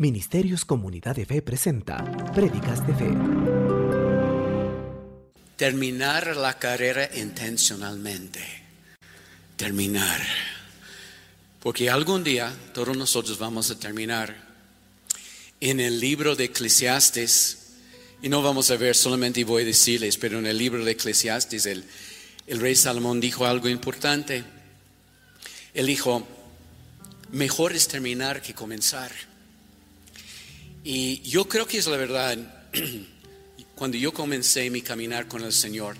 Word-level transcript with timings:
Ministerios 0.00 0.64
Comunidad 0.64 1.14
de 1.14 1.26
Fe 1.26 1.42
presenta 1.42 2.02
Prédicas 2.32 2.86
de 2.86 2.94
Fe. 2.94 3.10
Terminar 5.56 6.38
la 6.38 6.58
carrera 6.58 7.10
intencionalmente. 7.18 8.40
Terminar. 9.56 10.22
Porque 11.60 11.90
algún 11.90 12.24
día 12.24 12.50
todos 12.72 12.96
nosotros 12.96 13.38
vamos 13.38 13.70
a 13.70 13.78
terminar. 13.78 14.34
En 15.60 15.80
el 15.80 16.00
libro 16.00 16.34
de 16.34 16.44
Eclesiastes, 16.44 17.74
y 18.22 18.30
no 18.30 18.40
vamos 18.40 18.70
a 18.70 18.78
ver 18.78 18.96
solamente 18.96 19.44
voy 19.44 19.64
a 19.64 19.66
decirles, 19.66 20.16
pero 20.16 20.38
en 20.38 20.46
el 20.46 20.56
libro 20.56 20.82
de 20.82 20.92
Eclesiastes 20.92 21.66
el, 21.66 21.84
el 22.46 22.58
rey 22.58 22.74
Salomón 22.74 23.20
dijo 23.20 23.44
algo 23.44 23.68
importante. 23.68 24.44
Él 25.74 25.86
dijo, 25.86 26.26
mejor 27.32 27.74
es 27.74 27.86
terminar 27.86 28.40
que 28.40 28.54
comenzar. 28.54 29.12
Y 30.84 31.20
yo 31.22 31.46
creo 31.46 31.66
que 31.66 31.78
es 31.78 31.86
la 31.86 31.96
verdad. 31.96 32.38
Cuando 33.74 33.96
yo 33.96 34.12
comencé 34.12 34.68
mi 34.70 34.82
caminar 34.82 35.26
con 35.26 35.42
el 35.42 35.52
Señor 35.52 35.96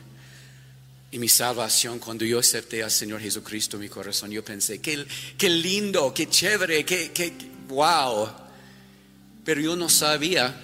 y 1.10 1.18
mi 1.18 1.28
salvación, 1.28 1.98
cuando 1.98 2.26
yo 2.26 2.38
acepté 2.38 2.82
al 2.82 2.90
Señor 2.90 3.20
Jesucristo 3.22 3.76
en 3.76 3.82
mi 3.82 3.88
corazón, 3.88 4.30
yo 4.30 4.44
pensé, 4.44 4.80
qué, 4.80 5.06
qué 5.38 5.48
lindo, 5.48 6.12
qué 6.12 6.28
chévere, 6.28 6.84
qué, 6.84 7.10
qué, 7.10 7.32
wow. 7.68 8.28
Pero 9.44 9.62
yo 9.62 9.76
no 9.76 9.88
sabía 9.88 10.54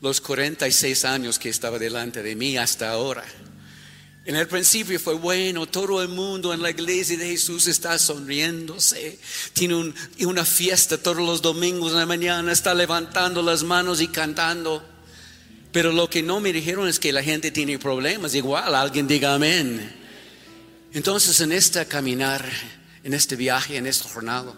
los 0.00 0.20
46 0.20 1.04
años 1.04 1.40
que 1.40 1.48
estaba 1.48 1.78
delante 1.78 2.22
de 2.22 2.36
mí 2.36 2.56
hasta 2.56 2.90
ahora. 2.90 3.24
En 4.26 4.36
el 4.36 4.48
principio 4.48 4.98
fue 4.98 5.14
bueno, 5.14 5.66
todo 5.66 6.00
el 6.00 6.08
mundo 6.08 6.54
en 6.54 6.62
la 6.62 6.70
iglesia 6.70 7.18
de 7.18 7.28
Jesús 7.28 7.66
está 7.66 7.98
sonriéndose, 7.98 9.18
tiene 9.52 9.92
una 10.20 10.46
fiesta 10.46 10.96
todos 10.96 11.18
los 11.18 11.42
domingos 11.42 11.92
en 11.92 11.98
la 11.98 12.06
mañana, 12.06 12.50
está 12.50 12.72
levantando 12.72 13.42
las 13.42 13.62
manos 13.62 14.00
y 14.00 14.08
cantando. 14.08 14.82
Pero 15.72 15.92
lo 15.92 16.08
que 16.08 16.22
no 16.22 16.40
me 16.40 16.54
dijeron 16.54 16.88
es 16.88 16.98
que 16.98 17.12
la 17.12 17.22
gente 17.22 17.50
tiene 17.50 17.78
problemas, 17.78 18.34
igual 18.34 18.74
alguien 18.74 19.06
diga 19.06 19.34
amén. 19.34 19.94
Entonces 20.94 21.38
en 21.40 21.52
este 21.52 21.84
caminar, 21.84 22.48
en 23.02 23.12
este 23.12 23.36
viaje, 23.36 23.76
en 23.76 23.86
esta 23.86 24.08
jornada, 24.08 24.54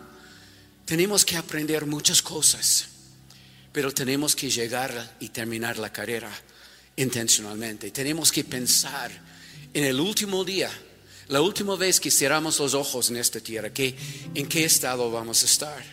tenemos 0.84 1.24
que 1.24 1.36
aprender 1.36 1.86
muchas 1.86 2.22
cosas, 2.22 2.86
pero 3.72 3.92
tenemos 3.92 4.36
que 4.36 4.48
llegar 4.48 5.16
y 5.18 5.30
terminar 5.30 5.76
la 5.78 5.92
carrera 5.92 6.30
intencionalmente. 6.94 7.90
Tenemos 7.90 8.30
que 8.30 8.44
pensar 8.44 9.25
en 9.76 9.84
el 9.84 10.00
último 10.00 10.42
día, 10.42 10.70
la 11.28 11.42
última 11.42 11.76
vez 11.76 12.00
que 12.00 12.10
cerramos 12.10 12.58
los 12.60 12.72
ojos 12.72 13.10
en 13.10 13.18
esta 13.18 13.40
tierra, 13.40 13.70
¿en 13.76 14.46
qué 14.46 14.64
estado 14.64 15.10
vamos 15.10 15.42
a 15.42 15.44
estar? 15.44 15.84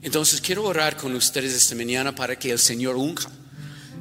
Entonces 0.00 0.40
quiero 0.40 0.64
orar 0.64 0.96
con 0.96 1.14
ustedes 1.14 1.52
esta 1.52 1.74
mañana 1.74 2.14
para 2.14 2.38
que 2.38 2.50
el 2.50 2.58
Señor 2.58 2.96
unja 2.96 3.30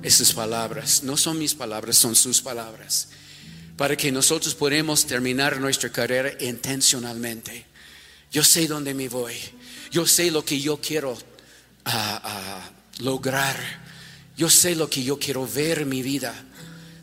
esas 0.01 0.31
palabras. 0.31 1.03
No 1.03 1.17
son 1.17 1.37
mis 1.37 1.53
palabras, 1.53 1.97
son 1.97 2.15
sus 2.15 2.41
palabras. 2.41 3.09
Para 3.75 3.97
que 3.97 4.13
nosotros 4.13 4.55
podamos 4.55 5.05
terminar 5.05 5.59
nuestra 5.59 5.89
carrera 5.89 6.31
intencionalmente. 6.39 7.65
Yo 8.31 8.45
sé 8.45 8.65
dónde 8.65 8.93
me 8.93 9.09
voy. 9.09 9.35
Yo 9.91 10.07
sé 10.07 10.31
lo 10.31 10.45
que 10.45 10.61
yo 10.61 10.79
quiero 10.79 11.17
ah, 11.83 12.21
ah, 12.23 12.71
lograr. 12.99 13.57
Yo 14.37 14.49
sé 14.49 14.73
lo 14.73 14.89
que 14.89 15.03
yo 15.03 15.19
quiero 15.19 15.45
ver 15.45 15.79
en 15.79 15.89
mi 15.89 16.01
vida. 16.01 16.33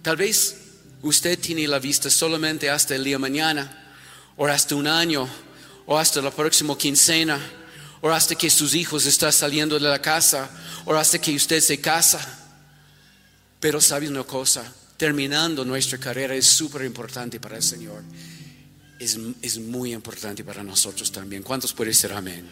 Tal 0.00 0.16
vez 0.16 0.61
usted 1.03 1.39
tiene 1.39 1.67
la 1.67 1.78
vista 1.78 2.08
solamente 2.11 2.70
hasta 2.70 2.95
el 2.95 3.05
día 3.05 3.19
mañana, 3.19 3.95
o 4.36 4.47
hasta 4.47 4.75
un 4.75 4.86
año, 4.86 5.28
o 5.86 5.98
hasta 5.98 6.22
la 6.22 6.31
próxima 6.31 6.77
quincena, 6.78 7.39
o 8.00 8.11
hasta 8.11 8.34
que 8.34 8.50
sus 8.50 8.75
hijos 8.75 9.06
están 9.06 9.33
saliendo 9.33 9.78
de 9.78 9.89
la 9.89 10.00
casa, 10.00 10.50
o 10.84 10.95
hasta 10.95 11.20
que 11.20 11.34
usted 11.34 11.61
se 11.61 11.80
casa. 11.80 12.20
Pero 13.61 13.80
sabe 13.80 14.08
una 14.08 14.25
cosa, 14.25 14.64
terminando 14.97 15.64
nuestra 15.64 15.98
carrera 15.98 16.34
es 16.34 16.47
súper 16.47 16.84
importante 16.84 17.39
para 17.39 17.56
el 17.56 17.62
Señor. 17.62 18.03
Es, 18.98 19.18
es, 19.41 19.58
muy 19.58 19.92
importante 19.92 20.45
para 20.45 20.62
nosotros 20.62 21.11
también. 21.11 21.42
¿Cuántos 21.42 21.73
pueden 21.73 21.95
ser 21.95 22.12
amén? 22.12 22.48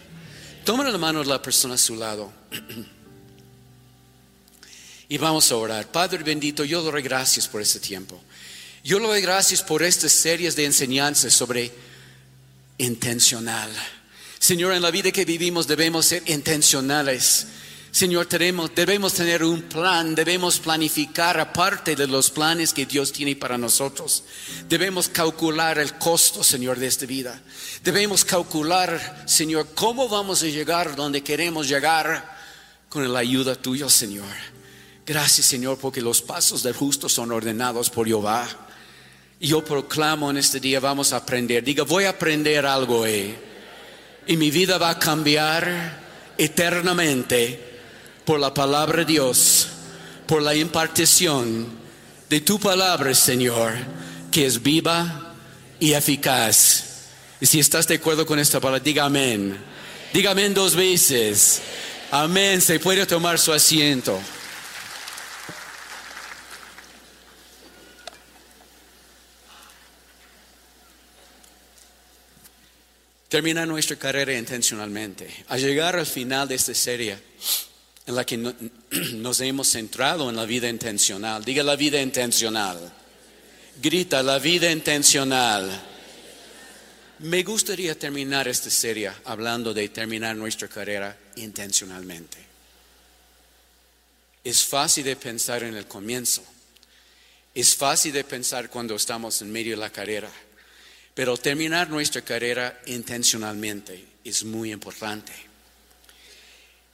Toma 0.65 0.89
la 0.89 0.99
mano 0.99 1.21
de 1.21 1.27
la 1.27 1.41
persona 1.41 1.75
a 1.75 1.79
su 1.79 1.97
lado. 1.97 2.33
Y 5.11 5.19
vamos 5.19 5.51
a 5.51 5.57
orar. 5.57 5.91
Padre 5.91 6.23
bendito, 6.23 6.65
yo 6.65 6.83
doy 6.83 7.03
gracias 7.03 7.49
por 7.49 7.61
este 7.61 7.81
tiempo. 7.81 8.23
Yo 8.83 8.99
le 8.99 9.07
doy 9.07 9.21
gracias 9.21 9.63
por 9.63 9.83
estas 9.83 10.13
series 10.13 10.57
de 10.57 10.65
enseñanzas 10.65 11.35
sobre 11.35 11.71
intencional. 12.79 13.71
Señor, 14.39 14.73
en 14.73 14.81
la 14.81 14.91
vida 14.91 15.13
que 15.13 15.27
vivimos 15.27 15.67
debemos 15.67 16.07
ser 16.07 16.23
intencionales. 16.27 17.47
Señor, 17.91 18.27
debemos, 18.29 18.75
debemos 18.75 19.13
tener 19.13 19.45
un 19.45 19.63
plan, 19.63 20.15
debemos 20.15 20.61
planificar 20.61 21.39
aparte 21.39 21.95
de 21.95 22.07
los 22.07 22.31
planes 22.31 22.73
que 22.73 22.87
Dios 22.87 23.13
tiene 23.13 23.37
para 23.37 23.59
nosotros. 23.59 24.25
Debemos 24.67 25.09
calcular 25.09 25.79
el 25.79 25.99
costo, 25.99 26.43
Señor, 26.43 26.79
de 26.79 26.87
esta 26.87 27.05
vida. 27.05 27.39
Debemos 27.83 28.25
calcular, 28.25 29.25
Señor, 29.27 29.69
cómo 29.75 30.09
vamos 30.09 30.43
a 30.43 30.47
llegar 30.47 30.97
donde 30.97 31.23
queremos 31.23 31.69
llegar 31.69 32.39
con 32.89 33.13
la 33.13 33.19
ayuda 33.19 33.57
tuya, 33.57 33.91
Señor. 33.91 34.25
Gracias, 35.05 35.47
Señor, 35.47 35.77
porque 35.79 36.01
los 36.01 36.23
pasos 36.23 36.63
del 36.63 36.75
justo 36.75 37.09
son 37.09 37.33
ordenados 37.33 37.91
por 37.91 38.07
Jehová. 38.07 38.69
Yo 39.41 39.65
proclamo 39.65 40.31
en 40.31 40.37
este 40.37 40.61
día, 40.61 40.81
vamos 40.81 41.15
a 41.15 41.17
aprender. 41.17 41.65
Diga, 41.65 41.85
voy 41.85 42.05
a 42.05 42.11
aprender 42.11 42.67
algo 42.67 43.01
hoy. 43.01 43.35
Y 44.27 44.37
mi 44.37 44.51
vida 44.51 44.77
va 44.77 44.91
a 44.91 44.99
cambiar 44.99 45.99
eternamente 46.37 47.59
por 48.27 48.39
la 48.39 48.53
palabra 48.53 48.99
de 48.99 49.07
Dios, 49.07 49.69
por 50.27 50.43
la 50.43 50.55
impartición 50.55 51.67
de 52.29 52.41
tu 52.43 52.61
palabra, 52.61 53.15
Señor, 53.15 53.73
que 54.31 54.45
es 54.45 54.63
viva 54.63 55.35
y 55.81 55.95
eficaz. 55.95 56.85
Y 57.41 57.47
si 57.47 57.61
estás 57.61 57.89
de 57.89 57.95
acuerdo 57.95 58.27
con 58.27 58.39
esta 58.39 58.61
palabra, 58.61 58.85
diga 58.85 59.07
amén. 59.07 59.57
Diga 60.13 60.33
amén 60.33 60.53
dos 60.53 60.77
veces. 60.77 61.63
Amén. 62.11 62.61
Se 62.61 62.79
puede 62.79 63.07
tomar 63.07 63.39
su 63.39 63.55
asiento. 63.55 64.21
Terminar 73.31 73.67
nuestra 73.69 73.97
carrera 73.97 74.37
intencionalmente. 74.37 75.45
A 75.49 75.57
llegar 75.57 75.97
al 75.97 76.05
final 76.05 76.49
de 76.49 76.57
esta 76.57 76.75
serie 76.75 77.17
en 78.05 78.15
la 78.15 78.27
que 78.27 78.37
nos 79.15 79.41
hemos 79.41 79.69
centrado 79.69 80.29
en 80.29 80.37
la 80.37 80.45
vida 80.45 80.69
intencional. 80.69 81.43
Diga 81.43 81.63
la 81.63 81.77
vida 81.77 82.03
intencional. 82.03 82.93
Grita 83.81 84.23
la 84.23 84.39
vida 84.41 84.71
intencional. 84.71 85.71
Me 87.21 87.45
gustaría 87.45 87.97
terminar 87.97 88.49
esta 88.49 88.69
serie 88.69 89.13
hablando 89.25 89.73
de 89.73 89.89
terminar 89.91 90.35
nuestra 90.35 90.67
carrera 90.67 91.17
intencionalmente. 91.37 92.39
Es 94.43 94.65
fácil 94.65 95.05
de 95.05 95.15
pensar 95.15 95.63
en 95.63 95.77
el 95.77 95.87
comienzo. 95.87 96.43
Es 97.55 97.77
fácil 97.77 98.13
de 98.13 98.25
pensar 98.25 98.71
cuando 98.71 98.97
estamos 98.97 99.41
en 99.41 99.53
medio 99.53 99.73
de 99.73 99.83
la 99.83 99.91
carrera. 99.91 100.31
Pero 101.15 101.37
terminar 101.37 101.91
nuestra 101.91 102.23
carrera 102.23 102.81
intencionalmente 102.87 104.05
es 104.25 104.45
muy 104.45 104.73
importante. 104.73 105.33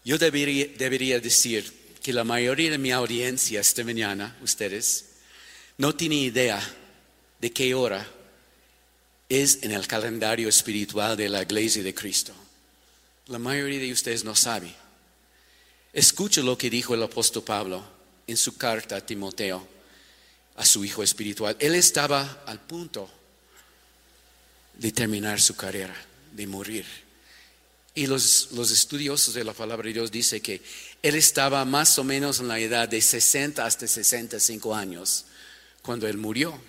Yo 0.04 0.18
debería, 0.18 1.20
decir 1.20 1.72
que 2.02 2.12
la 2.12 2.24
mayoría 2.24 2.70
de 2.70 2.78
mi 2.78 2.92
audiencia 2.92 3.60
esta 3.60 3.82
mañana, 3.82 4.36
ustedes, 4.40 5.06
no 5.78 5.94
tiene 5.94 6.16
idea 6.16 6.62
de 7.40 7.52
qué 7.52 7.74
hora 7.74 8.06
es 9.28 9.62
en 9.62 9.72
el 9.72 9.86
calendario 9.86 10.48
espiritual 10.48 11.16
de 11.16 11.28
la 11.28 11.42
iglesia 11.42 11.82
de 11.82 11.92
Cristo. 11.92 12.32
La 13.26 13.40
mayoría 13.40 13.80
de 13.80 13.92
ustedes 13.92 14.22
no 14.22 14.36
sabe. 14.36 14.72
Escucha 15.92 16.40
lo 16.42 16.56
que 16.56 16.70
dijo 16.70 16.94
el 16.94 17.02
apóstol 17.02 17.42
Pablo 17.42 17.84
en 18.26 18.36
su 18.36 18.56
carta 18.56 18.96
a 18.96 19.04
Timoteo, 19.04 19.66
a 20.54 20.64
su 20.64 20.84
hijo 20.84 21.02
espiritual. 21.02 21.56
Él 21.58 21.74
estaba 21.74 22.44
al 22.46 22.60
punto 22.60 23.10
de 24.76 24.92
terminar 24.92 25.40
su 25.40 25.56
carrera, 25.56 25.94
de 26.32 26.46
morir. 26.46 26.84
Y 27.94 28.06
los, 28.06 28.48
los, 28.52 28.70
estudiosos 28.70 29.32
de 29.32 29.42
la 29.42 29.54
palabra 29.54 29.86
de 29.86 29.94
Dios 29.94 30.10
dicen 30.10 30.42
que 30.42 30.60
él 31.02 31.14
estaba 31.14 31.64
más 31.64 31.98
o 31.98 32.04
menos 32.04 32.40
en 32.40 32.48
la 32.48 32.58
edad 32.58 32.88
de 32.88 33.00
60 33.00 33.64
hasta 33.64 33.86
65 33.86 34.74
años 34.74 35.24
cuando 35.80 36.06
él 36.06 36.18
murió. 36.18 36.60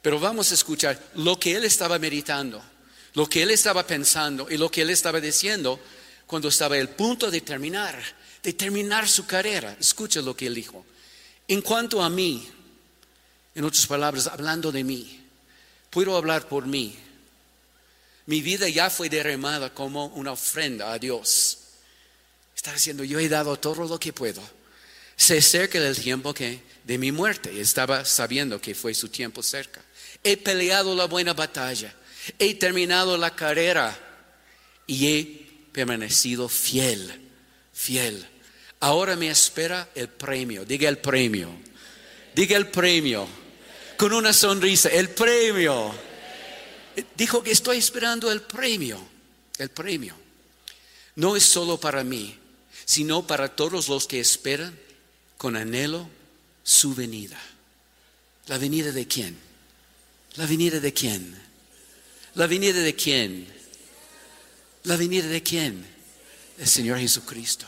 Pero 0.00 0.20
vamos 0.20 0.52
a 0.52 0.54
escuchar 0.54 1.02
lo 1.16 1.40
que 1.40 1.56
él 1.56 1.64
estaba 1.64 1.98
meditando, 1.98 2.62
lo 3.14 3.28
que 3.28 3.42
él 3.42 3.50
estaba 3.50 3.84
pensando 3.84 4.48
y 4.48 4.56
lo 4.56 4.70
que 4.70 4.82
él 4.82 4.90
estaba 4.90 5.20
diciendo 5.20 5.80
cuando 6.26 6.48
estaba 6.48 6.78
el 6.78 6.90
punto 6.90 7.32
de 7.32 7.40
terminar, 7.40 8.00
de 8.42 8.52
terminar 8.52 9.08
su 9.08 9.26
carrera. 9.26 9.76
Escucha 9.80 10.20
lo 10.20 10.36
que 10.36 10.46
él 10.46 10.54
dijo. 10.54 10.86
En 11.48 11.62
cuanto 11.62 12.00
a 12.00 12.10
mí, 12.10 12.48
en 13.56 13.64
otras 13.64 13.86
palabras, 13.86 14.28
hablando 14.28 14.70
de 14.70 14.84
mí, 14.84 15.20
puedo 15.90 16.16
hablar 16.16 16.46
por 16.46 16.64
mí 16.66 16.96
mi 18.28 18.42
vida 18.42 18.68
ya 18.68 18.90
fue 18.90 19.08
derramada 19.08 19.72
como 19.72 20.04
una 20.08 20.32
ofrenda 20.32 20.92
a 20.92 20.98
Dios. 20.98 21.60
Está 22.54 22.74
diciendo, 22.74 23.02
yo 23.02 23.18
he 23.18 23.26
dado 23.26 23.58
todo 23.58 23.88
lo 23.88 23.98
que 23.98 24.12
puedo. 24.12 24.42
Se 25.16 25.38
acerca 25.38 25.78
el 25.78 25.96
tiempo 25.96 26.34
que, 26.34 26.60
de 26.84 26.98
mi 26.98 27.10
muerte. 27.10 27.58
Estaba 27.58 28.04
sabiendo 28.04 28.60
que 28.60 28.74
fue 28.74 28.92
su 28.92 29.08
tiempo 29.08 29.42
cerca. 29.42 29.82
He 30.22 30.36
peleado 30.36 30.94
la 30.94 31.06
buena 31.06 31.32
batalla. 31.32 31.94
He 32.38 32.54
terminado 32.56 33.16
la 33.16 33.34
carrera. 33.34 33.98
Y 34.86 35.06
he 35.06 35.46
permanecido 35.72 36.50
fiel. 36.50 37.30
Fiel. 37.72 38.28
Ahora 38.80 39.16
me 39.16 39.30
espera 39.30 39.88
el 39.94 40.08
premio. 40.08 40.66
Diga 40.66 40.90
el 40.90 40.98
premio. 40.98 41.48
Diga 42.34 42.58
el 42.58 42.68
premio. 42.68 43.26
Con 43.96 44.12
una 44.12 44.34
sonrisa. 44.34 44.90
El 44.90 45.08
premio. 45.08 46.07
Dijo 47.16 47.42
que 47.42 47.52
estoy 47.52 47.78
esperando 47.78 48.30
el 48.30 48.42
premio. 48.42 48.98
El 49.58 49.70
premio. 49.70 50.14
No 51.16 51.36
es 51.36 51.44
solo 51.44 51.78
para 51.78 52.04
mí 52.04 52.38
sino 52.88 53.26
para 53.26 53.54
todos 53.54 53.90
los 53.90 54.06
que 54.06 54.18
esperan 54.18 54.74
con 55.36 55.56
anhelo 55.56 56.08
su 56.62 56.94
venida. 56.94 57.38
¿La 58.46 58.56
venida 58.56 58.92
de 58.92 59.06
quién? 59.06 59.36
¿La 60.36 60.46
venida 60.46 60.80
de 60.80 60.94
quién? 60.94 61.38
¿La 62.34 62.46
venida 62.46 62.80
de 62.80 62.94
quién? 62.94 63.46
¿La 64.84 64.96
venida 64.96 65.26
de 65.26 65.42
quién? 65.42 65.86
El 66.56 66.66
Señor 66.66 66.98
Jesucristo. 66.98 67.66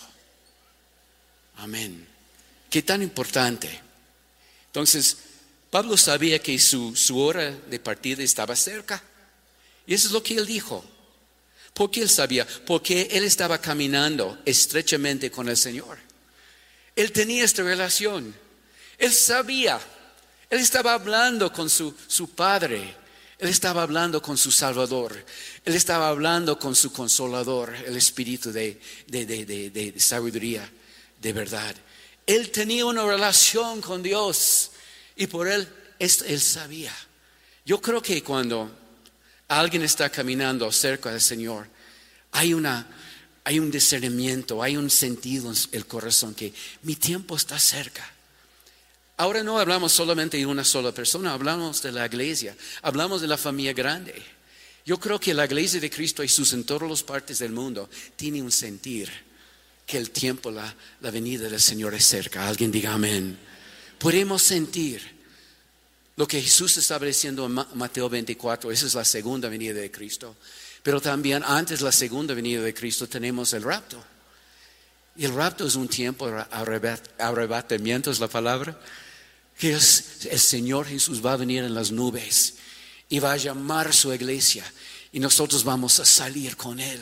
Amén. 1.56 2.08
Qué 2.70 2.80
tan 2.80 3.02
importante. 3.02 3.78
Entonces, 4.68 5.18
Pablo 5.68 5.98
sabía 5.98 6.38
que 6.38 6.58
su, 6.58 6.96
su 6.96 7.18
hora 7.18 7.50
de 7.50 7.78
partida 7.78 8.22
estaba 8.22 8.56
cerca. 8.56 9.02
Y 9.90 9.94
eso 9.94 10.06
es 10.06 10.12
lo 10.12 10.22
que 10.22 10.34
él 10.34 10.46
dijo. 10.46 10.84
¿Por 11.74 11.90
qué 11.90 12.02
él 12.02 12.08
sabía? 12.08 12.46
Porque 12.64 13.08
él 13.10 13.24
estaba 13.24 13.60
caminando 13.60 14.38
estrechamente 14.44 15.32
con 15.32 15.48
el 15.48 15.56
Señor. 15.56 15.98
Él 16.94 17.10
tenía 17.10 17.42
esta 17.42 17.64
relación. 17.64 18.32
Él 18.96 19.12
sabía. 19.12 19.80
Él 20.48 20.60
estaba 20.60 20.94
hablando 20.94 21.52
con 21.52 21.68
su, 21.68 21.92
Padre. 22.36 22.94
Él 23.36 23.48
estaba 23.48 23.82
hablando 23.82 24.22
con 24.22 24.38
su 24.38 24.52
Salvador. 24.52 25.26
Él 25.64 25.74
estaba 25.74 26.06
hablando 26.06 26.56
con 26.56 26.76
su 26.76 26.92
Consolador, 26.92 27.74
el 27.74 27.96
Espíritu 27.96 28.52
de, 28.52 28.80
de 29.08 29.94
sabiduría, 29.96 30.70
de 31.20 31.32
verdad. 31.32 31.74
Él 32.28 32.52
tenía 32.52 32.86
una 32.86 33.04
relación 33.04 33.80
con 33.80 34.04
Dios 34.04 34.70
y 35.16 35.26
por 35.26 35.48
él, 35.48 35.68
él 35.98 36.40
sabía. 36.40 36.94
Yo 37.64 37.80
creo 37.80 38.00
que 38.00 38.22
cuando 38.22 38.79
alguien 39.50 39.82
está 39.82 40.08
caminando 40.10 40.70
cerca 40.70 41.10
del 41.10 41.20
Señor, 41.20 41.66
hay, 42.30 42.54
una, 42.54 42.86
hay 43.42 43.58
un 43.58 43.70
discernimiento, 43.70 44.62
hay 44.62 44.76
un 44.76 44.88
sentido 44.88 45.50
en 45.50 45.56
el 45.72 45.86
corazón 45.86 46.34
que 46.34 46.54
mi 46.82 46.94
tiempo 46.94 47.36
está 47.36 47.58
cerca. 47.58 48.08
Ahora 49.16 49.42
no 49.42 49.58
hablamos 49.58 49.92
solamente 49.92 50.36
de 50.36 50.46
una 50.46 50.64
sola 50.64 50.92
persona, 50.92 51.32
hablamos 51.32 51.82
de 51.82 51.90
la 51.90 52.06
iglesia, 52.06 52.56
hablamos 52.82 53.20
de 53.20 53.26
la 53.26 53.36
familia 53.36 53.72
grande. 53.72 54.14
Yo 54.86 54.98
creo 55.00 55.18
que 55.18 55.34
la 55.34 55.44
iglesia 55.44 55.80
de 55.80 55.90
Cristo 55.90 56.22
Jesús 56.22 56.52
en 56.52 56.64
todas 56.64 56.88
las 56.88 57.02
partes 57.02 57.40
del 57.40 57.50
mundo 57.50 57.90
tiene 58.14 58.40
un 58.40 58.52
sentir 58.52 59.10
que 59.84 59.98
el 59.98 60.10
tiempo, 60.10 60.52
la, 60.52 60.74
la 61.00 61.10
venida 61.10 61.48
del 61.48 61.60
Señor 61.60 61.92
es 61.94 62.06
cerca. 62.06 62.46
Alguien 62.46 62.70
diga 62.70 62.92
amén. 62.92 63.36
Podemos 63.98 64.42
sentir 64.42 65.19
lo 66.20 66.28
que 66.28 66.42
Jesús 66.42 66.76
estaba 66.76 67.06
diciendo 67.06 67.46
en 67.46 67.78
Mateo 67.78 68.10
24, 68.10 68.70
esa 68.70 68.84
es 68.84 68.94
la 68.94 69.06
segunda 69.06 69.48
venida 69.48 69.72
de 69.72 69.90
Cristo. 69.90 70.36
Pero 70.82 71.00
también 71.00 71.42
antes 71.42 71.78
de 71.78 71.86
la 71.86 71.92
segunda 71.92 72.34
venida 72.34 72.60
de 72.60 72.74
Cristo 72.74 73.08
tenemos 73.08 73.54
el 73.54 73.62
rapto. 73.62 74.04
Y 75.16 75.24
el 75.24 75.32
rapto 75.32 75.66
es 75.66 75.76
un 75.76 75.88
tiempo, 75.88 76.26
arrebatamiento 77.18 78.10
es 78.10 78.20
la 78.20 78.28
palabra, 78.28 78.78
que 79.58 79.72
el 79.72 79.80
Señor 79.80 80.86
Jesús 80.86 81.24
va 81.24 81.32
a 81.32 81.36
venir 81.38 81.64
en 81.64 81.72
las 81.72 81.90
nubes 81.90 82.56
y 83.08 83.18
va 83.18 83.32
a 83.32 83.38
llamar 83.38 83.88
a 83.88 83.92
su 83.94 84.12
iglesia 84.12 84.70
y 85.12 85.20
nosotros 85.20 85.64
vamos 85.64 86.00
a 86.00 86.04
salir 86.04 86.54
con 86.54 86.80
Él. 86.80 87.00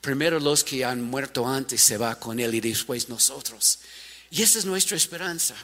Primero 0.00 0.40
los 0.40 0.64
que 0.64 0.86
han 0.86 1.02
muerto 1.02 1.46
antes 1.46 1.82
se 1.82 1.98
va 1.98 2.18
con 2.18 2.40
Él 2.40 2.54
y 2.54 2.60
después 2.62 3.10
nosotros. 3.10 3.80
Y 4.30 4.40
esa 4.40 4.58
es 4.58 4.64
nuestra 4.64 4.96
esperanza. 4.96 5.54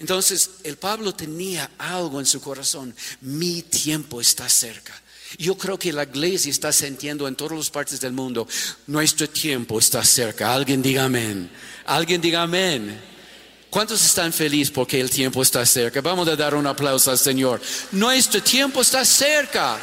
Entonces, 0.00 0.50
el 0.64 0.78
Pablo 0.78 1.14
tenía 1.14 1.72
algo 1.76 2.20
en 2.20 2.26
su 2.26 2.40
corazón. 2.40 2.94
Mi 3.20 3.60
tiempo 3.60 4.18
está 4.18 4.48
cerca. 4.48 4.98
Yo 5.38 5.56
creo 5.58 5.78
que 5.78 5.92
la 5.92 6.04
iglesia 6.04 6.50
está 6.50 6.72
sintiendo 6.72 7.28
en 7.28 7.36
todas 7.36 7.58
las 7.58 7.70
partes 7.70 8.00
del 8.00 8.14
mundo, 8.14 8.48
nuestro 8.86 9.28
tiempo 9.28 9.78
está 9.78 10.02
cerca. 10.02 10.54
Alguien 10.54 10.80
diga 10.80 11.04
amén. 11.04 11.50
Alguien 11.84 12.20
diga 12.20 12.42
amén. 12.42 12.98
¿Cuántos 13.68 14.02
están 14.02 14.32
felices 14.32 14.72
porque 14.72 14.98
el 14.98 15.10
tiempo 15.10 15.42
está 15.42 15.64
cerca? 15.66 16.00
Vamos 16.00 16.26
a 16.28 16.34
dar 16.34 16.54
un 16.54 16.66
aplauso 16.66 17.10
al 17.10 17.18
Señor. 17.18 17.60
Nuestro 17.92 18.42
tiempo 18.42 18.80
está 18.80 19.04
cerca. 19.04 19.78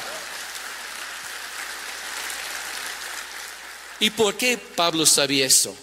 ¿Y 3.99 4.09
por 4.09 4.35
qué 4.35 4.57
Pablo 4.57 5.05
sabía 5.05 5.45
eso? 5.45 5.75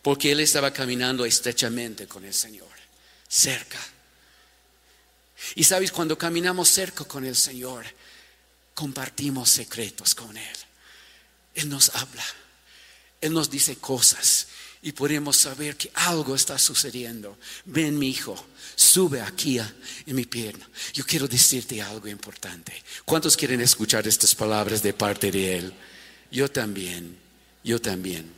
Porque 0.00 0.32
él 0.32 0.40
estaba 0.40 0.72
caminando 0.72 1.26
estrechamente 1.26 2.08
con 2.08 2.24
el 2.24 2.32
Señor 2.34 2.67
cerca. 3.28 3.78
Y 5.54 5.64
sabes, 5.64 5.92
cuando 5.92 6.18
caminamos 6.18 6.68
cerca 6.68 7.04
con 7.04 7.24
el 7.24 7.36
Señor, 7.36 7.84
compartimos 8.74 9.50
secretos 9.50 10.14
con 10.14 10.36
Él. 10.36 10.56
Él 11.54 11.68
nos 11.68 11.90
habla, 11.94 12.24
Él 13.20 13.32
nos 13.32 13.50
dice 13.50 13.76
cosas 13.76 14.48
y 14.82 14.92
podemos 14.92 15.36
saber 15.36 15.76
que 15.76 15.90
algo 15.94 16.34
está 16.34 16.58
sucediendo. 16.58 17.36
Ven, 17.64 17.98
mi 17.98 18.10
hijo, 18.10 18.36
sube 18.76 19.20
aquí 19.20 19.58
en 19.58 20.14
mi 20.14 20.24
pierna. 20.24 20.68
Yo 20.92 21.04
quiero 21.04 21.26
decirte 21.26 21.82
algo 21.82 22.06
importante. 22.08 22.72
¿Cuántos 23.04 23.36
quieren 23.36 23.60
escuchar 23.60 24.06
estas 24.06 24.34
palabras 24.34 24.82
de 24.82 24.92
parte 24.92 25.32
de 25.32 25.56
Él? 25.58 25.72
Yo 26.30 26.50
también, 26.50 27.18
yo 27.64 27.80
también. 27.80 28.32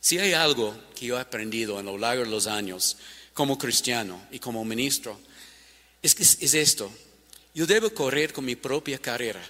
Si 0.00 0.18
hay 0.18 0.32
algo 0.32 0.74
que 0.94 1.06
yo 1.06 1.18
he 1.18 1.20
aprendido 1.20 1.78
a 1.78 1.82
lo 1.82 1.98
largo 1.98 2.24
de 2.24 2.30
los 2.30 2.46
años, 2.46 2.96
como 3.36 3.58
cristiano 3.58 4.18
y 4.32 4.38
como 4.38 4.64
ministro 4.64 5.20
es, 6.00 6.14
que 6.14 6.22
es 6.22 6.54
esto. 6.54 6.90
Yo 7.54 7.66
debo 7.66 7.90
correr 7.90 8.32
con 8.32 8.46
mi 8.46 8.56
propia 8.56 8.98
carrera 8.98 9.44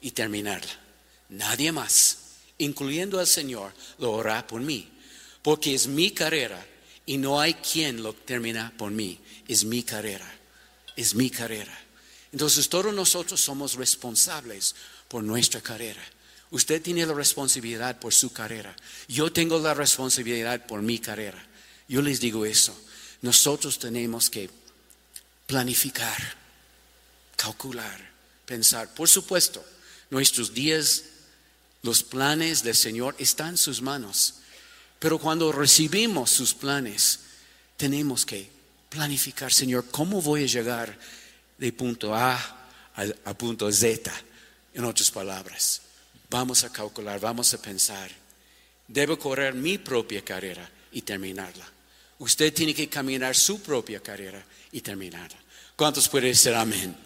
y 0.00 0.12
terminarla. 0.12 0.72
Nadie 1.28 1.70
más, 1.70 2.16
incluyendo 2.56 3.20
al 3.20 3.26
Señor, 3.26 3.74
lo 3.98 4.18
hará 4.18 4.46
por 4.46 4.62
mí. 4.62 4.90
Porque 5.42 5.74
es 5.74 5.86
mi 5.86 6.12
carrera 6.12 6.66
y 7.04 7.18
no 7.18 7.38
hay 7.38 7.52
quien 7.54 8.02
lo 8.02 8.14
termina 8.14 8.72
por 8.78 8.90
mí. 8.90 9.20
Es 9.46 9.66
mi 9.66 9.82
carrera. 9.82 10.26
Es 10.96 11.14
mi 11.14 11.28
carrera. 11.28 11.78
Entonces 12.32 12.70
todos 12.70 12.94
nosotros 12.94 13.38
somos 13.38 13.74
responsables 13.74 14.74
por 15.08 15.22
nuestra 15.22 15.60
carrera. 15.60 16.02
Usted 16.52 16.80
tiene 16.80 17.04
la 17.04 17.12
responsabilidad 17.12 18.00
por 18.00 18.14
su 18.14 18.32
carrera. 18.32 18.74
Yo 19.08 19.30
tengo 19.30 19.58
la 19.58 19.74
responsabilidad 19.74 20.64
por 20.66 20.80
mi 20.80 20.98
carrera. 21.00 21.46
Yo 21.86 22.00
les 22.00 22.18
digo 22.18 22.46
eso 22.46 22.74
nosotros 23.22 23.78
tenemos 23.78 24.30
que 24.30 24.50
planificar, 25.46 26.36
calcular, 27.36 28.10
pensar. 28.44 28.92
Por 28.94 29.08
supuesto, 29.08 29.64
nuestros 30.10 30.52
días, 30.52 31.04
los 31.82 32.02
planes 32.02 32.62
del 32.62 32.74
Señor 32.74 33.14
están 33.18 33.50
en 33.50 33.56
sus 33.58 33.80
manos. 33.80 34.34
Pero 34.98 35.18
cuando 35.18 35.52
recibimos 35.52 36.30
sus 36.30 36.54
planes, 36.54 37.20
tenemos 37.76 38.24
que 38.24 38.50
planificar, 38.88 39.52
Señor, 39.52 39.86
¿cómo 39.90 40.22
voy 40.22 40.44
a 40.44 40.46
llegar 40.46 40.98
de 41.58 41.72
punto 41.72 42.14
A 42.14 42.34
a, 43.24 43.34
punto 43.34 43.70
Z? 43.70 44.10
En 44.74 44.84
otras 44.84 45.10
palabras, 45.10 45.82
vamos 46.30 46.64
a 46.64 46.72
calcular, 46.72 47.20
vamos 47.20 47.52
a 47.54 47.60
pensar. 47.60 48.10
Debo 48.88 49.18
correr 49.18 49.54
mi 49.54 49.78
propia 49.78 50.24
carrera 50.24 50.68
y 50.92 51.02
terminarla. 51.02 51.75
Usted 52.18 52.52
tiene 52.52 52.74
que 52.74 52.88
caminar 52.88 53.36
su 53.36 53.60
propia 53.60 54.00
carrera 54.00 54.44
y 54.72 54.80
terminarla. 54.80 55.38
¿Cuántos 55.76 56.08
pueden 56.08 56.30
decir 56.30 56.54
amén? 56.54 56.96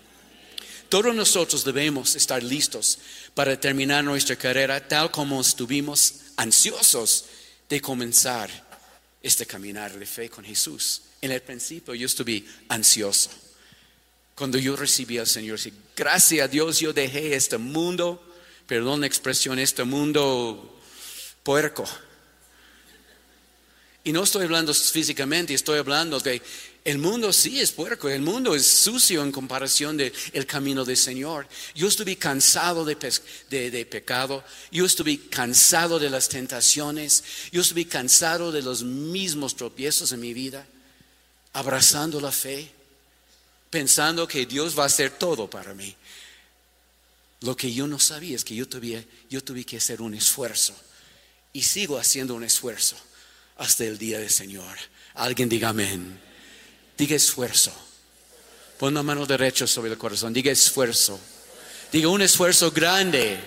Todos 0.88 1.14
nosotros 1.14 1.64
debemos 1.64 2.14
estar 2.17 2.43
listos 2.43 2.99
para 3.35 3.59
terminar 3.59 4.05
nuestra 4.05 4.37
carrera 4.37 4.87
tal 4.87 5.11
como 5.11 5.40
estuvimos 5.40 6.14
ansiosos 6.37 7.26
de 7.69 7.81
comenzar 7.81 8.50
este 9.23 9.47
caminar 9.47 9.97
de 9.97 10.07
fe 10.07 10.29
con 10.29 10.45
Jesús. 10.45 11.02
En 11.21 11.33
el 11.33 11.43
principio 11.43 11.95
yo 11.95 12.07
estuve 12.07 12.45
ansioso. 12.69 13.31
Cuando 14.35 14.59
yo 14.59 14.75
recibí 14.75 15.19
al 15.19 15.26
Señor, 15.26 15.59
gracias 15.97 16.45
a 16.45 16.49
Dios 16.49 16.81
yo 16.81 16.93
dejé 16.93 17.35
este 17.35 17.59
mundo, 17.59 18.23
perdón 18.67 19.00
la 19.00 19.07
expresión, 19.07 19.59
este 19.59 19.85
mundo 19.85 20.81
puerco 21.43 21.85
Y 24.02 24.12
no 24.12 24.23
estoy 24.23 24.45
hablando 24.45 24.73
físicamente, 24.73 25.52
estoy 25.52 25.78
hablando 25.78 26.19
de 26.21 26.40
el 26.83 26.97
mundo 26.97 27.30
sí 27.35 27.61
es 27.61 27.73
puerco, 27.73 28.09
el 28.09 28.23
mundo 28.23 28.54
es 28.54 28.66
sucio 28.66 29.23
en 29.23 29.30
comparación 29.30 29.99
del 29.99 30.12
el 30.33 30.47
camino 30.47 30.87
del 30.87 30.97
Señor. 30.97 31.47
Yo 31.75 31.88
estuve 31.88 32.16
cansado 32.16 32.87
de, 32.87 32.97
de, 33.50 33.71
de, 33.71 33.85
pecado, 33.85 34.42
yo 34.73 34.87
estuve 34.87 35.28
cansado 35.28 35.99
de 35.99 36.09
las 36.09 36.30
tentaciones, 36.30 37.23
yo 37.52 37.61
estuve 37.61 37.87
cansado 37.87 38.50
de 38.50 38.62
los 38.62 38.83
mismos 38.83 39.54
tropiezos 39.54 40.12
en 40.12 40.21
mi 40.21 40.33
vida, 40.33 40.66
abrazando 41.52 42.19
la 42.19 42.33
fe, 42.33 42.73
pensando 43.69 44.26
que 44.26 44.47
Dios 44.47 44.78
va 44.78 44.85
a 44.85 44.87
hacer 44.87 45.11
todo 45.11 45.50
para 45.50 45.75
mí. 45.75 45.95
Lo 47.42 47.54
que 47.54 47.71
yo 47.71 47.87
no 47.87 47.99
sabía 47.99 48.37
es 48.37 48.45
que 48.45 48.54
yo 48.54 48.66
tuve, 48.66 49.07
yo 49.28 49.45
tuve 49.45 49.64
que 49.64 49.76
hacer 49.76 50.00
un 50.00 50.14
esfuerzo 50.14 50.75
y 51.52 51.62
sigo 51.62 51.99
haciendo 51.99 52.35
un 52.35 52.45
esfuerzo 52.45 52.97
hasta 53.61 53.85
el 53.85 53.99
día 53.99 54.19
del 54.19 54.31
Señor. 54.31 54.76
Alguien 55.14 55.49
diga 55.49 55.69
amén. 55.69 56.19
Diga 56.97 57.14
esfuerzo. 57.14 57.71
Pon 58.79 58.95
la 58.95 59.02
mano 59.02 59.26
derecha 59.26 59.67
sobre 59.67 59.90
el 59.90 59.99
corazón. 59.99 60.33
Diga 60.33 60.50
esfuerzo. 60.50 61.21
Diga 61.93 62.09
un 62.09 62.23
esfuerzo 62.23 62.71
grande. 62.71 63.38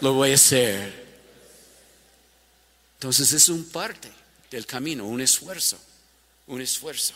Lo 0.00 0.12
voy 0.12 0.30
a 0.30 0.34
hacer. 0.36 1.02
Entonces 2.94 3.32
es 3.32 3.48
un 3.48 3.64
parte 3.64 4.12
del 4.48 4.64
camino, 4.64 5.06
un 5.06 5.20
esfuerzo. 5.20 5.76
Un 6.46 6.60
esfuerzo. 6.60 7.14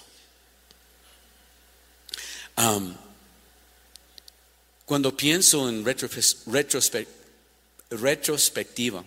cuando 4.84 5.16
pienso 5.16 5.68
en 5.68 5.84
retrospectiva, 7.90 9.04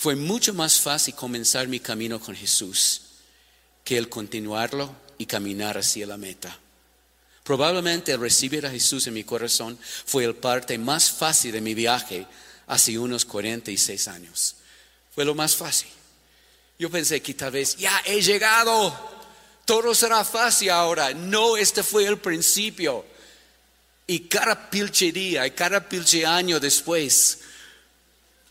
fue 0.00 0.16
mucho 0.16 0.54
más 0.54 0.80
fácil 0.80 1.14
comenzar 1.14 1.68
mi 1.68 1.78
camino 1.78 2.18
con 2.18 2.34
Jesús 2.34 3.02
que 3.84 3.98
el 3.98 4.08
continuarlo 4.08 4.96
y 5.18 5.26
caminar 5.26 5.76
hacia 5.76 6.06
la 6.06 6.16
meta. 6.16 6.58
Probablemente 7.44 8.12
el 8.12 8.20
recibir 8.20 8.64
a 8.64 8.70
Jesús 8.70 9.06
en 9.06 9.12
mi 9.12 9.24
corazón 9.24 9.78
fue 10.06 10.24
el 10.24 10.36
parte 10.36 10.78
más 10.78 11.10
fácil 11.10 11.52
de 11.52 11.60
mi 11.60 11.74
viaje 11.74 12.26
hace 12.68 12.98
unos 12.98 13.26
46 13.26 14.08
años. 14.08 14.56
Fue 15.14 15.26
lo 15.26 15.34
más 15.34 15.54
fácil. 15.54 15.90
Yo 16.78 16.88
pensé 16.88 17.20
que 17.20 17.34
tal 17.34 17.50
vez 17.50 17.76
ya 17.76 18.00
he 18.06 18.22
llegado, 18.22 18.96
todo 19.66 19.94
será 19.94 20.24
fácil 20.24 20.70
ahora. 20.70 21.12
No, 21.12 21.58
este 21.58 21.82
fue 21.82 22.06
el 22.06 22.16
principio. 22.16 23.04
Y 24.06 24.20
cada 24.20 24.70
pilche 24.70 25.12
día 25.12 25.46
y 25.46 25.50
cada 25.50 25.86
pilche 25.86 26.24
año 26.24 26.58
después 26.58 27.39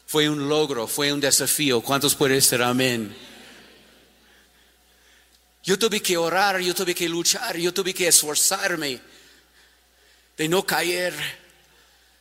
fue 0.10 0.28
un 0.28 0.50
logro, 0.50 0.88
fue 0.88 1.14
un 1.14 1.20
desafío. 1.20 1.82
¿Cuántos 1.82 2.16
pueden 2.16 2.42
ser 2.42 2.64
amén? 2.64 3.16
Yo 5.64 5.78
tuve 5.78 6.02
que 6.02 6.18
orar, 6.18 6.60
yo 6.60 6.74
tuve 6.74 6.96
que 6.96 7.08
luchar, 7.08 7.56
yo 7.58 7.72
tuve 7.72 7.94
que 7.94 8.08
esforzarme 8.08 9.00
de 10.36 10.50
no 10.50 10.66
caer, 10.66 11.14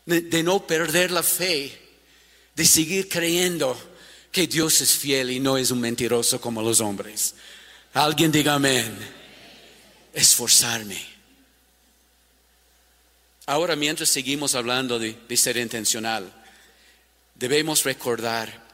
de, 0.04 0.42
no 0.42 0.66
perder 0.66 1.10
la 1.10 1.22
fe, 1.22 1.80
de 2.54 2.66
seguir 2.66 3.08
creyendo 3.08 3.74
que 4.30 4.46
Dios 4.46 4.82
es 4.82 4.94
fiel 4.94 5.30
y 5.30 5.40
no 5.40 5.56
es 5.56 5.70
un 5.70 5.80
mentiroso 5.80 6.42
como 6.42 6.60
los 6.60 6.82
hombres. 6.82 7.36
Alguien 7.94 8.30
diga 8.30 8.52
amén. 8.52 8.98
Esforzarme. 10.12 11.02
Ahora, 13.46 13.76
mientras 13.76 14.10
seguimos 14.10 14.54
hablando 14.54 14.98
de 14.98 15.36
ser 15.38 15.56
intencional, 15.56 16.37
debemos 17.38 17.84
recordar 17.84 18.66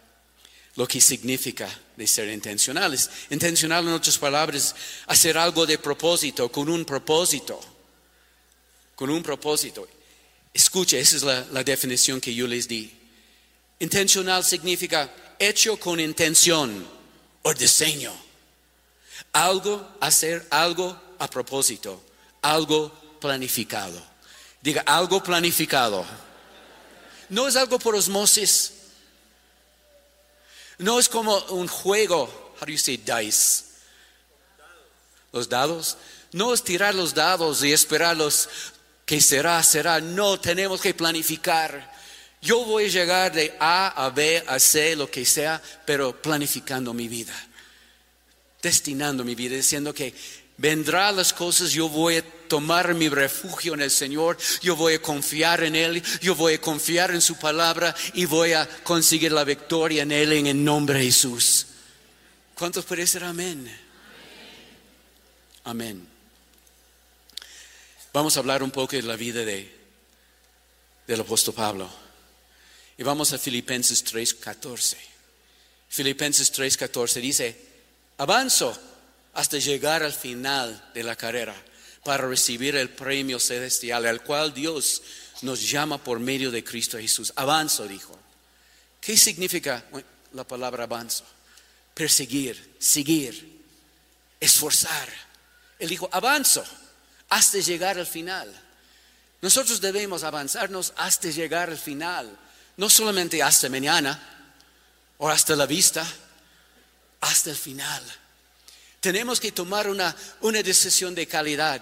lo 0.77 0.89
que 0.89 1.01
significa 1.01 1.69
ser 2.05 2.29
intencionales. 2.31 3.09
Intencional, 3.31 3.87
en 3.87 3.93
otras 3.93 4.19
palabras, 4.19 4.75
hacer 5.07 5.39
algo 5.39 5.67
de 5.67 5.79
propósito, 5.79 6.51
con 6.51 6.69
un 6.69 6.85
propósito. 6.85 7.61
Con 8.97 9.11
un 9.11 9.23
propósito. 9.23 9.87
Escucha, 10.53 10.99
esa 10.99 11.17
es 11.17 11.23
la, 11.23 11.47
la 11.53 11.63
definición 11.63 12.21
que 12.21 12.35
yo 12.35 12.47
les 12.47 12.67
di. 12.67 12.91
Intencional 13.79 14.43
significa 14.45 15.13
hecho 15.39 15.79
con 15.79 16.01
intención 16.01 16.87
o 17.43 17.55
diseño. 17.55 18.13
Algo, 19.33 19.97
hacer 20.01 20.47
algo 20.51 21.01
a 21.19 21.29
propósito, 21.29 22.03
algo 22.43 22.93
planificado. 23.21 24.01
Diga, 24.61 24.83
algo 24.83 25.23
planificado. 25.23 26.05
No 27.29 27.49
es 27.49 27.57
algo 27.57 27.79
por 27.79 27.95
osmosis, 27.95 28.73
no 30.79 30.99
es 30.99 31.09
como 31.09 31.39
un 31.51 31.69
juego, 31.69 32.25
how 32.61 32.67
do 32.67 32.73
you 32.73 32.79
say 32.79 32.97
dice? 32.97 33.65
Los 35.33 35.49
dados. 35.49 35.97
No 36.33 36.53
es 36.53 36.63
tirar 36.65 36.95
los 36.95 37.15
dados 37.15 37.63
y 37.63 37.73
esperarlos 37.73 38.49
que 39.07 39.21
será, 39.21 39.63
será. 39.63 40.01
No, 40.01 40.41
tenemos 40.41 40.81
que 40.81 40.95
planificar. 40.95 41.93
Yo 42.43 42.65
voy 42.65 42.87
a 42.87 42.89
llegar 42.89 43.33
de 43.33 43.57
A 43.61 44.05
a 44.05 44.11
B 44.11 44.43
a 44.47 44.59
C, 44.59 44.97
lo 44.97 45.11
que 45.11 45.25
sea, 45.25 45.63
pero 45.87 46.21
planificando 46.21 46.93
mi 46.93 47.09
vida, 47.09 47.35
destinando 48.61 49.25
mi 49.25 49.35
vida, 49.35 49.57
diciendo 49.57 49.95
que 49.95 50.13
vendrán 50.57 51.17
las 51.17 51.33
cosas, 51.33 51.71
yo 51.71 51.89
voy 51.89 52.17
a 52.17 52.25
tomar 52.55 52.95
mi 52.95 53.09
refugio 53.09 53.75
en 53.75 53.83
el 53.83 53.91
Señor, 53.91 54.39
yo 54.63 54.77
voy 54.77 54.95
a 54.95 55.03
confiar 55.03 55.65
en 55.65 55.75
Él, 55.75 56.01
yo 56.23 56.37
voy 56.37 56.55
a 56.55 56.61
confiar 56.61 57.11
en 57.11 57.21
su 57.21 57.37
palabra 57.37 57.93
y 58.13 58.27
voy 58.27 58.53
a 58.53 58.65
conseguir 58.85 59.33
la 59.33 59.43
victoria 59.43 60.05
en 60.05 60.13
Él 60.13 60.33
en 60.35 60.47
el 60.47 60.65
nombre 60.65 61.01
de 61.01 61.07
Jesús. 61.07 61.67
¿Cuántos 62.55 62.85
pueden 62.85 63.07
decir 63.07 63.25
amén? 63.25 63.77
Amén. 65.65 66.07
Vamos 68.13 68.37
a 68.37 68.39
hablar 68.39 68.63
un 68.63 68.71
poco 68.71 68.95
de 68.95 69.03
la 69.03 69.17
vida 69.17 69.45
de, 69.45 69.77
del 71.09 71.23
apóstol 71.23 71.55
Pablo. 71.55 71.91
Y 72.97 73.03
vamos 73.03 73.33
a 73.33 73.39
Filipenses 73.39 74.05
3:14. 74.05 74.97
Filipenses 75.89 76.57
3:14 76.57 77.21
dice, 77.21 77.69
avanzo 78.19 78.81
hasta 79.33 79.59
llegar 79.59 80.05
al 80.05 80.13
final 80.13 80.93
de 80.95 81.03
la 81.03 81.17
carrera 81.17 81.57
para 82.05 82.29
recibir 82.29 82.77
el 82.77 82.91
premio 82.91 83.41
celestial 83.41 84.07
al 84.07 84.23
cual 84.23 84.53
Dios 84.53 85.03
nos 85.43 85.69
llama 85.69 86.03
por 86.03 86.21
medio 86.21 86.51
de 86.51 86.63
Cristo 86.63 86.99
Jesús. 86.99 87.33
Avanzo, 87.37 87.89
dijo. 87.89 88.19
¿Qué 89.01 89.17
significa 89.17 89.85
la 90.33 90.45
palabra 90.45 90.85
avanzo? 90.85 91.25
Perseguir, 91.93 92.77
seguir, 92.79 93.63
esforzar. 94.41 95.09
Él 95.79 95.89
dijo, 95.89 96.09
avanzo 96.13 96.65
hasta 97.29 97.59
llegar 97.59 97.99
al 97.99 98.07
final. 98.07 98.53
Nosotros 99.43 99.81
debemos 99.81 100.25
avanzarnos 100.25 100.93
hasta 100.97 101.29
llegar 101.29 101.69
al 101.69 101.79
final, 101.79 102.35
no 102.77 102.89
solamente 102.89 103.43
hasta 103.43 103.69
mañana 103.69 104.19
o 105.19 105.29
hasta 105.29 105.55
la 105.55 105.67
vista, 105.67 106.07
hasta 107.21 107.51
el 107.51 107.57
final. 107.57 108.03
Tenemos 109.05 109.39
que 109.39 109.53
tomar 109.53 109.87
una, 109.87 110.17
una 110.41 110.63
decisión 110.63 111.15
de 111.15 111.27
calidad. 111.27 111.79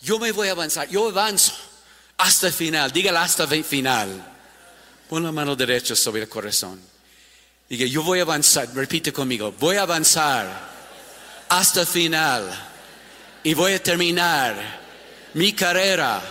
Yo 0.00 0.18
me 0.18 0.32
voy 0.32 0.48
a 0.48 0.52
avanzar, 0.52 0.88
yo 0.88 1.06
avanzo 1.06 1.52
hasta 2.16 2.46
el 2.46 2.54
final, 2.54 2.90
dígale 2.90 3.18
hasta 3.18 3.44
el 3.44 3.62
final. 3.62 4.26
Pon 5.06 5.22
la 5.22 5.32
mano 5.32 5.54
derecha 5.54 5.94
sobre 5.94 6.22
el 6.22 6.30
corazón. 6.30 6.80
Diga, 7.68 7.84
yo 7.84 8.02
voy 8.02 8.20
a 8.20 8.22
avanzar, 8.22 8.74
repite 8.74 9.12
conmigo, 9.12 9.52
voy 9.60 9.76
a 9.76 9.82
avanzar 9.82 10.70
hasta 11.50 11.82
el 11.82 11.86
final 11.86 12.48
y 13.42 13.52
voy 13.52 13.74
a 13.74 13.82
terminar 13.82 14.80
mi 15.34 15.52
carrera 15.52 16.22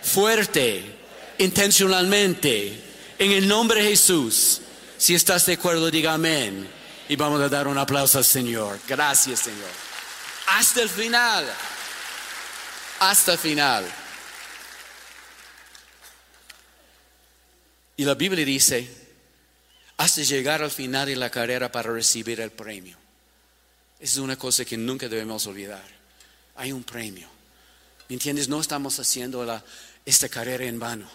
fuerte, 0.00 0.96
intencionalmente, 1.38 2.84
en 3.18 3.32
el 3.32 3.48
nombre 3.48 3.82
de 3.82 3.90
Jesús. 3.90 4.60
Si 4.96 5.16
estás 5.16 5.44
de 5.46 5.54
acuerdo, 5.54 5.90
diga 5.90 6.14
amén. 6.14 6.79
Y 7.10 7.16
vamos 7.16 7.40
a 7.40 7.48
dar 7.48 7.66
un 7.66 7.76
aplauso 7.76 8.18
al 8.18 8.24
Señor. 8.24 8.78
Gracias, 8.86 9.40
Señor. 9.40 9.68
Hasta 10.46 10.80
el 10.80 10.88
final. 10.88 11.44
Hasta 13.00 13.32
el 13.32 13.38
final. 13.38 13.84
Y 17.96 18.04
la 18.04 18.14
Biblia 18.14 18.44
dice, 18.44 18.88
hasta 19.96 20.22
llegar 20.22 20.62
al 20.62 20.70
final 20.70 21.06
de 21.08 21.16
la 21.16 21.30
carrera 21.30 21.72
para 21.72 21.92
recibir 21.92 22.40
el 22.40 22.52
premio. 22.52 22.96
Es 23.98 24.16
una 24.16 24.36
cosa 24.36 24.64
que 24.64 24.76
nunca 24.76 25.08
debemos 25.08 25.44
olvidar. 25.48 25.82
Hay 26.54 26.70
un 26.70 26.84
premio. 26.84 27.28
¿Me 28.08 28.14
entiendes? 28.14 28.48
No 28.48 28.60
estamos 28.60 29.00
haciendo 29.00 29.44
esta 30.06 30.28
carrera 30.28 30.64
en 30.64 30.78
vano. 30.78 31.10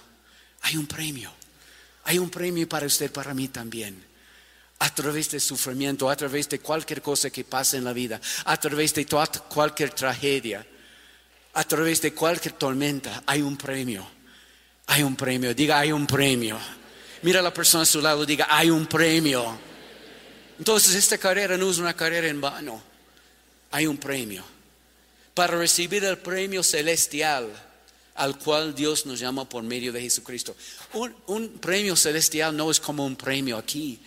Hay 0.64 0.76
un 0.76 0.88
premio. 0.88 1.32
Hay 2.04 2.20
un 2.20 2.30
premio 2.30 2.68
para 2.68 2.86
usted, 2.86 3.10
para 3.14 3.34
mí 3.34 3.48
también 3.48 4.14
a 4.86 4.90
través 4.94 5.32
del 5.32 5.42
sufrimiento, 5.42 6.08
a 6.12 6.16
través 6.16 6.48
de 6.48 6.60
cualquier 6.60 7.02
cosa 7.02 7.32
que 7.32 7.44
pase 7.44 7.78
en 7.78 7.84
la 7.84 7.92
vida, 7.92 8.22
a 8.46 8.56
través 8.58 8.94
de 8.94 9.08
cualquier 9.50 9.90
tragedia, 9.90 10.64
a 11.54 11.64
través 11.64 12.04
de 12.04 12.14
cualquier 12.14 12.54
tormenta, 12.54 13.24
hay 13.26 13.42
un 13.42 13.58
premio. 13.58 14.08
Hay 14.86 15.02
un 15.02 15.16
premio. 15.16 15.56
Diga, 15.56 15.80
hay 15.80 15.92
un 15.92 16.06
premio. 16.06 16.60
Mira 17.24 17.40
a 17.40 17.42
la 17.42 17.52
persona 17.52 17.82
a 17.82 17.88
su 17.88 18.00
lado, 18.00 18.28
diga, 18.28 18.46
hay 18.48 18.70
un 18.70 18.86
premio. 18.86 19.58
Entonces 20.60 20.94
esta 20.94 21.18
carrera 21.18 21.58
no 21.58 21.72
es 21.72 21.80
una 21.80 21.96
carrera 21.96 22.28
en 22.28 22.40
vano. 22.40 22.80
Hay 23.72 23.88
un 23.88 23.98
premio. 23.98 24.44
Para 25.34 25.58
recibir 25.58 26.04
el 26.04 26.20
premio 26.20 26.62
celestial 26.62 27.50
al 28.14 28.38
cual 28.38 28.76
Dios 28.76 29.08
nos 29.08 29.20
llama 29.20 29.50
por 29.50 29.64
medio 29.64 29.92
de 29.92 30.02
Jesucristo. 30.02 30.56
Un, 31.26 31.58
premio 31.60 31.96
celestial 31.96 32.56
no 32.56 32.70
es 32.70 32.80
como 32.80 33.04
un 33.04 33.16
premio 33.16 33.58
aquí. 33.58 34.00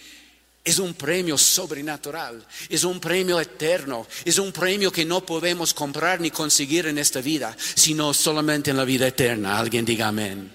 Es 0.69 0.79
un 0.79 0.93
premio 0.93 1.39
sobrenatural, 1.39 2.47
es 2.69 2.85
un 2.85 3.01
premio 3.01 3.41
eterno, 3.41 4.07
es 4.23 4.37
un 4.37 4.53
premio 4.53 4.93
que 4.93 5.07
no 5.07 5.25
podemos 5.25 5.73
comprar 5.73 6.21
ni 6.21 6.31
conseguir 6.31 6.89
en 6.89 6.99
esta 6.99 7.23
vida, 7.23 7.57
sino 7.75 8.13
solamente 8.13 8.71
en 8.71 8.77
la 8.77 8.85
vida 8.85 9.07
eterna. 9.07 9.59
Alguien 9.59 9.87
diga 9.87 10.09
amén. 10.09 10.53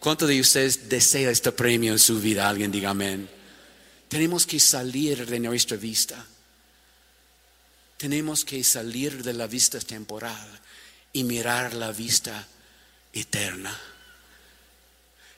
¿Cuántos 0.00 0.30
de 0.30 0.40
ustedes 0.40 0.88
desea 0.88 1.30
este 1.30 1.52
premio 1.52 1.92
en 1.92 1.98
su 1.98 2.18
vida? 2.18 2.48
Alguien 2.48 2.72
diga 2.72 2.88
amén. 2.88 3.28
Tenemos 4.08 4.46
que 4.46 4.58
salir 4.58 5.26
de 5.26 5.38
nuestra 5.38 5.76
vista. 5.76 6.24
Tenemos 7.98 8.46
que 8.46 8.64
salir 8.64 9.22
de 9.22 9.34
la 9.34 9.46
vista 9.46 9.78
temporal 9.78 10.58
y 11.12 11.22
mirar 11.22 11.74
la 11.74 11.92
vista 11.92 12.48
eterna. 13.12 13.78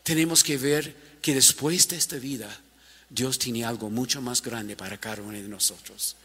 Tenemos 0.04 0.44
que 0.44 0.58
ver 0.58 0.94
que 1.20 1.34
después 1.34 1.88
de 1.88 1.96
esta 1.96 2.18
vida, 2.18 2.56
Dios 3.08 3.38
tiene 3.38 3.64
algo 3.64 3.90
mucho 3.90 4.20
más 4.20 4.42
grande 4.42 4.76
para 4.76 4.98
cada 4.98 5.22
uno 5.22 5.32
de 5.32 5.48
nosotros. 5.48 6.16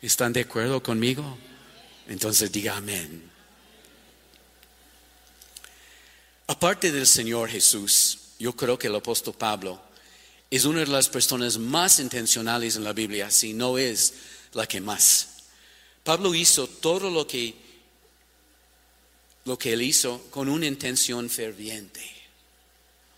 ¿Están 0.00 0.32
de 0.32 0.40
acuerdo 0.40 0.82
conmigo? 0.82 1.36
Entonces 2.08 2.50
diga 2.50 2.76
amén. 2.76 3.30
Aparte 6.46 6.90
del 6.90 7.06
Señor 7.06 7.48
Jesús, 7.48 8.18
yo 8.38 8.54
creo 8.56 8.78
que 8.78 8.88
el 8.88 8.94
apóstol 8.96 9.34
Pablo 9.34 9.80
es 10.50 10.64
una 10.64 10.80
de 10.80 10.86
las 10.86 11.08
personas 11.08 11.58
más 11.58 12.00
intencionales 12.00 12.74
en 12.74 12.82
la 12.82 12.92
Biblia, 12.92 13.30
si 13.30 13.52
no 13.52 13.78
es 13.78 14.14
la 14.52 14.66
que 14.66 14.80
más. 14.80 15.28
Pablo 16.02 16.34
hizo 16.34 16.66
todo 16.66 17.08
lo 17.08 17.26
que, 17.26 17.54
lo 19.44 19.56
que 19.56 19.74
él 19.74 19.82
hizo 19.82 20.22
con 20.30 20.48
una 20.48 20.66
intención 20.66 21.30
ferviente, 21.30 22.02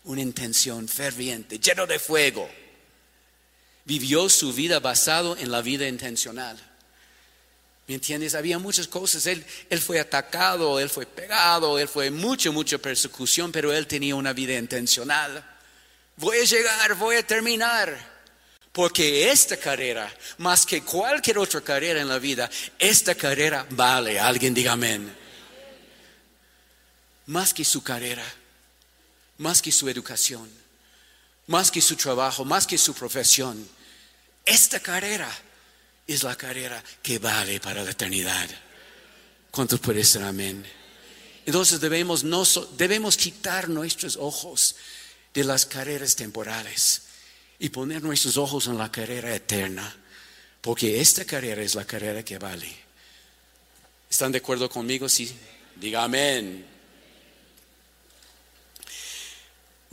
una 0.03 0.21
intención 0.21 0.87
ferviente, 0.87 1.57
lleno 1.57 1.87
de 1.87 1.97
fuego. 1.97 2.47
Vivió 3.85 4.29
su 4.29 4.53
vida 4.53 4.79
basado 4.79 5.37
en 5.37 5.51
la 5.51 5.61
vida 5.61 5.87
intencional. 5.87 6.57
¿Me 7.87 7.95
entiendes? 7.95 8.33
Había 8.33 8.59
muchas 8.59 8.87
cosas. 8.87 9.25
Él, 9.27 9.45
él 9.69 9.79
fue 9.79 9.99
atacado, 9.99 10.79
él 10.79 10.89
fue 10.89 11.05
pegado, 11.05 11.77
él 11.77 11.87
fue 11.87 12.11
mucha, 12.11 12.51
mucha 12.51 12.77
persecución, 12.77 13.51
pero 13.51 13.73
él 13.73 13.87
tenía 13.87 14.15
una 14.15 14.33
vida 14.33 14.57
intencional 14.57 15.53
voy 16.17 16.37
a 16.37 16.43
llegar, 16.43 16.95
voy 16.95 17.15
a 17.17 17.25
terminar. 17.25 18.13
Porque 18.71 19.29
esta 19.29 19.57
carrera, 19.57 20.11
más 20.39 20.65
que 20.65 20.81
cualquier 20.81 21.37
otra 21.37 21.61
carrera 21.61 22.01
en 22.01 22.07
la 22.07 22.17
vida, 22.17 22.49
esta 22.79 23.13
carrera 23.13 23.67
vale. 23.69 24.19
Alguien 24.19 24.53
diga 24.53 24.71
amén. 24.71 25.15
Más 27.27 27.53
que 27.53 27.63
su 27.63 27.83
carrera, 27.83 28.25
más 29.37 29.61
que 29.61 29.71
su 29.71 29.87
educación, 29.87 30.49
más 31.47 31.71
que 31.71 31.81
su 31.81 31.95
trabajo, 31.95 32.45
más 32.45 32.67
que 32.67 32.77
su 32.77 32.93
profesión. 32.93 33.67
Esta 34.45 34.79
carrera 34.79 35.29
es 36.07 36.23
la 36.23 36.35
carrera 36.35 36.83
que 37.01 37.19
vale 37.19 37.59
para 37.59 37.83
la 37.83 37.91
eternidad. 37.91 38.49
¿Cuántos 39.51 39.79
pueden 39.79 40.01
decir 40.01 40.21
amén? 40.21 40.65
Entonces 41.45 41.79
debemos, 41.79 42.23
no, 42.23 42.43
debemos 42.77 43.17
quitar 43.17 43.69
nuestros 43.69 44.15
ojos 44.17 44.75
de 45.33 45.43
las 45.43 45.65
carreras 45.65 46.15
temporales 46.15 47.03
y 47.59 47.69
poner 47.69 48.01
nuestros 48.01 48.37
ojos 48.37 48.67
en 48.67 48.77
la 48.77 48.91
carrera 48.91 49.33
eterna, 49.35 49.95
porque 50.61 51.01
esta 51.01 51.25
carrera 51.25 51.61
es 51.61 51.75
la 51.75 51.85
carrera 51.85 52.23
que 52.23 52.37
vale. 52.37 52.73
¿Están 54.09 54.31
de 54.31 54.37
acuerdo 54.37 54.69
conmigo? 54.69 55.09
Sí. 55.09 55.33
Diga 55.75 56.03
amén. 56.03 56.72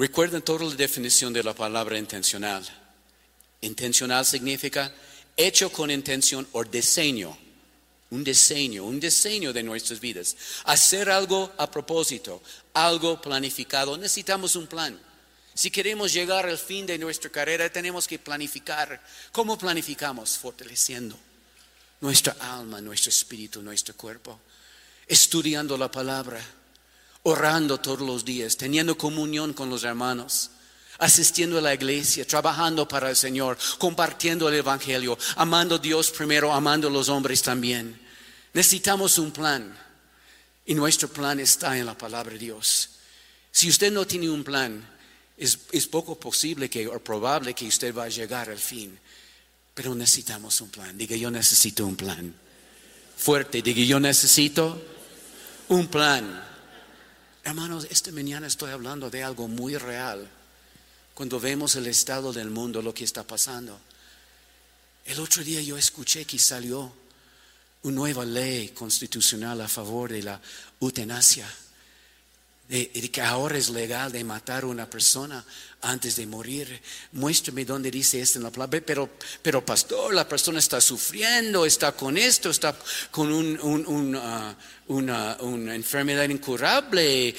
Recuerden 0.00 0.40
toda 0.40 0.64
la 0.64 0.74
definición 0.74 1.30
de 1.30 1.42
la 1.42 1.52
palabra 1.52 1.98
intencional. 1.98 2.66
Intencional 3.60 4.24
significa 4.24 4.90
hecho 5.36 5.70
con 5.70 5.90
intención 5.90 6.48
o 6.52 6.64
diseño. 6.64 7.36
Un 8.08 8.24
diseño, 8.24 8.86
un 8.86 8.98
diseño 8.98 9.52
de 9.52 9.62
nuestras 9.62 10.00
vidas. 10.00 10.34
Hacer 10.64 11.10
algo 11.10 11.52
a 11.58 11.70
propósito, 11.70 12.42
algo 12.72 13.20
planificado. 13.20 13.98
Necesitamos 13.98 14.56
un 14.56 14.68
plan. 14.68 14.98
Si 15.52 15.70
queremos 15.70 16.14
llegar 16.14 16.46
al 16.46 16.56
fin 16.56 16.86
de 16.86 16.96
nuestra 16.96 17.28
carrera, 17.28 17.70
tenemos 17.70 18.08
que 18.08 18.18
planificar. 18.18 19.04
¿Cómo 19.32 19.58
planificamos? 19.58 20.38
Fortaleciendo 20.38 21.14
nuestra 22.00 22.34
alma, 22.40 22.80
nuestro 22.80 23.10
espíritu, 23.10 23.60
nuestro 23.60 23.94
cuerpo. 23.98 24.40
Estudiando 25.06 25.76
la 25.76 25.90
palabra, 25.90 26.42
orando 27.22 27.78
todos 27.78 28.00
los 28.00 28.24
días, 28.24 28.56
teniendo 28.56 28.96
comunión 28.96 29.52
con 29.52 29.70
los 29.70 29.84
hermanos 29.84 30.50
asistiendo 31.00 31.58
a 31.58 31.62
la 31.62 31.74
iglesia, 31.74 32.26
trabajando 32.26 32.86
para 32.86 33.08
el 33.08 33.16
Señor, 33.16 33.56
compartiendo 33.78 34.48
el 34.48 34.56
Evangelio, 34.56 35.18
amando 35.36 35.76
a 35.76 35.78
Dios 35.78 36.10
primero, 36.10 36.52
amando 36.52 36.88
a 36.88 36.90
los 36.90 37.08
hombres 37.08 37.42
también. 37.42 37.98
Necesitamos 38.52 39.18
un 39.18 39.30
plan 39.30 39.74
y 40.66 40.74
nuestro 40.74 41.08
plan 41.08 41.40
está 41.40 41.76
en 41.78 41.86
la 41.86 41.96
palabra 41.96 42.32
de 42.32 42.38
Dios. 42.38 42.90
Si 43.50 43.68
usted 43.68 43.90
no 43.90 44.06
tiene 44.06 44.28
un 44.28 44.44
plan, 44.44 44.86
es, 45.36 45.56
poco 45.86 46.20
posible 46.20 46.68
que, 46.68 46.86
o 46.86 47.00
probable 47.00 47.54
que 47.54 47.66
usted 47.66 47.94
va 47.94 48.04
a 48.04 48.08
llegar 48.08 48.50
al 48.50 48.58
fin. 48.58 48.96
Pero 49.74 49.94
necesitamos 49.94 50.60
un 50.60 50.68
plan. 50.68 50.96
Diga, 50.98 51.16
yo 51.16 51.30
necesito 51.30 51.86
un 51.86 51.96
plan. 51.96 52.34
Fuerte, 53.16 53.62
diga, 53.62 53.82
yo 53.82 53.98
necesito 53.98 54.80
un 55.68 55.86
plan. 55.86 56.44
Hermanos, 57.50 57.88
esta 57.90 58.12
mañana 58.12 58.46
estoy 58.46 58.70
hablando 58.70 59.10
de 59.10 59.24
algo 59.24 59.48
muy 59.48 59.76
real. 59.76 60.30
Cuando 61.14 61.40
vemos 61.40 61.74
el 61.74 61.88
estado 61.88 62.32
del 62.32 62.48
mundo, 62.48 62.80
lo 62.80 62.94
que 62.94 63.02
está 63.02 63.24
pasando. 63.24 63.76
El 65.04 65.18
otro 65.18 65.42
día 65.42 65.60
yo 65.60 65.76
escuché 65.76 66.24
que 66.24 66.38
salió 66.38 66.92
una 67.82 67.96
nueva 67.96 68.24
ley 68.24 68.68
constitucional 68.68 69.60
a 69.62 69.66
favor 69.66 70.12
de 70.12 70.22
la 70.22 70.40
eutanasia 70.80 71.52
de, 72.70 73.10
que 73.10 73.20
ahora 73.20 73.58
es 73.58 73.68
legal 73.68 74.12
de 74.12 74.22
matar 74.22 74.62
a 74.62 74.66
una 74.66 74.88
persona 74.88 75.44
antes 75.82 76.14
de 76.14 76.26
morir. 76.26 76.80
Muéstrame 77.12 77.64
dónde 77.64 77.90
dice 77.90 78.20
esto 78.20 78.38
en 78.38 78.44
la 78.44 78.50
palabra. 78.50 78.80
Pero, 78.86 79.10
pero 79.42 79.64
pastor, 79.64 80.14
la 80.14 80.28
persona 80.28 80.60
está 80.60 80.80
sufriendo, 80.80 81.66
está 81.66 81.92
con 81.92 82.16
esto, 82.16 82.50
está 82.50 82.76
con 83.10 83.32
uh, 83.32 84.56
una, 84.86 85.36
enfermedad 85.74 86.28
incurable, 86.28 87.34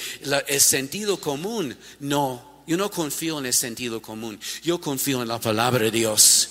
el 0.46 0.60
sentido 0.60 1.18
común. 1.18 1.74
No, 2.00 2.62
yo 2.66 2.76
no 2.76 2.90
confío 2.90 3.38
en 3.38 3.46
el 3.46 3.54
sentido 3.54 4.02
común. 4.02 4.38
Yo 4.62 4.80
confío 4.80 5.22
en 5.22 5.28
la 5.28 5.40
palabra 5.40 5.84
de 5.84 5.90
Dios. 5.90 6.50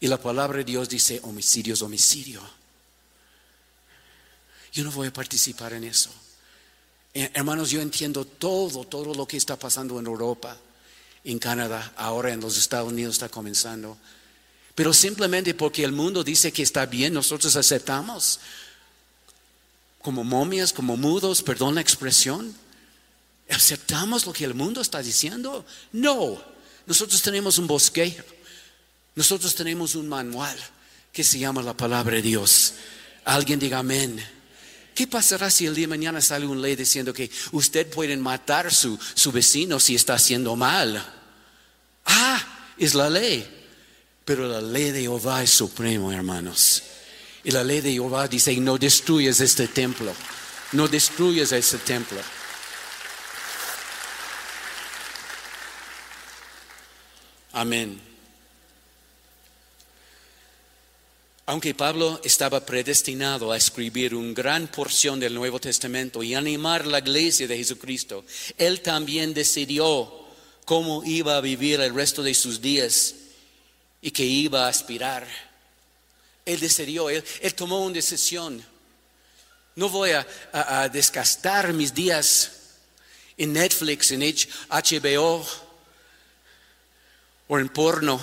Y 0.00 0.08
la 0.08 0.20
palabra 0.20 0.58
de 0.58 0.64
Dios 0.64 0.88
dice 0.88 1.20
homicidio 1.22 1.74
es 1.74 1.82
homicidio. 1.82 2.40
Yo 4.72 4.82
no 4.82 4.90
voy 4.90 5.08
a 5.08 5.12
participar 5.12 5.74
en 5.74 5.84
eso. 5.84 6.10
Eh, 7.12 7.30
hermanos, 7.34 7.70
yo 7.70 7.80
entiendo 7.80 8.24
todo, 8.24 8.84
todo 8.84 9.14
lo 9.14 9.26
que 9.26 9.36
está 9.36 9.56
pasando 9.56 9.98
en 9.98 10.06
Europa, 10.06 10.56
en 11.24 11.38
Canadá, 11.38 11.92
ahora 11.96 12.32
en 12.32 12.40
los 12.40 12.56
Estados 12.56 12.92
Unidos 12.92 13.14
está 13.14 13.28
comenzando. 13.28 13.96
Pero 14.74 14.92
simplemente 14.94 15.54
porque 15.54 15.84
el 15.84 15.92
mundo 15.92 16.22
dice 16.22 16.52
que 16.52 16.62
está 16.62 16.86
bien, 16.86 17.12
nosotros 17.12 17.56
aceptamos. 17.56 18.40
Como 20.00 20.24
momias, 20.24 20.72
como 20.72 20.96
mudos, 20.96 21.42
perdón 21.42 21.74
la 21.74 21.80
expresión. 21.80 22.54
¿Aceptamos 23.50 24.24
lo 24.24 24.32
que 24.32 24.44
el 24.44 24.54
mundo 24.54 24.80
está 24.80 25.02
diciendo? 25.02 25.66
No. 25.92 26.40
Nosotros 26.86 27.20
tenemos 27.20 27.58
un 27.58 27.66
bosquejo. 27.66 28.24
Nosotros 29.16 29.54
tenemos 29.54 29.96
un 29.96 30.08
manual 30.08 30.56
que 31.12 31.24
se 31.24 31.38
llama 31.38 31.62
la 31.62 31.76
palabra 31.76 32.16
de 32.16 32.22
Dios. 32.22 32.74
Alguien 33.24 33.58
diga 33.58 33.80
amén. 33.80 34.24
¿Qué 35.00 35.06
pasará 35.06 35.48
si 35.48 35.64
el 35.64 35.74
día 35.74 35.84
de 35.84 35.88
mañana 35.96 36.20
sale 36.20 36.44
una 36.44 36.60
ley 36.60 36.76
diciendo 36.76 37.14
que 37.14 37.30
usted 37.52 37.86
puede 37.86 38.14
matar 38.18 38.66
a 38.66 38.70
su, 38.70 38.98
su 39.14 39.32
vecino 39.32 39.80
si 39.80 39.94
está 39.94 40.12
haciendo 40.12 40.54
mal? 40.56 41.02
Ah, 42.04 42.74
es 42.76 42.94
la 42.94 43.08
ley. 43.08 43.48
Pero 44.26 44.46
la 44.46 44.60
ley 44.60 44.90
de 44.90 45.00
Jehová 45.00 45.42
es 45.42 45.52
supremo, 45.52 46.12
hermanos. 46.12 46.82
Y 47.44 47.50
la 47.50 47.64
ley 47.64 47.80
de 47.80 47.92
Jehová 47.92 48.28
dice, 48.28 48.54
no 48.58 48.76
destruyes 48.76 49.40
este 49.40 49.68
templo. 49.68 50.12
No 50.72 50.86
destruyes 50.86 51.50
este 51.52 51.78
templo. 51.78 52.20
Amén. 57.52 58.09
Aunque 61.50 61.74
Pablo 61.74 62.20
estaba 62.22 62.64
predestinado 62.64 63.50
a 63.50 63.56
escribir 63.56 64.14
una 64.14 64.32
gran 64.32 64.68
porción 64.68 65.18
del 65.18 65.34
Nuevo 65.34 65.58
Testamento 65.58 66.22
y 66.22 66.36
animar 66.36 66.86
la 66.86 67.00
iglesia 67.00 67.48
de 67.48 67.56
Jesucristo, 67.56 68.24
él 68.56 68.82
también 68.82 69.34
decidió 69.34 70.28
cómo 70.64 71.02
iba 71.02 71.36
a 71.36 71.40
vivir 71.40 71.80
el 71.80 71.92
resto 71.92 72.22
de 72.22 72.34
sus 72.34 72.60
días 72.60 73.16
y 74.00 74.12
que 74.12 74.22
iba 74.22 74.66
a 74.66 74.68
aspirar. 74.68 75.26
Él 76.46 76.60
decidió, 76.60 77.10
él, 77.10 77.24
tomó 77.56 77.80
una 77.84 77.94
decisión. 77.94 78.64
No 79.74 79.88
voy 79.88 80.12
a, 80.12 80.24
a, 80.52 80.82
a 80.82 80.88
desgastar 80.88 81.72
mis 81.72 81.92
días 81.92 82.52
en 83.36 83.54
Netflix, 83.54 84.12
en 84.12 84.20
HBO, 84.20 85.44
o 87.48 87.58
en 87.58 87.68
porno, 87.70 88.20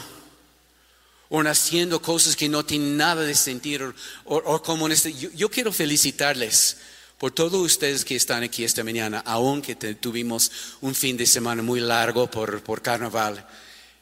o 1.30 1.42
en 1.42 1.48
haciendo 1.48 2.02
cosas 2.02 2.36
que 2.36 2.50
no 2.50 2.64
tienen 2.66 2.98
nada 2.98 3.24
de 3.24 3.36
sentido, 3.36 3.94
o, 4.26 4.62
como 4.62 4.86
en 4.86 4.94
este. 4.94 5.14
Yo, 5.14 5.30
yo, 5.32 5.50
quiero 5.50 5.72
felicitarles 5.72 6.78
por 7.18 7.32
todos 7.32 7.60
ustedes 7.60 8.06
que 8.06 8.16
están 8.16 8.44
aquí 8.44 8.64
esta 8.64 8.84
mañana, 8.84 9.24
aunque 9.26 9.76
tuvimos 9.76 10.52
un 10.82 10.94
fin 10.94 11.18
de 11.18 11.26
semana 11.26 11.62
muy 11.62 11.80
largo 11.80 12.30
por, 12.30 12.62
por 12.62 12.82
carnaval. 12.82 13.46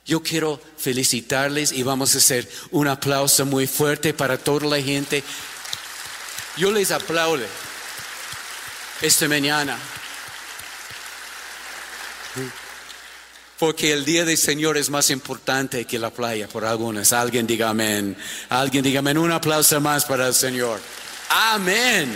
Yo 0.06 0.22
quiero 0.22 0.62
felicitarles 0.78 1.72
y 1.72 1.82
vamos 1.82 2.14
a 2.14 2.20
hacer 2.20 2.48
un 2.72 2.88
aplauso 2.88 3.46
muy 3.46 3.66
fuerte 3.66 4.14
para 4.14 4.38
toda 4.38 4.68
la 4.68 4.82
gente. 4.82 5.24
Yo 6.58 6.72
les 6.72 6.92
aplaudo 6.92 7.44
esta 9.02 9.28
mañana. 9.28 9.80
Porque 13.60 13.94
el 13.94 14.04
día 14.04 14.26
del 14.26 14.38
Señor 14.38 14.78
es 14.78 14.90
más 14.90 15.10
importante 15.10 15.86
que 15.86 15.98
la 15.98 16.10
playa 16.10 16.48
por 16.48 16.66
algunas. 16.66 17.14
Alguien 17.14 17.48
diga 17.48 17.70
amén. 17.70 18.18
Alguien 18.50 18.84
diga 18.84 19.00
amén. 19.00 19.18
Un 19.18 19.32
aplauso 19.32 19.80
más 19.80 20.04
para 20.06 20.28
el 20.28 20.34
Señor. 20.34 20.82
Amén. 21.30 22.12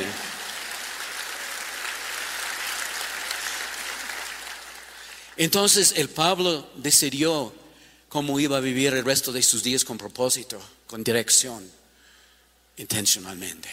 Entonces 5.38 5.93
el 5.95 6.10
Pablo 6.10 6.69
decidió 6.75 7.54
cómo 8.10 8.41
iba 8.41 8.58
a 8.58 8.60
vivir 8.60 8.93
el 8.93 9.06
resto 9.06 9.32
de 9.32 9.41
sus 9.41 9.63
días 9.63 9.86
con 9.86 9.97
propósito, 9.97 10.60
con 10.86 11.02
dirección, 11.02 11.65
intencionalmente. 12.75 13.69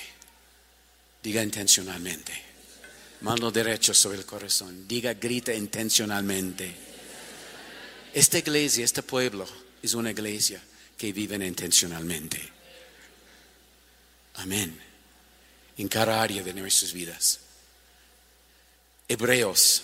Diga 1.21 1.43
intencionalmente. 1.43 2.33
Mano 3.23 3.51
derecha 3.51 3.93
sobre 3.93 4.19
el 4.19 4.25
corazón. 4.25 4.87
Diga, 4.87 5.15
grita 5.15 5.53
intencionalmente. 5.53 6.96
Esta 8.17 8.39
iglesia, 8.39 8.83
este 8.83 9.03
pueblo, 9.03 9.47
es 9.83 9.93
una 9.93 10.11
iglesia 10.11 10.59
que 10.97 11.13
vive 11.13 11.37
intencionalmente. 11.47 12.41
Amén. 14.37 14.81
En 15.77 15.87
cada 15.87 16.23
área 16.23 16.43
de 16.43 16.55
nuestras 16.55 16.95
vidas. 16.95 17.41
Hebreos. 19.07 19.83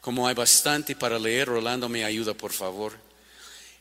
Como 0.00 0.26
hay 0.26 0.34
bastante 0.34 0.96
para 0.96 1.20
leer, 1.20 1.46
Rolando 1.46 1.88
me 1.88 2.04
ayuda, 2.04 2.34
por 2.34 2.52
favor. 2.52 2.94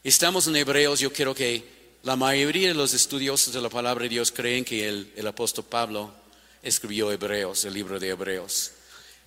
Estamos 0.03 0.45
en 0.45 0.57
Hebreos, 0.57 0.99
yo 0.99 1.11
creo 1.11 1.33
que 1.33 1.67
la 2.03 2.15
mayoría 2.15 2.67
de 2.67 2.75
los 2.75 2.93
estudiosos 2.93 3.51
de 3.51 3.61
la 3.61 3.69
palabra 3.69 4.03
de 4.03 4.09
Dios 4.09 4.31
creen 4.31 4.63
que 4.63 4.87
el, 4.87 5.11
el 5.15 5.25
apóstol 5.25 5.65
Pablo 5.65 6.13
escribió 6.61 7.11
Hebreos, 7.11 7.65
el 7.65 7.73
libro 7.73 7.99
de 7.99 8.09
Hebreos. 8.09 8.73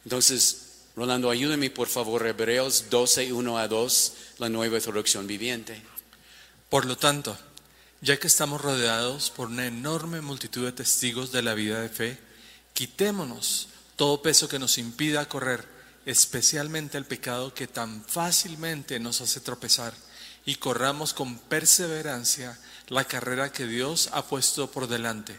Entonces, 0.05 0.68
Rolando, 0.99 1.31
ayúdame 1.31 1.71
por 1.71 1.87
favor, 1.87 2.27
Hebreos 2.27 2.87
12, 2.91 3.33
1 3.33 3.59
a 3.59 3.69
2, 3.69 4.13
la 4.39 4.49
nueva 4.49 4.81
traducción 4.81 5.29
viviente. 5.29 5.81
Por 6.69 6.87
lo 6.87 6.99
tanto, 6.99 7.39
ya 8.01 8.17
que 8.17 8.27
estamos 8.27 8.61
rodeados 8.61 9.31
por 9.31 9.47
una 9.47 9.69
enorme 9.69 10.21
multitud 10.21 10.65
de 10.65 10.73
testigos 10.73 11.31
de 11.31 11.43
la 11.43 11.55
vida 11.55 11.81
de 11.81 11.89
fe, 11.89 12.19
quitémonos 12.73 13.69
todo 13.95 14.23
peso 14.23 14.49
que 14.49 14.59
nos 14.59 14.77
impida 14.77 15.29
correr, 15.29 15.65
especialmente 16.05 16.99
el 16.99 17.05
pecado 17.05 17.55
que 17.55 17.69
tan 17.69 18.05
fácilmente 18.05 18.99
nos 18.99 19.21
hace 19.21 19.39
tropezar, 19.39 19.95
y 20.47 20.57
corramos 20.57 21.15
con 21.15 21.39
perseverancia 21.39 22.59
la 22.89 23.05
carrera 23.05 23.53
que 23.53 23.69
Dios 23.69 24.09
ha 24.11 24.25
puesto 24.25 24.69
por 24.73 24.89
delante. 24.89 25.39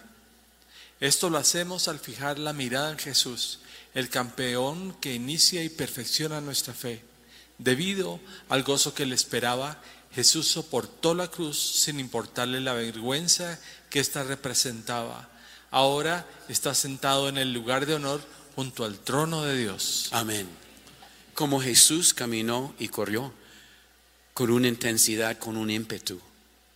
Esto 1.02 1.30
lo 1.30 1.38
hacemos 1.38 1.90
al 1.90 2.00
fijar 2.00 2.40
la 2.40 2.54
mirada 2.54 2.92
en 2.92 2.98
Jesús, 2.98 3.60
el 4.00 4.10
campeón 4.10 4.96
que 5.02 5.14
inicia 5.14 5.64
y 5.64 5.70
perfecciona 5.70 6.42
nuestra 6.42 6.74
fe. 6.74 7.02
Debido 7.58 8.20
al 8.48 8.64
gozo 8.64 8.94
que 8.94 9.06
le 9.06 9.16
esperaba, 9.16 9.82
Jesús 10.14 10.48
soportó 10.48 11.14
la 11.14 11.28
cruz 11.28 11.60
sin 11.60 12.00
importarle 12.00 12.62
la 12.62 12.74
vergüenza 12.74 13.60
que 13.90 14.00
ésta 14.00 14.24
representaba. 14.24 15.30
Ahora 15.72 16.26
está 16.48 16.74
sentado 16.74 17.30
en 17.30 17.38
el 17.38 17.54
lugar 17.54 17.86
de 17.86 17.96
honor 17.96 18.22
junto 18.56 18.86
al 18.86 18.98
trono 19.00 19.44
de 19.44 19.58
Dios. 19.58 20.10
Amén. 20.12 20.48
Como 21.34 21.62
Jesús 21.62 22.14
caminó 22.14 22.74
y 22.80 22.88
corrió 22.88 23.34
con 24.34 24.50
una 24.50 24.68
intensidad, 24.68 25.38
con 25.38 25.58
un 25.58 25.70
ímpetu. 25.70 26.20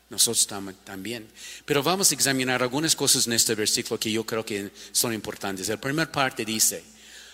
Nosotros 0.10 0.48
también. 0.84 1.28
Pero 1.66 1.82
vamos 1.82 2.12
a 2.12 2.14
examinar 2.14 2.62
algunas 2.62 2.96
cosas 2.96 3.26
en 3.26 3.34
este 3.34 3.56
versículo 3.56 4.00
que 4.00 4.12
yo 4.12 4.26
creo 4.26 4.46
que 4.46 4.72
son 4.92 5.12
importantes. 5.12 5.70
La 5.70 5.82
primera 5.82 6.12
parte 6.12 6.46
dice, 6.46 6.84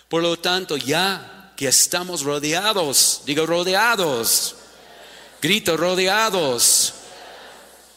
por 0.09 0.23
lo 0.23 0.37
tanto, 0.39 0.75
ya 0.75 1.53
que 1.55 1.67
estamos 1.67 2.23
rodeados, 2.23 3.21
digo 3.25 3.45
rodeados, 3.45 4.55
grito 5.41 5.77
rodeados, 5.77 6.93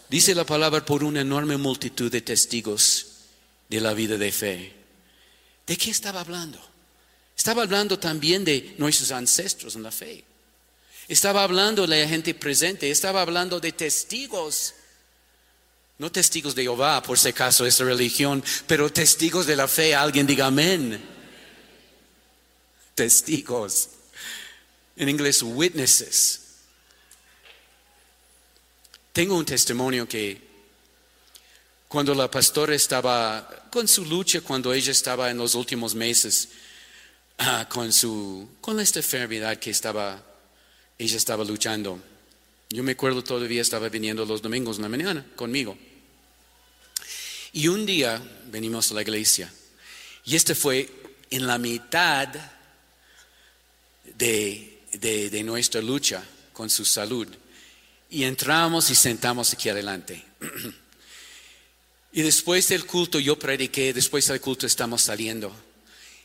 dice 0.09 0.35
la 0.35 0.45
palabra 0.45 0.85
por 0.85 1.03
una 1.03 1.23
enorme 1.23 1.57
multitud 1.57 2.13
de 2.13 2.21
testigos 2.21 3.07
de 3.69 3.81
la 3.81 3.95
vida 3.95 4.19
de 4.19 4.31
fe. 4.31 4.75
¿De 5.67 5.77
qué 5.77 5.91
estaba 5.91 6.21
hablando? 6.21 6.61
Estaba 7.37 7.63
hablando 7.63 7.99
también 7.99 8.45
de 8.45 8.75
nuestros 8.77 9.11
ancestros 9.11 9.75
en 9.75 9.83
la 9.83 9.91
fe. 9.91 10.25
Estaba 11.09 11.43
hablando 11.43 11.87
de 11.87 12.03
la 12.03 12.09
gente 12.09 12.35
presente, 12.35 12.91
estaba 12.91 13.23
hablando 13.23 13.59
de 13.59 13.73
testigos. 13.73 14.75
No 15.99 16.13
testigos 16.13 16.55
de 16.55 16.63
Jehová, 16.63 17.03
por 17.03 17.19
si 17.19 17.29
acaso, 17.29 17.65
esa 17.65 17.85
religión, 17.85 18.45
pero 18.67 18.93
testigos 18.93 19.47
de 19.47 19.57
la 19.57 19.69
fe. 19.69 19.95
Alguien 19.95 20.27
diga 20.27 20.47
amén. 20.47 21.12
Testigos. 22.95 23.89
En 24.97 25.09
inglés, 25.09 25.43
witnesses. 25.43 26.41
Tengo 29.13 29.37
un 29.37 29.45
testimonio 29.45 30.09
que 30.09 30.41
cuando 31.89 32.15
la 32.15 32.31
pastora 32.31 32.75
estaba 32.75 33.69
con 33.71 33.87
su 33.87 34.05
lucha, 34.05 34.41
cuando 34.41 34.73
ella 34.73 34.93
estaba 34.93 35.31
en 35.31 35.37
los 35.37 35.55
últimos 35.55 35.95
meses 35.95 36.49
uh, 37.39 37.69
con, 37.69 37.93
su, 37.93 38.49
con 38.61 38.81
esta 38.81 39.01
enfermedad 39.01 39.59
que 39.59 39.71
estaba 39.71 40.23
ella 41.03 41.17
estaba 41.17 41.45
luchando. 41.45 42.01
Yo 42.71 42.83
me 42.83 42.93
acuerdo 42.93 43.25
todavía 43.25 43.61
estaba 43.61 43.89
viniendo 43.89 44.25
los 44.25 44.41
domingos 44.41 44.77
en 44.77 44.83
la 44.83 44.89
mañana 44.89 45.27
conmigo. 45.35 45.77
Y 47.53 47.69
un 47.69 47.85
día 47.85 48.23
venimos 48.47 48.91
a 48.91 48.95
la 48.95 49.03
iglesia. 49.03 49.53
Y 50.25 50.37
este 50.37 50.55
fue 50.55 50.89
en 51.31 51.47
la 51.47 51.59
mitad 51.59 52.29
de, 54.05 54.83
de, 54.93 55.31
de 55.31 55.43
nuestra 55.43 55.81
lucha 55.81 56.25
con 56.53 56.71
su 56.71 56.85
salud. 56.85 57.29
Y 58.11 58.25
entramos 58.25 58.91
y 58.91 58.95
sentamos 58.95 59.53
aquí 59.53 59.69
adelante. 59.69 60.25
Y 62.15 62.21
después 62.21 62.69
del 62.69 62.85
culto 62.85 63.19
yo 63.19 63.39
prediqué, 63.39 63.95
después 63.95 64.29
del 64.29 64.39
culto 64.39 64.67
estamos 64.67 65.01
saliendo. 65.01 65.51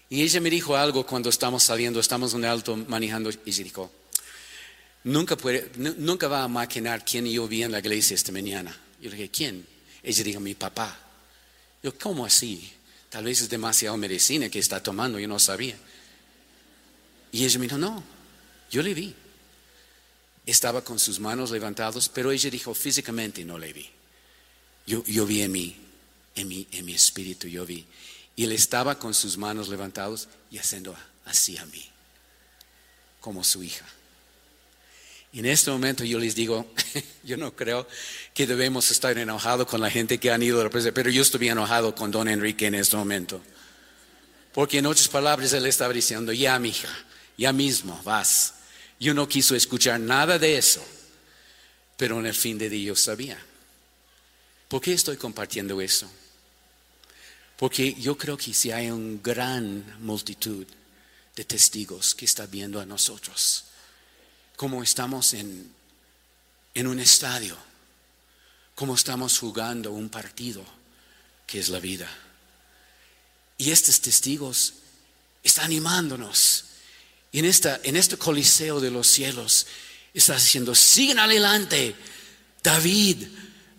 Y 0.10 0.22
ella 0.22 0.42
me 0.42 0.50
dijo 0.50 0.76
algo 0.76 1.06
cuando 1.06 1.30
estamos 1.30 1.64
saliendo, 1.64 2.00
estamos 2.00 2.34
en 2.34 2.44
alto 2.44 2.76
manejando, 2.76 3.30
y 3.30 3.38
ella 3.46 3.64
dijo, 3.64 3.92
nunca, 5.06 5.38
puede, 5.38 5.72
nunca 5.78 6.28
va 6.28 6.44
a 6.44 6.48
maquinar 6.50 7.06
quién 7.06 7.26
yo 7.26 7.48
vi 7.48 7.64
en 7.64 7.72
la 7.72 7.80
iglesia 7.80 8.16
esta 8.16 8.34
mañana. 8.34 8.78
Yo 9.02 9.10
le 9.10 9.16
dije, 9.16 9.30
¿quién? 9.30 9.66
Ella 10.04 10.24
dijo, 10.24 10.40
mi 10.42 10.56
papá. 10.56 10.98
Yo, 11.82 11.98
¿cómo 11.98 12.26
así? 12.26 12.70
Tal 13.10 13.24
vez 13.24 13.42
es 13.42 13.50
demasiada 13.50 13.96
medicina 13.96 14.50
que 14.50 14.60
está 14.60 14.84
tomando, 14.84 15.20
yo 15.20 15.28
no 15.28 15.40
sabía. 15.40 15.78
Y 17.38 17.46
ella 17.46 17.60
me 17.60 17.66
dijo, 17.68 17.78
no, 17.78 18.04
yo 18.72 18.82
le 18.82 18.96
vi. 18.96 19.14
Estaba 20.44 20.84
con 20.84 20.98
sus 20.98 21.20
manos 21.20 21.52
levantadas, 21.52 22.10
pero 22.10 22.32
ella 22.32 22.50
dijo, 22.50 22.74
físicamente 22.74 23.46
no 23.46 23.60
le 23.60 23.74
vi. 23.74 23.88
Yo, 24.88 25.04
yo 25.06 25.24
vi 25.28 25.44
en 25.44 25.52
mí, 25.52 25.76
en 26.34 26.48
mi, 26.48 26.68
en 26.72 26.84
mi 26.84 26.96
espíritu, 26.96 27.48
yo 27.48 27.64
vi. 27.64 27.86
Y 28.36 28.46
él 28.46 28.54
estaba 28.54 28.98
con 28.98 29.14
sus 29.14 29.38
manos 29.38 29.68
levantadas 29.68 30.28
y 30.50 30.58
haciendo 30.58 30.98
así 31.26 31.58
a 31.58 31.66
mí, 31.68 31.86
como 33.22 33.44
su 33.44 33.62
hija. 33.62 33.86
En 35.32 35.46
este 35.46 35.70
momento 35.70 36.04
yo 36.04 36.18
les 36.18 36.34
digo, 36.34 36.74
yo 37.24 37.38
no 37.38 37.56
creo 37.56 37.88
que 38.34 38.48
debemos 38.48 38.90
estar 38.90 39.16
enojados 39.16 39.68
con 39.68 39.80
la 39.80 39.92
gente 39.92 40.18
que 40.18 40.32
han 40.32 40.42
ido 40.42 40.60
a 40.60 40.64
la 40.64 40.70
presa, 40.72 40.92
pero 40.92 41.12
yo 41.12 41.22
estoy 41.22 41.50
enojado 41.50 41.94
con 41.94 42.10
don 42.10 42.30
Enrique 42.30 42.66
en 42.66 42.74
este 42.74 42.98
momento. 42.98 43.44
Porque 44.56 44.80
en 44.80 44.88
otras 44.88 45.08
palabras 45.08 45.54
él 45.54 45.68
estaba 45.68 45.94
diciendo, 45.94 46.34
ya 46.34 46.58
mi 46.58 46.70
hija, 46.70 46.90
ya 47.38 47.54
mismo 47.54 48.02
vas. 48.04 48.54
Yo 49.00 49.14
no 49.14 49.28
quiso 49.28 49.56
escuchar 49.56 50.00
nada 50.00 50.40
de 50.40 50.58
eso, 50.58 50.84
pero 51.96 52.20
en 52.20 52.26
el 52.26 52.34
fin 52.34 52.58
de 52.58 52.70
día 52.70 52.88
yo 52.88 52.96
sabía. 52.96 53.40
¿Por 54.68 54.82
qué 54.82 54.94
estoy 54.94 55.18
compartiendo 55.18 55.80
eso? 55.80 56.10
Porque 57.58 57.94
yo 57.96 58.18
creo 58.18 58.38
que 58.38 58.54
si 58.54 58.72
hay 58.72 58.90
una 58.90 59.20
gran 59.24 60.04
multitud 60.04 60.66
de 61.36 61.46
testigos 61.46 62.14
que 62.14 62.26
está 62.26 62.46
viendo 62.48 62.80
a 62.80 62.86
nosotros, 62.86 63.66
como 64.56 64.84
estamos 64.84 65.34
en, 65.34 65.72
en 66.74 66.88
un 66.88 67.00
estadio, 67.00 67.58
como 68.76 68.96
estamos 68.96 69.40
jugando 69.40 69.92
un 69.92 70.10
partido 70.10 70.64
que 71.48 71.60
es 71.60 71.70
la 71.70 71.80
vida. 71.80 72.08
Y 73.58 73.72
estos 73.72 74.02
testigos 74.02 74.74
están 75.44 75.66
animándonos. 75.66 76.66
En, 77.38 77.46
esta, 77.46 77.80
en 77.84 77.96
este 77.96 78.18
coliseo 78.18 78.80
de 78.80 78.90
los 78.90 79.06
cielos 79.06 79.68
está 80.12 80.34
diciendo, 80.34 80.74
siguen 80.74 81.20
adelante. 81.20 81.96
David, 82.64 83.28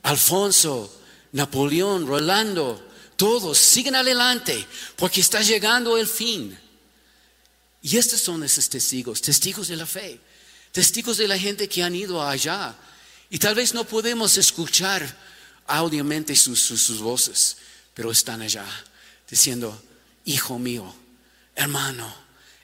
Alfonso, 0.04 1.02
Napoleón, 1.32 2.06
Rolando, 2.06 2.88
todos 3.16 3.58
siguen 3.58 3.96
adelante 3.96 4.64
porque 4.94 5.20
está 5.20 5.42
llegando 5.42 5.98
el 5.98 6.06
fin. 6.06 6.56
Y 7.82 7.96
estos 7.96 8.20
son 8.20 8.44
esos 8.44 8.68
testigos, 8.68 9.20
testigos 9.20 9.66
de 9.66 9.76
la 9.76 9.86
fe, 9.86 10.20
testigos 10.70 11.16
de 11.16 11.26
la 11.26 11.36
gente 11.36 11.68
que 11.68 11.82
han 11.82 11.96
ido 11.96 12.22
allá. 12.22 12.76
Y 13.28 13.40
tal 13.40 13.56
vez 13.56 13.74
no 13.74 13.82
podemos 13.82 14.36
escuchar 14.36 15.18
audiamente 15.66 16.36
sus, 16.36 16.60
sus, 16.60 17.00
voces, 17.00 17.56
pero 17.92 18.12
están 18.12 18.40
allá 18.40 18.64
diciendo, 19.28 19.82
hijo 20.24 20.60
mío, 20.60 20.94
hermano, 21.56 22.14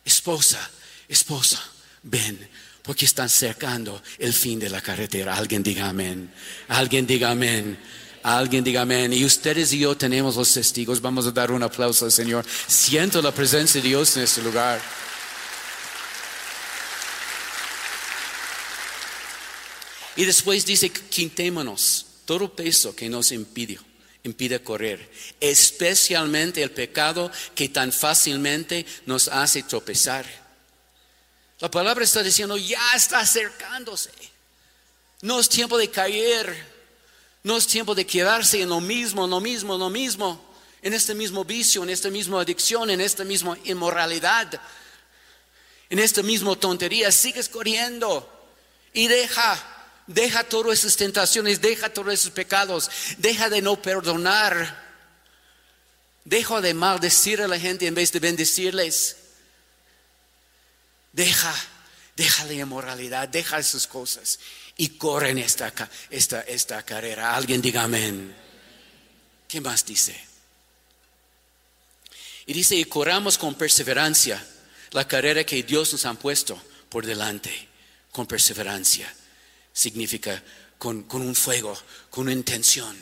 esposa, 0.04 0.70
esposa, 1.08 1.62
ven, 2.02 2.48
porque 2.82 3.06
están 3.06 3.28
cercando 3.28 4.02
el 4.18 4.32
fin 4.32 4.58
de 4.58 4.68
la 4.68 4.80
carretera. 4.80 5.36
Alguien 5.36 5.62
diga 5.62 5.88
amén. 5.88 6.30
Alguien 6.68 7.06
diga 7.06 7.30
amén. 7.30 7.78
Alguien 8.22 8.62
diga 8.62 8.82
amén. 8.82 9.12
Y 9.12 9.24
ustedes 9.24 9.72
y 9.72 9.78
yo 9.78 9.96
tenemos 9.96 10.36
los 10.36 10.52
testigos. 10.52 11.00
Vamos 11.00 11.26
a 11.26 11.30
dar 11.30 11.50
un 11.50 11.62
aplauso 11.62 12.04
al 12.04 12.12
Señor. 12.12 12.44
Siento 12.66 13.22
la 13.22 13.32
presencia 13.32 13.80
de 13.80 13.88
Dios 13.88 14.16
en 14.16 14.24
este 14.24 14.42
lugar. 14.42 14.80
Y 20.16 20.24
después 20.24 20.64
dice, 20.64 20.90
quintémonos 20.90 22.06
todo 22.24 22.54
peso 22.54 22.94
que 22.94 23.08
nos 23.08 23.32
impide, 23.32 23.78
impide 24.22 24.62
correr, 24.62 25.10
especialmente 25.40 26.62
el 26.62 26.70
pecado 26.70 27.30
que 27.54 27.68
tan 27.68 27.92
fácilmente 27.92 28.86
nos 29.06 29.28
hace 29.28 29.62
tropezar. 29.64 30.43
La 31.64 31.70
palabra 31.70 32.04
está 32.04 32.22
diciendo, 32.22 32.58
ya 32.58 32.94
está 32.94 33.20
acercándose. 33.20 34.10
No 35.22 35.40
es 35.40 35.48
tiempo 35.48 35.78
de 35.78 35.88
caer, 35.88 36.54
no 37.42 37.56
es 37.56 37.66
tiempo 37.66 37.94
de 37.94 38.06
quedarse 38.06 38.60
en 38.60 38.68
lo 38.68 38.82
mismo, 38.82 39.24
en 39.24 39.30
lo 39.30 39.40
mismo, 39.40 39.72
en 39.72 39.80
lo 39.80 39.88
mismo, 39.88 40.54
en 40.82 40.92
este 40.92 41.14
mismo 41.14 41.42
vicio, 41.42 41.82
en 41.82 41.88
esta 41.88 42.10
misma 42.10 42.42
adicción, 42.42 42.90
en 42.90 43.00
esta 43.00 43.24
misma 43.24 43.56
inmoralidad, 43.64 44.60
en 45.88 45.98
esta 46.00 46.22
misma 46.22 46.54
tontería. 46.54 47.10
Sigues 47.10 47.48
corriendo 47.48 48.30
y 48.92 49.06
deja 49.06 49.70
Deja 50.06 50.44
todas 50.44 50.80
esas 50.80 50.96
tentaciones, 50.96 51.62
deja 51.62 51.88
todos 51.88 52.12
esos 52.12 52.30
pecados, 52.30 52.90
deja 53.16 53.48
de 53.48 53.62
no 53.62 53.80
perdonar, 53.80 54.84
deja 56.26 56.60
de 56.60 56.74
maldecir 56.74 57.40
a 57.40 57.48
la 57.48 57.58
gente 57.58 57.86
en 57.86 57.94
vez 57.94 58.12
de 58.12 58.20
bendecirles. 58.20 59.23
Deja, 61.14 61.54
deja 62.16 62.44
la 62.44 62.52
inmoralidad, 62.52 63.28
deja 63.28 63.58
esas 63.58 63.86
cosas 63.86 64.38
y 64.76 64.90
corre 64.90 65.30
en 65.30 65.38
esta, 65.38 65.72
esta, 66.10 66.40
esta 66.42 66.82
carrera. 66.82 67.34
Alguien 67.34 67.62
diga 67.62 67.84
amén. 67.84 68.34
¿Qué 69.48 69.60
más 69.60 69.86
dice? 69.86 70.20
Y 72.46 72.52
dice, 72.52 72.74
y 72.74 72.84
corramos 72.84 73.38
con 73.38 73.54
perseverancia 73.54 74.44
la 74.90 75.06
carrera 75.08 75.44
que 75.44 75.62
Dios 75.62 75.92
nos 75.92 76.04
ha 76.04 76.14
puesto 76.14 76.60
por 76.88 77.06
delante, 77.06 77.68
con 78.12 78.26
perseverancia 78.26 79.12
significa 79.72 80.42
con, 80.78 81.06
un 81.10 81.34
fuego, 81.34 81.76
con 82.10 82.24
una 82.24 82.32
intención. 82.32 82.96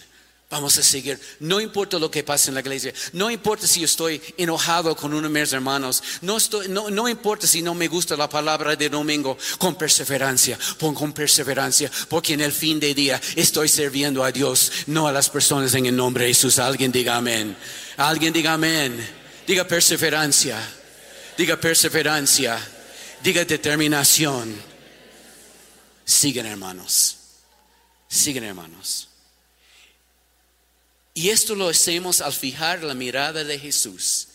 Vamos 0.52 0.76
a 0.76 0.82
seguir. 0.82 1.18
No 1.40 1.62
importa 1.62 1.98
lo 1.98 2.10
que 2.10 2.22
pase 2.22 2.50
en 2.50 2.54
la 2.54 2.60
iglesia. 2.60 2.92
No 3.14 3.30
importa 3.30 3.66
si 3.66 3.82
estoy 3.82 4.20
enojado 4.36 4.94
con 4.94 5.14
uno 5.14 5.26
de 5.26 5.40
mis 5.40 5.50
hermanos. 5.54 6.02
No, 6.20 6.36
no, 6.68 7.08
importa 7.08 7.46
si 7.46 7.62
no 7.62 7.72
me 7.72 7.88
gusta 7.88 8.18
la 8.18 8.28
palabra 8.28 8.76
de 8.76 8.90
domingo. 8.90 9.38
Con 9.56 9.76
perseverancia. 9.76 10.58
Pon 10.78 10.94
con 10.94 11.14
perseverancia. 11.14 11.90
Porque 12.06 12.34
en 12.34 12.42
el 12.42 12.52
fin 12.52 12.78
de 12.78 12.92
día 12.92 13.18
estoy 13.34 13.66
sirviendo 13.66 14.22
a 14.22 14.30
Dios, 14.30 14.70
no 14.88 15.08
a 15.08 15.12
las 15.12 15.30
personas 15.30 15.72
en 15.72 15.86
el 15.86 15.96
nombre 15.96 16.24
de 16.24 16.34
Jesús. 16.34 16.58
Alguien 16.58 16.92
diga 16.92 17.16
amén. 17.16 17.56
Alguien 17.96 18.34
diga 18.34 18.52
amén. 18.52 18.94
Diga 19.46 19.64
perseverancia. 19.64 20.58
Diga 21.38 21.56
perseverancia. 21.56 22.58
Diga 23.22 23.42
determinación. 23.46 24.54
Siguen 26.04 26.44
hermanos, 26.44 27.16
siguen 28.06 28.44
hermanos. 28.44 29.08
Y 31.14 31.29
esto 31.29 31.55
lo 31.55 31.68
hacemos 31.68 32.20
al 32.20 32.33
fijar 32.33 32.83
la 32.83 32.94
mirada 32.94 33.44
de 33.44 33.59
Jesús, 33.59 34.29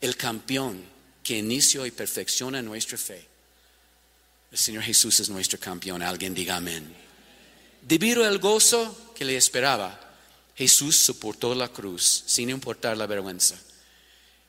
el 0.00 0.16
campeón 0.16 0.82
que 1.22 1.38
inició 1.38 1.86
y 1.86 1.90
perfecciona 1.90 2.62
nuestra 2.62 2.98
fe. 2.98 3.26
El 4.50 4.58
Señor 4.58 4.82
Jesús 4.82 5.20
es 5.20 5.28
nuestro 5.28 5.58
campeón. 5.58 6.02
Alguien 6.02 6.34
diga 6.34 6.56
amén. 6.56 6.94
Debido 7.82 8.24
al 8.24 8.38
gozo 8.38 9.12
que 9.14 9.24
le 9.24 9.36
esperaba, 9.36 9.98
Jesús 10.54 10.96
soportó 10.96 11.54
la 11.54 11.68
cruz 11.68 12.24
sin 12.26 12.50
importar 12.50 12.96
la 12.96 13.06
vergüenza 13.06 13.58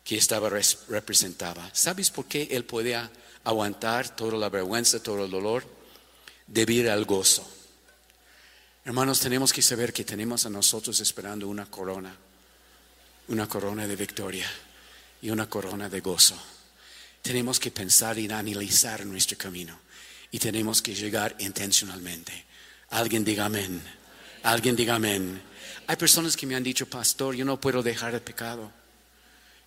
que 0.04 0.17
estaba 0.17 0.50
representaba. 0.89 1.69
¿Sabes 1.74 2.10
por 2.10 2.26
qué 2.26 2.50
él 2.52 2.65
podía 2.65 3.10
aguantar 3.43 4.15
toda 4.15 4.38
la 4.38 4.50
vergüenza, 4.50 5.02
todo 5.02 5.26
el 5.26 5.32
dolor? 5.32 5.65
debido 6.48 6.91
al 6.91 7.06
gozo. 7.06 7.48
Hermanos, 8.86 9.22
tenemos 9.22 9.54
que 9.54 9.62
saber 9.62 9.93
que 9.93 10.04
tenemos 10.04 10.46
a 10.46 10.50
nosotros 10.50 11.00
esperando 11.00 11.48
una 11.48 11.65
corona, 11.67 12.13
una 13.30 13.48
corona 13.48 13.88
de 13.88 13.96
victoria 13.96 14.50
y 15.22 15.30
una 15.30 15.50
corona 15.50 15.88
de 15.88 16.02
gozo. 16.02 16.36
Tenemos 17.22 17.62
que 17.62 17.72
pensar 17.72 18.19
y 18.19 18.30
analizar 18.30 19.06
nuestro 19.06 19.38
camino 19.38 19.80
y 20.32 20.39
tenemos 20.39 20.82
que 20.82 20.93
llegar 20.93 21.34
intencionalmente. 21.39 22.34
Alguien 22.89 23.24
diga 23.24 23.46
amén. 23.46 23.82
Alguien 24.43 24.76
diga 24.76 24.96
amén. 24.96 25.41
Hay 25.88 25.96
personas 25.96 26.36
que 26.36 26.46
me 26.46 26.56
han 26.56 26.63
dicho, 26.63 26.86
pastor, 26.86 27.36
yo 27.36 27.46
no 27.46 27.62
puedo 27.62 27.82
dejar 27.82 28.13
el 28.13 28.22
pecado. 28.22 28.69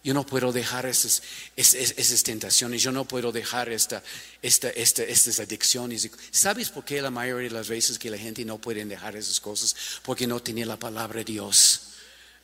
Yo 0.07 0.15
no 0.15 0.25
puedo 0.25 0.53
dejar 0.53 0.87
esas, 0.87 1.21
esas, 1.57 2.23
tentaciones, 2.23 2.81
yo 2.81 2.93
no 2.93 3.07
puedo 3.07 3.33
dejar 3.33 3.71
esta, 3.71 4.05
esta, 4.41 4.71
estas 4.71 5.41
adicciones. 5.41 6.09
¿Sabes 6.31 6.71
por 6.71 6.85
qué 6.85 7.03
la 7.03 7.11
mayoría 7.11 7.49
de 7.49 7.55
las 7.57 7.69
veces 7.69 7.99
que 7.99 8.09
la 8.09 8.17
gente 8.17 8.45
no 8.45 8.59
puede 8.59 8.85
dejar 8.85 9.17
esas 9.17 9.41
cosas? 9.41 9.75
Porque 10.05 10.29
no 10.29 10.41
tiene 10.41 10.65
la 10.65 10.79
palabra 10.79 11.19
de 11.19 11.25
Dios, 11.25 11.81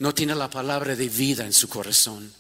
no 0.00 0.12
tiene 0.12 0.34
la 0.34 0.50
palabra 0.50 0.96
de 0.96 1.08
vida 1.08 1.46
en 1.46 1.52
su 1.52 1.68
corazón. 1.68 2.34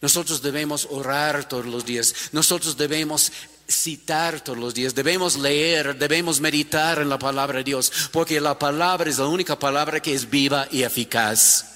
Nosotros 0.00 0.40
debemos 0.40 0.88
orar 0.88 1.46
todos 1.46 1.66
los 1.66 1.84
días, 1.84 2.14
nosotros 2.32 2.74
debemos 2.74 3.30
citar 3.68 4.42
todos 4.42 4.58
los 4.58 4.72
días, 4.72 4.94
debemos 4.94 5.36
leer, 5.36 5.98
debemos 5.98 6.40
meditar 6.40 6.98
en 6.98 7.10
la 7.10 7.18
palabra 7.18 7.58
de 7.58 7.64
Dios, 7.64 7.92
porque 8.10 8.40
la 8.40 8.58
palabra 8.58 9.10
es 9.10 9.18
la 9.18 9.26
única 9.26 9.58
palabra 9.58 10.00
que 10.00 10.14
es 10.14 10.30
viva 10.30 10.66
y 10.70 10.82
eficaz. 10.82 11.66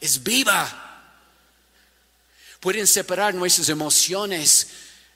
Es 0.00 0.20
viva 0.20 0.81
pueden 2.62 2.86
separar 2.86 3.34
nuestras 3.34 3.68
emociones 3.70 4.68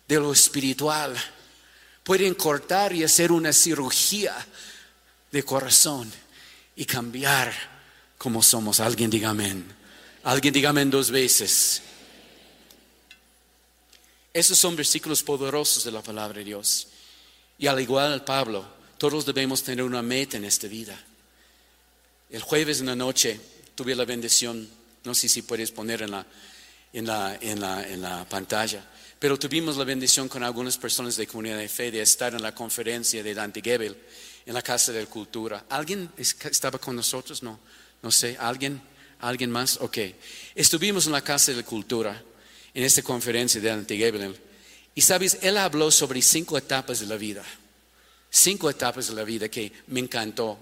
de 0.09 0.17
lo 0.17 0.33
espiritual, 0.33 1.17
pueden 2.03 2.35
cortar 2.35 2.93
y 2.93 3.05
hacer 3.05 3.31
una 3.31 3.53
cirugía 3.53 4.35
de 5.31 5.45
corazón 5.45 6.13
y 6.75 6.85
cambiar 6.85 7.55
como 8.19 8.43
somos. 8.43 8.81
Alguien 8.81 9.11
diga 9.11 9.31
amén. 9.31 9.65
Alguien 10.25 10.53
diga 10.53 10.71
amén 10.71 10.91
dos 10.91 11.09
veces. 11.13 11.83
Esos 14.35 14.59
son 14.59 14.75
versículos 14.75 15.23
poderosos 15.23 15.85
de 15.85 15.93
la 15.93 16.03
palabra 16.03 16.39
de 16.39 16.45
Dios. 16.47 16.89
Y 17.59 17.69
al 17.69 17.81
igual 17.81 18.25
Pablo, 18.25 18.67
todos 18.99 19.25
debemos 19.25 19.63
tener 19.63 19.85
una 19.85 20.03
meta 20.03 20.37
en 20.37 20.47
esta 20.47 20.67
vida. 20.67 21.01
El 22.29 22.43
jueves 22.43 22.81
en 22.81 22.87
la 22.87 22.97
noche 22.97 23.41
tuve 23.77 23.95
la 23.95 24.05
bendición, 24.05 24.69
no 25.05 25.15
sé 25.15 25.29
si 25.29 25.43
puedes 25.43 25.71
poner 25.71 26.03
en 26.03 26.11
la, 26.11 26.27
en 26.97 27.07
la, 27.07 27.37
en 27.43 27.61
la, 27.61 27.87
en 27.87 28.01
la 28.01 28.27
pantalla. 28.27 28.83
Pero 29.19 29.39
tuvimos 29.39 29.77
la 29.77 29.85
bendición 29.85 30.29
con 30.29 30.43
algunas 30.43 30.79
personas 30.79 31.17
de 31.17 31.27
comunidad 31.27 31.59
de 31.59 31.69
fe 31.69 31.91
de 31.91 32.01
estar 32.01 32.33
en 32.33 32.41
la 32.41 32.55
conferencia 32.55 33.23
de 33.23 33.35
Dante 33.35 33.61
Gebel 33.61 33.97
en 34.47 34.55
la 34.55 34.63
Casa 34.63 34.93
de 34.93 35.03
la 35.03 35.07
Cultura. 35.07 35.67
¿Alguien 35.69 36.11
estaba 36.17 36.79
con 36.79 36.97
nosotros? 36.97 37.43
No, 37.43 37.61
no 38.03 38.11
sé. 38.11 38.39
¿Alguien? 38.41 38.81
¿Alguien 39.21 39.51
más? 39.51 39.79
Ok. 39.83 39.99
Estuvimos 40.55 41.05
en 41.07 41.13
la 41.13 41.21
Casa 41.21 41.53
de 41.53 41.59
la 41.59 41.65
Cultura 41.65 42.23
en 42.73 42.83
esta 42.83 43.03
conferencia 43.03 43.61
de 43.61 43.69
Dante 43.69 43.97
Gebel. 43.97 44.35
Y 44.95 45.03
sabes, 45.03 45.39
él 45.43 45.59
habló 45.59 45.91
sobre 45.91 46.23
cinco 46.23 46.57
etapas 46.57 47.01
de 47.01 47.07
la 47.07 47.17
vida. 47.17 47.45
Cinco 48.31 48.71
etapas 48.71 49.09
de 49.09 49.15
la 49.15 49.25
vida 49.25 49.51
que 49.51 49.71
me 49.89 50.01
encantó. 50.01 50.59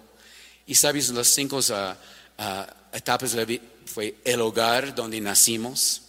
Y 0.67 0.75
sabes, 0.75 1.11
las 1.11 1.29
cinco 1.29 1.59
uh, 1.59 2.43
uh, 2.43 2.67
etapas 2.93 3.33
de 3.33 3.39
la 3.39 3.45
vida 3.45 3.63
fue 3.87 4.17
el 4.25 4.41
hogar 4.41 4.95
donde 4.97 5.21
nacimos 5.21 6.01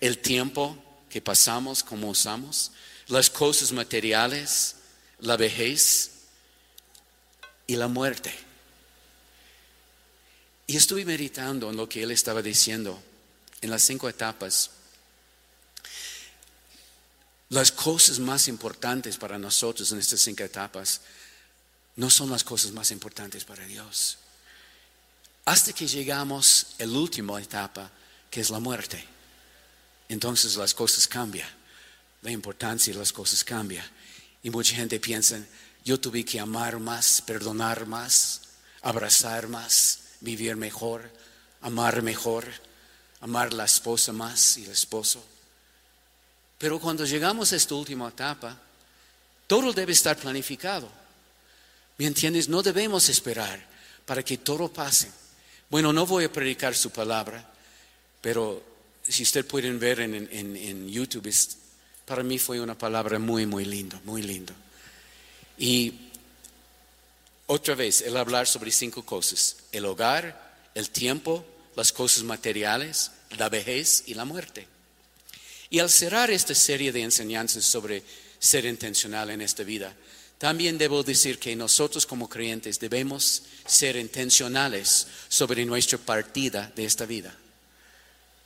el 0.00 0.18
tiempo 0.18 0.76
que 1.08 1.20
pasamos, 1.20 1.82
como 1.82 2.10
usamos, 2.10 2.72
las 3.08 3.30
cosas 3.30 3.72
materiales, 3.72 4.76
la 5.20 5.36
vejez 5.36 6.10
y 7.66 7.76
la 7.76 7.88
muerte. 7.88 8.34
Y 10.66 10.76
estuve 10.76 11.04
meditando 11.04 11.70
en 11.70 11.76
lo 11.76 11.88
que 11.88 12.02
él 12.02 12.10
estaba 12.10 12.42
diciendo 12.42 13.00
en 13.60 13.70
las 13.70 13.82
cinco 13.82 14.08
etapas. 14.08 14.70
Las 17.50 17.70
cosas 17.70 18.18
más 18.18 18.48
importantes 18.48 19.16
para 19.16 19.38
nosotros 19.38 19.92
en 19.92 19.98
estas 19.98 20.20
cinco 20.20 20.42
etapas 20.42 21.00
no 21.96 22.10
son 22.10 22.30
las 22.30 22.42
cosas 22.42 22.72
más 22.72 22.90
importantes 22.90 23.44
para 23.44 23.64
Dios. 23.66 24.18
Hasta 25.44 25.72
que 25.72 25.86
llegamos 25.86 26.68
a 26.80 26.86
la 26.86 26.98
última 26.98 27.40
etapa, 27.40 27.90
que 28.30 28.40
es 28.40 28.50
la 28.50 28.58
muerte. 28.58 29.13
Entonces 30.08 30.56
las 30.56 30.74
cosas 30.74 31.08
cambian. 31.08 31.48
La 32.22 32.30
importancia 32.30 32.92
de 32.92 32.98
las 32.98 33.12
cosas 33.12 33.44
cambia. 33.44 33.84
Y 34.42 34.50
mucha 34.50 34.76
gente 34.76 35.00
piensa, 35.00 35.38
yo 35.84 36.00
tuve 36.00 36.24
que 36.24 36.40
amar 36.40 36.78
más, 36.78 37.22
perdonar 37.22 37.86
más, 37.86 38.42
abrazar 38.82 39.48
más, 39.48 40.00
vivir 40.20 40.56
mejor, 40.56 41.10
amar 41.60 42.02
mejor, 42.02 42.46
amar 43.20 43.52
la 43.52 43.64
esposa 43.64 44.12
más 44.12 44.56
y 44.58 44.64
el 44.64 44.70
esposo. 44.70 45.24
Pero 46.58 46.78
cuando 46.78 47.04
llegamos 47.04 47.52
a 47.52 47.56
esta 47.56 47.74
última 47.74 48.08
etapa, 48.08 48.58
todo 49.46 49.72
debe 49.72 49.92
estar 49.92 50.16
planificado. 50.16 50.88
¿Me 51.98 52.06
entiendes? 52.06 52.48
No 52.48 52.62
debemos 52.62 53.08
esperar 53.08 53.64
para 54.06 54.22
que 54.22 54.38
todo 54.38 54.72
pase. 54.72 55.10
Bueno, 55.70 55.92
no 55.92 56.06
voy 56.06 56.24
a 56.24 56.32
predicar 56.32 56.74
su 56.74 56.90
palabra, 56.90 57.52
pero 58.20 58.73
si 59.08 59.22
usted 59.22 59.46
pueden 59.46 59.78
ver 59.78 60.00
en, 60.00 60.88
YouTube, 60.88 61.32
para 62.04 62.22
mí 62.22 62.38
fue 62.38 62.60
una 62.60 62.76
palabra 62.76 63.18
muy, 63.18 63.46
muy 63.46 63.64
lindo, 63.64 64.00
muy 64.04 64.22
lindo. 64.22 64.52
Y 65.58 65.92
otra 67.46 67.74
vez, 67.74 68.02
el 68.02 68.16
hablar 68.16 68.46
sobre 68.46 68.70
cinco 68.70 69.04
cosas, 69.04 69.56
el 69.72 69.84
hogar, 69.84 70.54
el 70.74 70.90
tiempo, 70.90 71.44
las 71.76 71.92
cosas 71.92 72.24
materiales, 72.24 73.10
la 73.36 73.48
vejez 73.48 74.04
y 74.06 74.14
la 74.14 74.24
muerte. 74.24 74.66
Y 75.70 75.78
al 75.78 75.90
cerrar 75.90 76.30
esta 76.30 76.54
serie 76.54 76.92
de 76.92 77.02
enseñanzas 77.02 77.64
sobre 77.64 78.02
ser 78.38 78.64
intencional 78.64 79.30
en 79.30 79.40
esta 79.40 79.62
vida, 79.62 79.94
también 80.38 80.78
debo 80.78 81.02
decir 81.02 81.38
que 81.38 81.54
nosotros 81.56 82.06
como 82.06 82.28
creyentes 82.28 82.80
debemos 82.80 83.42
ser 83.66 83.96
intencionales 83.96 85.06
sobre 85.28 85.64
nuestra 85.64 85.98
partida 85.98 86.72
de 86.74 86.84
esta 86.84 87.06
vida. 87.06 87.34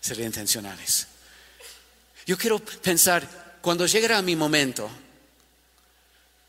Ser 0.00 0.20
intencionales. 0.20 1.06
Yo 2.26 2.36
quiero 2.36 2.58
pensar, 2.58 3.58
cuando 3.60 3.86
llegará 3.86 4.20
mi 4.22 4.36
momento, 4.36 4.88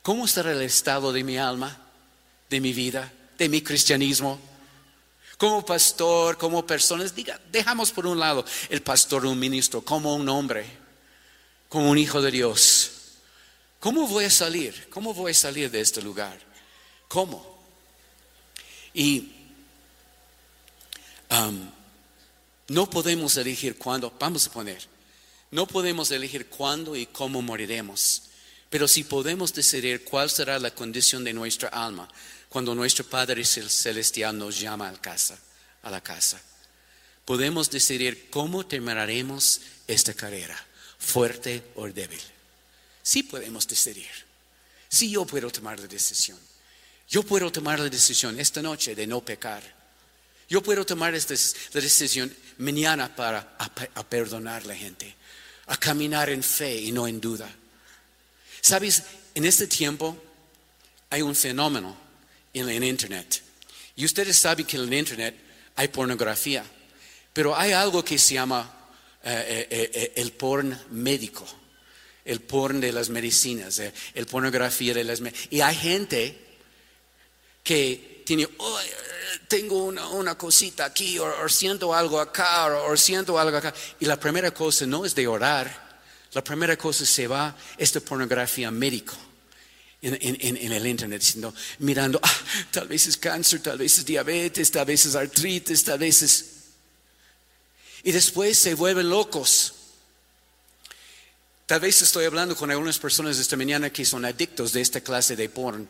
¿cómo 0.01 0.25
estará 0.25 0.51
el 0.51 0.61
estado 0.61 1.11
de 1.13 1.23
mi 1.23 1.37
alma, 1.37 1.77
de 2.49 2.59
mi 2.59 2.73
vida, 2.73 3.11
de 3.37 3.49
mi 3.49 3.61
cristianismo? 3.61 4.39
Como 5.37 5.65
pastor, 5.65 6.37
como 6.37 6.67
personas, 6.67 7.15
diga, 7.15 7.39
dejamos 7.49 7.91
por 7.91 8.05
un 8.05 8.19
lado 8.19 8.43
el 8.69 8.81
pastor, 8.81 9.25
un 9.25 9.39
ministro, 9.39 9.81
como 9.81 10.13
un 10.13 10.27
hombre, 10.27 10.65
como 11.69 11.89
un 11.89 11.97
hijo 11.97 12.21
de 12.21 12.31
Dios. 12.31 12.91
¿Cómo 13.79 14.05
voy 14.05 14.25
a 14.25 14.29
salir? 14.29 14.89
¿Cómo 14.89 15.13
voy 15.13 15.31
a 15.31 15.35
salir 15.35 15.71
de 15.71 15.79
este 15.79 16.01
lugar? 16.01 16.37
¿Cómo? 17.07 17.57
Y 18.93 19.31
um, 21.29 21.69
no 22.69 22.89
podemos 22.89 23.35
elegir 23.37 23.77
cuándo, 23.77 24.13
vamos 24.19 24.47
a 24.47 24.51
poner, 24.51 24.81
no 25.51 25.67
podemos 25.67 26.11
elegir 26.11 26.47
cuándo 26.47 26.95
y 26.95 27.05
cómo 27.07 27.41
moriremos, 27.41 28.23
pero 28.69 28.87
sí 28.87 29.03
podemos 29.03 29.53
decidir 29.53 30.03
cuál 30.03 30.29
será 30.29 30.59
la 30.59 30.73
condición 30.73 31.23
de 31.23 31.33
nuestra 31.33 31.69
alma 31.69 32.07
cuando 32.49 32.73
nuestro 32.73 33.05
Padre 33.05 33.45
Celestial 33.45 34.37
nos 34.37 34.59
llama 34.59 34.89
a 34.89 34.91
la 34.91 35.01
casa. 35.01 35.39
A 35.83 35.89
la 35.89 36.01
casa. 36.01 36.41
Podemos 37.23 37.69
decidir 37.69 38.29
cómo 38.29 38.65
terminaremos 38.65 39.61
esta 39.87 40.13
carrera, 40.13 40.57
fuerte 40.97 41.63
o 41.75 41.87
débil. 41.87 42.19
Sí 43.01 43.23
podemos 43.23 43.67
decidir. 43.67 44.09
Sí 44.89 45.09
yo 45.11 45.25
puedo 45.25 45.49
tomar 45.49 45.79
la 45.79 45.87
decisión. 45.87 46.37
Yo 47.07 47.23
puedo 47.23 47.51
tomar 47.51 47.79
la 47.79 47.89
decisión 47.89 48.39
esta 48.39 48.61
noche 48.61 48.93
de 48.93 49.07
no 49.07 49.21
pecar. 49.21 49.78
Yo 50.49 50.63
puedo 50.63 50.85
tomar 50.85 51.13
esta, 51.13 51.35
la 51.73 51.81
decisión 51.81 52.35
mañana 52.57 53.15
para 53.15 53.55
a, 53.59 54.03
perdonar 54.03 54.63
a 54.63 54.65
la 54.65 54.75
gente, 54.75 55.15
a 55.67 55.77
caminar 55.77 56.29
en 56.29 56.41
fe 56.41 56.75
y 56.75 56.91
no 56.91 57.07
en 57.07 57.21
duda. 57.21 57.49
Sabes, 58.59 59.03
en 59.35 59.45
este 59.45 59.67
tiempo 59.67 60.17
hay 61.11 61.21
un 61.21 61.35
fenómeno 61.35 61.95
en 62.53 62.67
el 62.67 62.83
Internet. 62.83 63.43
Y 63.95 64.05
ustedes 64.05 64.37
saben 64.37 64.65
que 64.65 64.77
en 64.77 64.83
el 64.83 64.93
Internet 64.93 65.35
hay 65.75 65.87
pornografía, 65.89 66.65
pero 67.31 67.55
hay 67.55 67.71
algo 67.71 68.03
que 68.03 68.17
se 68.17 68.33
llama 68.33 68.89
eh, 69.23 69.67
eh, 69.69 69.91
eh, 69.93 70.13
el 70.15 70.31
porn 70.31 70.77
médico 70.91 71.47
el 72.29 72.41
porn 72.41 72.79
de 72.79 72.91
las 72.91 73.09
medicinas, 73.09 73.79
el, 74.13 74.25
pornografía 74.27 74.93
de 74.93 75.03
las 75.03 75.19
Y 75.49 75.61
hay 75.61 75.75
gente 75.75 76.37
que 77.63 78.21
tiene, 78.23 78.47
tengo 79.49 79.83
una, 79.83 80.35
cosita 80.35 80.85
aquí, 80.85 81.19
o, 81.19 81.49
siento 81.49 81.93
algo 81.93 82.21
acá, 82.21 82.67
o, 82.67 82.95
siento 82.95 83.37
algo 83.37 83.57
acá. 83.57 83.73
Y 83.99 84.05
la 84.05 84.17
primera 84.17 84.51
cosa 84.51 84.85
no 84.85 85.03
es 85.03 85.13
de 85.13 85.27
orar, 85.27 85.99
la 86.31 86.43
primera 86.43 86.77
cosa 86.77 87.05
se 87.05 87.27
va, 87.27 87.53
esta 87.77 87.99
pornografía 87.99 88.71
médico. 88.71 89.15
En, 90.01 90.15
en, 90.21 90.71
el 90.71 90.87
internet, 90.87 91.21
sino 91.21 91.53
mirando, 91.79 92.21
ah, 92.23 92.35
tal 92.71 92.87
vez 92.87 93.05
es 93.07 93.17
cáncer, 93.17 93.61
tal 93.61 93.77
vez 93.77 93.97
es 93.97 94.05
diabetes, 94.05 94.71
tal 94.71 94.85
vez 94.85 95.05
es 95.05 95.13
artritis, 95.13 95.83
tal 95.83 95.99
vez 95.99 96.21
es... 96.21 96.45
Y 98.03 98.13
después 98.13 98.57
se 98.57 98.75
vuelven 98.75 99.09
locos 99.09 99.73
Tal 101.69 101.81
vez 101.81 102.01
estoy 102.01 102.25
hablando 102.25 102.55
con 102.55 102.71
algunas 102.71 102.97
personas 102.97 103.37
esta 103.37 103.55
mañana 103.55 103.91
que 103.91 104.03
son 104.03 104.25
adictos 104.25 104.73
de 104.73 104.81
esta 104.81 105.01
clase 105.01 105.35
de 105.35 105.49
porn. 105.49 105.87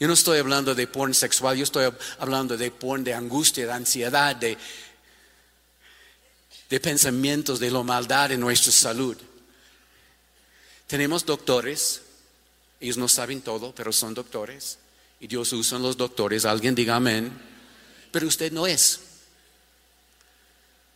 Yo 0.00 0.08
no 0.08 0.14
estoy 0.14 0.38
hablando 0.38 0.74
de 0.74 0.86
porn 0.86 1.12
sexual, 1.12 1.58
yo 1.58 1.64
estoy 1.64 1.92
hablando 2.18 2.56
de 2.56 2.70
porn 2.70 3.04
de 3.04 3.12
angustia, 3.12 3.66
de 3.66 3.72
ansiedad, 3.72 4.34
de, 4.34 4.56
de 6.70 6.80
pensamientos 6.80 7.60
de 7.60 7.70
la 7.70 7.82
maldad 7.82 8.32
en 8.32 8.40
nuestra 8.40 8.72
salud. 8.72 9.14
Tenemos 10.86 11.26
doctores, 11.26 12.00
ellos 12.80 12.96
no 12.96 13.08
saben 13.08 13.42
todo, 13.42 13.74
pero 13.74 13.92
son 13.92 14.14
doctores. 14.14 14.78
Y 15.20 15.26
Dios 15.26 15.52
usa 15.52 15.78
los 15.78 15.98
doctores, 15.98 16.46
alguien 16.46 16.74
diga 16.74 16.96
amén. 16.96 17.30
Pero 18.10 18.26
usted 18.26 18.50
no 18.52 18.66
es. 18.66 19.00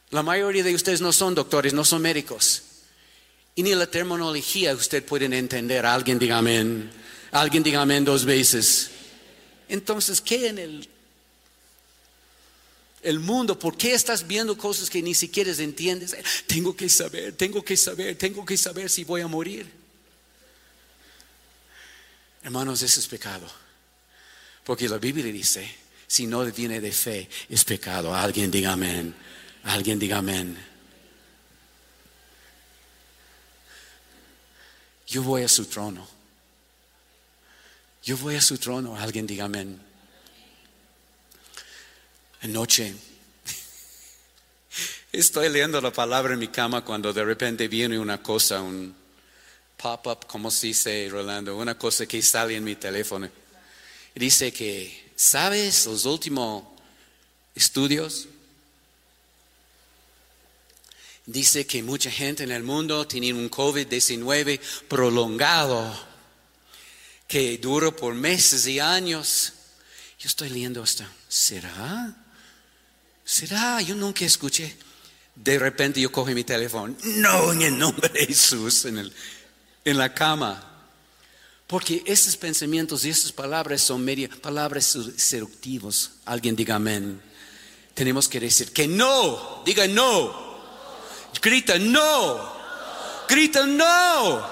La 0.09 0.23
mayoría 0.23 0.65
de 0.65 0.75
ustedes 0.75 1.03
no 1.03 1.13
son 1.13 1.35
doctores, 1.35 1.75
no 1.75 1.85
son 1.85 2.01
médicos. 2.01 2.63
Y 3.55 3.63
ni 3.63 3.75
la 3.75 3.87
terminología 3.87 4.73
usted 4.73 5.05
puede 5.05 5.27
entender. 5.27 5.85
Alguien 5.85 6.19
diga 6.19 6.39
amén. 6.39 6.91
Alguien 7.33 7.63
diga 7.63 7.83
amén 7.83 8.03
dos 8.03 8.25
veces. 8.25 8.93
Entonces, 9.69 10.21
¿qué 10.21 10.49
en 10.49 10.59
el, 10.59 10.89
el 13.03 13.21
mundo? 13.21 13.59
¿Por 13.59 13.77
qué 13.77 13.95
estás 13.95 14.27
viendo 14.27 14.57
cosas 14.57 14.91
que 14.91 15.03
ni 15.03 15.15
siquiera 15.15 15.53
entiendes? 15.53 16.17
Tengo 16.47 16.77
que 16.77 16.89
saber, 16.89 17.33
tengo 17.35 17.65
que 17.65 17.77
saber, 17.77 18.17
tengo 18.17 18.45
que 18.45 18.57
saber 18.57 18.91
si 18.91 19.05
voy 19.05 19.21
a 19.21 19.27
morir. 19.27 19.71
Hermanos, 22.43 22.83
eso 22.83 23.01
es 23.01 23.07
pecado. 23.07 23.51
Porque 24.65 24.89
la 24.89 24.99
Biblia 24.99 25.33
dice, 25.33 25.69
si 26.07 26.27
no 26.27 26.45
viene 26.45 26.81
de 26.81 26.93
fe, 26.93 27.29
es 27.49 27.65
pecado. 27.65 28.15
Alguien 28.15 28.51
diga 28.51 28.73
amén. 28.73 29.15
Alguien 29.65 29.99
diga 29.99 30.19
amén. 30.19 30.57
Yo 35.07 35.23
voy 35.23 35.43
a 35.43 35.49
su 35.49 35.67
trono. 35.67 36.07
Yo 38.05 38.19
voy 38.19 38.37
a 38.37 38.41
su 38.43 38.59
trono. 38.59 38.97
Alguien 38.99 39.27
diga 39.27 39.47
amén. 39.47 39.81
Anoche 42.43 42.95
estoy 45.13 45.49
leyendo 45.49 45.81
la 45.81 45.91
palabra 45.91 46.35
en 46.35 46.39
mi 46.39 46.49
cama 46.49 46.85
cuando 46.85 47.15
de 47.15 47.25
repente 47.25 47.67
viene 47.67 47.99
una 47.99 48.23
cosa, 48.23 48.61
un 48.61 48.95
pop-up, 49.79 50.27
como 50.27 50.51
se 50.51 50.67
dice 50.67 51.09
Rolando, 51.11 51.57
una 51.57 51.79
cosa 51.79 52.05
que 52.05 52.21
sale 52.21 52.57
en 52.57 52.65
mi 52.65 52.77
teléfono. 52.77 53.31
dice 54.15 54.53
que, 54.53 55.13
¿sabes 55.17 55.87
los 55.87 56.05
últimos 56.05 56.65
estudios? 57.55 58.29
Dice 61.25 61.67
que 61.67 61.83
mucha 61.83 62.11
gente 62.11 62.45
en 62.45 62.53
el 62.53 62.63
mundo 62.63 63.07
tiene 63.07 63.33
un 63.33 63.51
COVID-19 63.51 64.61
prolongado, 64.89 66.14
que 67.27 67.59
duró 67.59 67.95
por 67.95 68.15
meses 68.15 68.67
y 68.67 68.81
años. 68.81 69.53
Yo 70.19 70.29
estoy 70.29 70.51
leyendo 70.51 70.83
esto. 70.83 71.05
¿Será? 71.29 72.15
¿Será? 73.25 73.81
Yo 73.81 73.95
nunca 73.95 74.25
escuché. 74.25 74.77
De 75.35 75.59
repente 75.59 76.01
yo 76.01 76.13
cojo 76.13 76.31
mi 76.31 76.45
teléfono. 76.45 76.95
No, 77.03 77.53
en 77.53 77.63
el 77.63 77.79
nombre 77.79 78.09
de 78.09 78.27
Jesús, 78.27 78.85
en, 78.85 78.99
el, 78.99 79.13
en 79.85 79.99
la 79.99 80.15
cama. 80.15 80.71
Porque 81.67 82.03
esos 82.07 82.37
pensamientos 82.37 83.05
y 83.05 83.11
esas 83.11 83.33
palabras 83.33 83.81
son 83.83 84.05
media, 84.05 84.29
palabras 84.43 84.97
seductivos. 85.17 86.13
Alguien 86.25 86.55
diga 86.55 86.77
amén 86.77 87.21
Tenemos 87.95 88.29
que 88.29 88.39
decir 88.39 88.73
que 88.73 88.87
no. 88.87 89.63
Diga 89.65 89.87
no. 89.87 90.45
Grita 91.43 91.79
no. 91.79 92.53
Grita 93.29 93.67
no. 93.67 94.47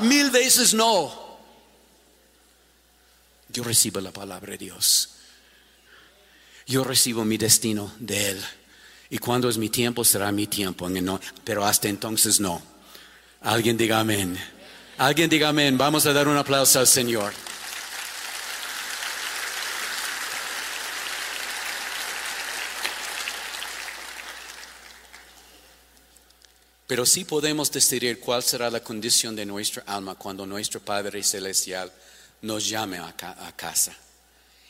Mil 0.00 0.30
veces 0.30 0.74
no. 0.74 1.17
Yo 3.48 3.64
recibo 3.64 4.00
la 4.00 4.12
palabra 4.12 4.52
de 4.52 4.58
Dios. 4.58 5.10
Yo 6.66 6.84
recibo 6.84 7.24
mi 7.24 7.38
destino 7.38 7.92
de 7.98 8.30
Él. 8.30 8.44
Y 9.10 9.18
cuando 9.18 9.48
es 9.48 9.56
mi 9.56 9.70
tiempo, 9.70 10.04
será 10.04 10.30
mi 10.32 10.46
tiempo. 10.46 10.88
Pero 11.44 11.64
hasta 11.64 11.88
entonces 11.88 12.40
no. 12.40 12.60
Alguien 13.40 13.76
diga 13.76 14.00
amén. 14.00 14.38
Alguien 14.98 15.30
diga 15.30 15.48
amén. 15.48 15.78
Vamos 15.78 16.04
a 16.04 16.12
dar 16.12 16.28
un 16.28 16.36
aplauso 16.36 16.78
al 16.78 16.86
Señor. 16.86 17.32
Pero 26.86 27.04
sí 27.04 27.24
podemos 27.24 27.70
decidir 27.70 28.18
cuál 28.18 28.42
será 28.42 28.70
la 28.70 28.80
condición 28.80 29.36
de 29.36 29.44
nuestra 29.44 29.82
alma 29.86 30.14
cuando 30.14 30.46
nuestro 30.46 30.80
Padre 30.80 31.22
Celestial 31.22 31.92
nos 32.42 32.68
llame 32.68 32.98
a, 32.98 33.14
casa. 33.56 33.96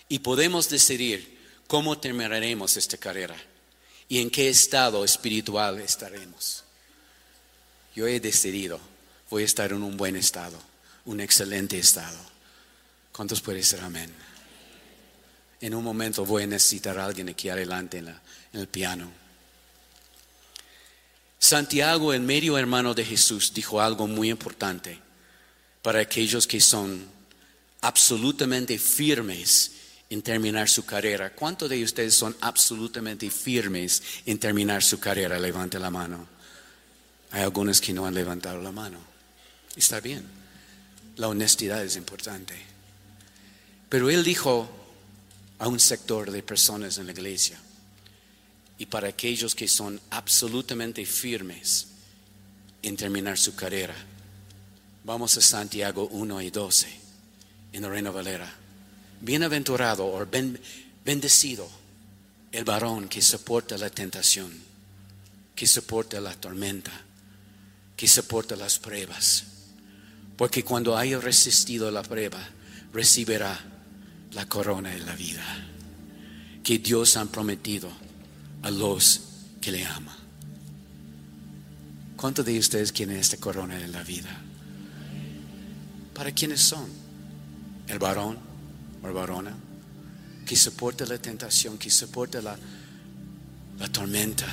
Y 0.09 0.21
podemos 0.21 0.69
decidir 0.69 1.39
cómo 1.66 1.99
terminaremos 1.99 2.77
esta 2.77 2.97
carrera 2.97 3.37
y 4.09 4.21
en 4.21 4.31
qué 4.31 4.49
estado 4.49 5.05
espiritual 5.05 5.81
estaremos. 5.81 6.64
Yo 7.95 8.07
he 8.07 8.21
decidido, 8.21 8.81
voy 9.31 9.43
a 9.43 9.47
estar 9.47 9.73
en 9.73 9.83
un 9.83 9.97
buen 9.97 10.16
estado, 10.16 10.59
un 11.05 11.21
excelente 11.21 11.79
estado. 11.79 12.19
¿Cuántos 13.12 13.41
pueden 13.41 13.64
ser 13.64 13.81
amén? 13.81 14.12
En 15.61 15.75
un 15.75 15.83
momento 15.83 16.25
voy 16.25 16.45
a 16.45 16.47
necesitar 16.47 16.99
a 16.99 17.05
alguien 17.05 17.29
aquí 17.29 17.49
adelante 17.49 17.99
en 17.99 18.16
el 18.53 18.69
piano. 18.69 19.11
Santiago, 21.39 22.12
el 22.12 22.21
medio 22.21 22.59
hermano 22.59 22.95
de 22.95 23.05
Jesús, 23.05 23.53
dijo 23.55 23.81
algo 23.81 24.07
muy 24.07 24.31
importante 24.31 24.99
para 25.83 26.01
aquellos 26.01 26.47
que 26.47 26.61
son 26.61 27.18
absolutamente 27.81 28.79
firmes 28.79 29.72
en 30.11 30.22
terminar 30.22 30.68
su 30.68 30.85
carrera. 30.85 31.35
¿Cuántos 31.35 31.68
de 31.68 31.83
ustedes 31.83 32.14
son 32.14 32.37
absolutamente 32.41 33.31
firmes 33.31 34.03
en 34.26 34.39
terminar 34.39 34.83
su 34.83 34.99
carrera? 34.99 35.39
Levante 35.39 35.79
la 35.79 35.91
mano. 35.91 36.26
Hay 37.31 37.43
algunos 37.43 37.81
que 37.81 37.93
no 37.93 38.07
han 38.07 38.14
levantado 38.14 38.61
la 38.61 38.72
mano. 38.72 38.99
Está 39.76 40.01
bien. 40.01 40.24
La 41.16 41.29
honestidad 41.29 41.85
es 41.85 41.97
importante. 41.97 42.55
Pero 43.89 44.09
él 44.11 44.24
dijo 44.24 44.68
a 45.59 45.68
un 45.68 45.81
sector 45.81 46.31
de 46.31 46.43
personas 46.43 46.99
en 46.99 47.07
la 47.07 47.12
iglesia, 47.12 47.59
y 48.79 48.87
para 48.87 49.09
aquellos 49.09 49.57
que 49.57 49.66
son 49.66 50.01
absolutamente 50.11 51.05
firmes 51.05 51.89
en 52.81 52.97
terminar 52.97 53.37
su 53.37 53.57
carrera. 53.57 53.97
Vamos 55.03 55.37
a 55.37 55.41
Santiago 55.41 56.07
1 56.12 56.43
y 56.43 56.51
12 56.51 57.08
en 57.73 57.83
la 57.83 57.89
Reina 57.89 58.11
Valera. 58.11 58.53
Bienaventurado 59.21 60.07
o 60.07 60.27
bendecido 61.05 61.69
el 62.53 62.64
varón 62.64 63.09
que 63.09 63.21
soporta 63.21 63.77
la 63.77 63.91
tentación, 63.91 64.53
que 65.55 65.66
soporta 65.66 66.21
la 66.21 66.35
tormenta, 66.35 66.93
que 67.97 68.09
soporta 68.09 68.57
las 68.57 68.79
pruebas. 68.79 69.45
Porque 70.37 70.64
cuando 70.64 70.97
haya 70.97 71.19
resistido 71.19 71.91
la 71.91 72.03
prueba, 72.03 72.39
recibirá 72.93 73.59
la 74.33 74.47
corona 74.47 74.91
de 74.91 75.01
la 75.01 75.14
vida 75.14 75.45
que 76.62 76.79
Dios 76.79 77.16
ha 77.16 77.25
prometido 77.25 77.91
a 78.62 78.71
los 78.71 79.23
que 79.61 79.73
le 79.73 79.87
aman. 79.87 80.16
¿Cuántos 82.16 82.45
de 82.45 82.59
ustedes 82.59 82.93
quieren 82.93 83.16
esta 83.16 83.37
corona 83.37 83.83
en 83.83 83.91
la 83.91 84.03
vida? 84.03 84.29
¿Para 86.14 86.33
quiénes 86.33 86.61
son? 86.61 86.98
El 87.89 87.99
varón 87.99 88.39
o 89.03 89.12
varona 89.12 89.55
que 90.47 90.57
soporta 90.57 91.05
la 91.05 91.18
tentación, 91.18 91.76
que 91.76 91.91
soporta 91.91 92.41
la, 92.41 92.57
la 93.78 93.89
tormenta, 93.89 94.47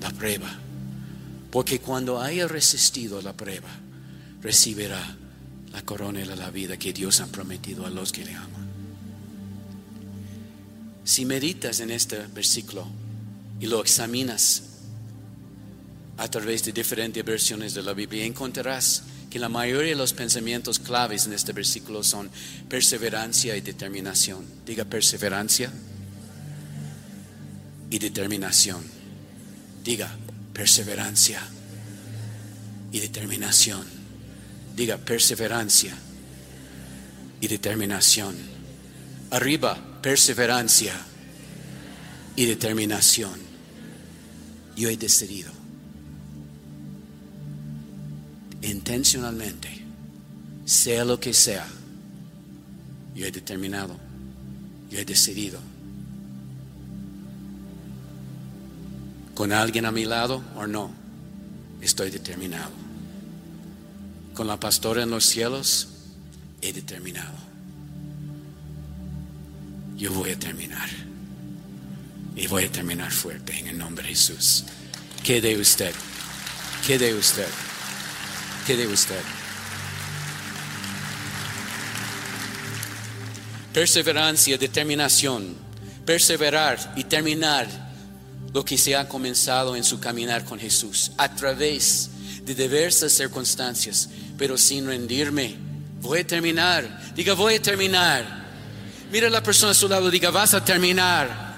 la 0.00 0.10
prueba. 0.10 0.48
Porque 1.50 1.80
cuando 1.80 2.20
haya 2.20 2.46
resistido 2.46 3.20
la 3.20 3.32
prueba, 3.32 3.68
recibirá 4.40 5.16
la 5.72 5.82
corona 5.82 6.20
de 6.20 6.36
la 6.36 6.50
vida 6.50 6.76
que 6.76 6.92
Dios 6.92 7.20
ha 7.20 7.26
prometido 7.26 7.84
a 7.86 7.90
los 7.90 8.12
que 8.12 8.24
le 8.24 8.34
aman. 8.34 8.68
Si 11.04 11.24
meditas 11.24 11.80
en 11.80 11.90
este 11.90 12.18
versículo, 12.28 12.86
y 13.58 13.66
lo 13.66 13.80
examinas 13.80 14.62
a 16.18 16.28
través 16.28 16.64
de 16.64 16.72
diferentes 16.72 17.24
versiones 17.24 17.74
de 17.74 17.82
la 17.82 17.94
Biblia, 17.94 18.24
encontrarás 18.24 19.02
que 19.32 19.38
la 19.38 19.48
mayoría 19.48 19.92
de 19.92 19.96
los 19.96 20.12
pensamientos 20.12 20.78
claves 20.78 21.24
en 21.26 21.32
este 21.32 21.54
versículo 21.54 22.02
son 22.02 22.30
perseverancia 22.68 23.56
y 23.56 23.62
determinación. 23.62 24.44
Diga 24.66 24.84
perseverancia 24.84 25.72
y 27.88 27.98
determinación. 27.98 28.84
Diga 29.82 30.14
perseverancia 30.52 31.40
y 32.92 33.00
determinación. 33.00 33.86
Diga 34.76 34.98
perseverancia 34.98 35.96
y 37.40 37.48
determinación. 37.48 38.36
Arriba, 39.30 40.00
perseverancia 40.02 40.92
y 42.36 42.44
determinación 42.44 43.40
yo 44.76 44.90
he 44.90 44.96
decidido 44.98 45.61
intencionalmente, 48.62 49.68
sea 50.64 51.04
lo 51.04 51.18
que 51.18 51.34
sea, 51.34 51.66
yo 53.14 53.26
he 53.26 53.32
determinado, 53.32 53.96
yo 54.90 54.98
he 54.98 55.04
decidido. 55.04 55.60
Con 59.34 59.52
alguien 59.52 59.86
a 59.86 59.92
mi 59.92 60.04
lado 60.04 60.42
o 60.56 60.66
no, 60.66 60.92
estoy 61.80 62.10
determinado. 62.10 62.70
Con 64.34 64.46
la 64.46 64.58
pastora 64.58 65.02
en 65.02 65.10
los 65.10 65.24
cielos, 65.24 65.88
he 66.60 66.72
determinado. 66.72 67.34
Yo 69.96 70.12
voy 70.12 70.30
a 70.30 70.38
terminar. 70.38 70.88
Y 72.34 72.46
voy 72.46 72.64
a 72.64 72.72
terminar 72.72 73.10
fuerte 73.10 73.58
en 73.58 73.68
el 73.68 73.78
nombre 73.78 74.04
de 74.04 74.10
Jesús. 74.10 74.64
¿Qué 75.22 75.40
de 75.40 75.58
usted? 75.58 75.92
¿Qué 76.86 76.98
de 76.98 77.14
usted? 77.14 77.48
¿Qué 78.66 78.76
de 78.76 78.86
usted? 78.86 79.20
Perseverancia, 83.72 84.56
determinación, 84.56 85.56
perseverar 86.06 86.92
y 86.96 87.04
terminar 87.04 87.66
lo 88.52 88.64
que 88.64 88.78
se 88.78 88.94
ha 88.94 89.08
comenzado 89.08 89.74
en 89.74 89.82
su 89.82 89.98
caminar 89.98 90.44
con 90.44 90.60
Jesús 90.60 91.10
a 91.16 91.34
través 91.34 92.10
de 92.44 92.54
diversas 92.54 93.12
circunstancias, 93.12 94.10
pero 94.38 94.56
sin 94.56 94.86
rendirme. 94.86 95.56
Voy 96.00 96.20
a 96.20 96.26
terminar. 96.26 97.14
Diga, 97.14 97.34
voy 97.34 97.54
a 97.54 97.62
terminar. 97.62 98.42
Mira 99.10 99.28
la 99.28 99.42
persona 99.42 99.72
a 99.72 99.74
su 99.74 99.88
lado, 99.88 100.10
diga, 100.10 100.30
vas 100.30 100.54
a 100.54 100.64
terminar. 100.64 101.52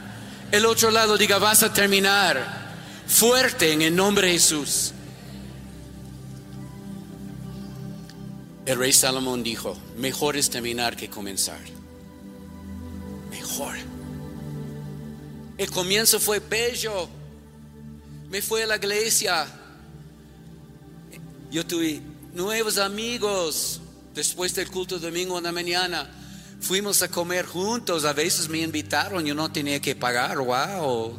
El 0.51 0.65
otro 0.67 0.91
lado 0.91 1.19
diga, 1.19 1.39
vas 1.39 1.63
a 1.63 1.73
terminar 1.73 2.65
fuerte 3.07 3.73
en 3.73 3.83
el 3.83 3.95
nombre 3.95 4.29
de 4.29 4.33
Jesús. 4.35 4.94
El 8.67 8.79
rey 8.79 8.93
Salomón 8.93 9.43
dijo, 9.43 9.77
mejor 9.99 10.37
es 10.37 10.49
terminar 10.49 10.97
que 10.97 11.11
comenzar. 11.11 11.61
Mejor. 13.31 13.75
El 15.59 15.71
comienzo 15.71 16.19
fue 16.19 16.41
bello. 16.41 17.09
Me 18.31 18.41
fui 18.41 18.63
a 18.63 18.67
la 18.67 18.77
iglesia. 18.77 19.47
Yo 21.51 21.67
tuve 21.67 22.01
nuevos 22.33 22.79
amigos 22.79 23.81
después 24.15 24.55
del 24.55 24.71
culto 24.71 24.99
domingo 24.99 25.37
en 25.37 25.45
la 25.45 25.53
mañana. 25.53 26.11
Fuimos 26.61 27.03
a 27.03 27.09
comer 27.09 27.45
juntos, 27.45 28.07
a 28.07 28.15
veces 28.15 28.49
me 28.49 28.61
invitaron, 28.61 29.25
yo 29.27 29.35
no 29.35 29.53
tenía 29.53 29.81
que 29.81 29.95
pagar, 29.95 30.39
wow. 30.39 31.19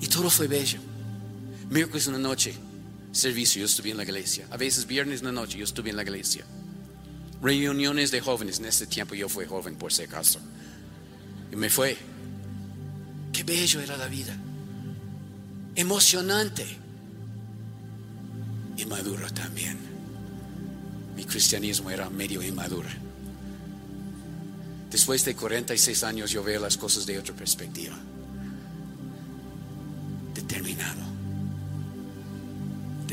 Y 0.00 0.06
todo 0.06 0.30
fue 0.30 0.46
bello. 0.46 0.78
Miércoles 1.68 2.06
en 2.06 2.12
la 2.14 2.18
noche, 2.20 2.54
servicio, 3.12 3.60
yo 3.60 3.66
estuve 3.66 3.90
en 3.90 3.96
la 3.96 4.02
iglesia. 4.02 4.46
A 4.50 4.56
veces 4.56 4.86
viernes 4.86 5.20
en 5.20 5.26
la 5.26 5.32
noche, 5.32 5.58
yo 5.58 5.64
estuve 5.64 5.90
en 5.90 5.96
la 5.96 6.02
iglesia. 6.02 6.44
Reuniones 7.42 8.10
de 8.10 8.20
jóvenes, 8.20 8.58
en 8.58 8.66
ese 8.66 8.86
tiempo 8.86 9.14
yo 9.14 9.28
fui 9.28 9.46
joven 9.46 9.76
por 9.76 9.92
si 9.92 10.02
acaso. 10.02 10.40
Y 11.52 11.56
me 11.56 11.70
fue. 11.70 11.96
Qué 13.32 13.44
bello 13.44 13.80
era 13.80 13.96
la 13.96 14.08
vida. 14.08 14.36
Emocionante. 15.74 16.66
Y 18.76 18.84
maduro 18.86 19.30
también 19.32 19.88
mi 21.18 21.24
cristianismo 21.24 21.90
era 21.90 22.08
medio 22.08 22.40
inmaduro. 22.40 22.88
Después 24.88 25.24
de 25.24 25.34
46 25.34 26.04
años 26.04 26.30
yo 26.30 26.44
veo 26.44 26.60
las 26.60 26.76
cosas 26.76 27.06
de 27.06 27.18
otra 27.18 27.34
perspectiva. 27.34 27.96
Determinado. 30.32 31.17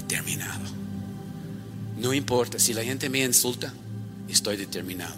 Determinado. 0.07 0.61
No 1.97 2.13
importa 2.13 2.59
si 2.59 2.73
la 2.73 2.83
gente 2.83 3.09
me 3.09 3.23
insulta, 3.23 3.73
estoy 4.29 4.57
determinado. 4.57 5.15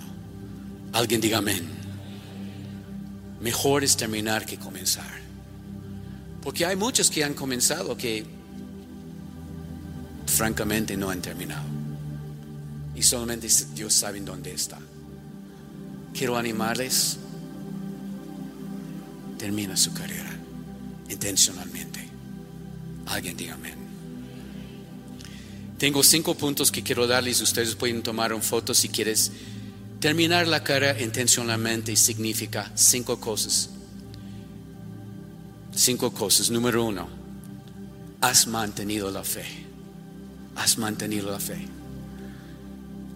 Alguien 0.93 1.19
diga 1.19 1.39
amén. 1.39 1.67
Mejor 3.41 3.83
es 3.83 3.97
terminar 3.97 4.45
que 4.45 4.57
comenzar. 4.57 5.11
Porque 6.41 6.65
hay 6.65 6.75
muchos 6.77 7.09
que 7.09 7.23
han 7.23 7.33
comenzado 7.33 7.97
que 7.97 8.25
francamente 10.25 10.95
no 10.95 11.09
han 11.09 11.21
terminado. 11.21 11.65
Y 12.95 13.01
solamente 13.01 13.47
Dios 13.73 13.93
sabe 13.93 14.21
dónde 14.21 14.53
está. 14.53 14.79
Quiero 16.13 16.37
animarles. 16.37 17.17
Termina 19.37 19.75
su 19.75 19.93
carrera 19.93 20.31
intencionalmente. 21.09 21.99
Alguien 23.07 23.35
diga 23.37 23.53
amén. 23.53 23.86
Tengo 25.77 26.01
cinco 26.01 26.35
puntos 26.35 26.71
que 26.71 26.81
quiero 26.81 27.05
darles. 27.05 27.41
Ustedes 27.41 27.75
pueden 27.75 28.01
tomar 28.01 28.33
una 28.33 28.43
foto 28.43 28.73
si 28.73 28.89
quieres. 28.89 29.31
Terminar 29.99 30.47
la 30.47 30.63
carrera 30.63 31.01
intencionalmente 31.01 31.95
significa 31.95 32.71
cinco 32.75 33.19
cosas. 33.19 33.69
Cinco 35.75 36.11
cosas. 36.11 36.49
Número 36.49 36.83
uno, 36.83 37.07
has 38.21 38.47
mantenido 38.47 39.11
la 39.11 39.23
fe. 39.23 39.45
Has 40.55 40.77
mantenido 40.77 41.31
la 41.31 41.39
fe. 41.39 41.67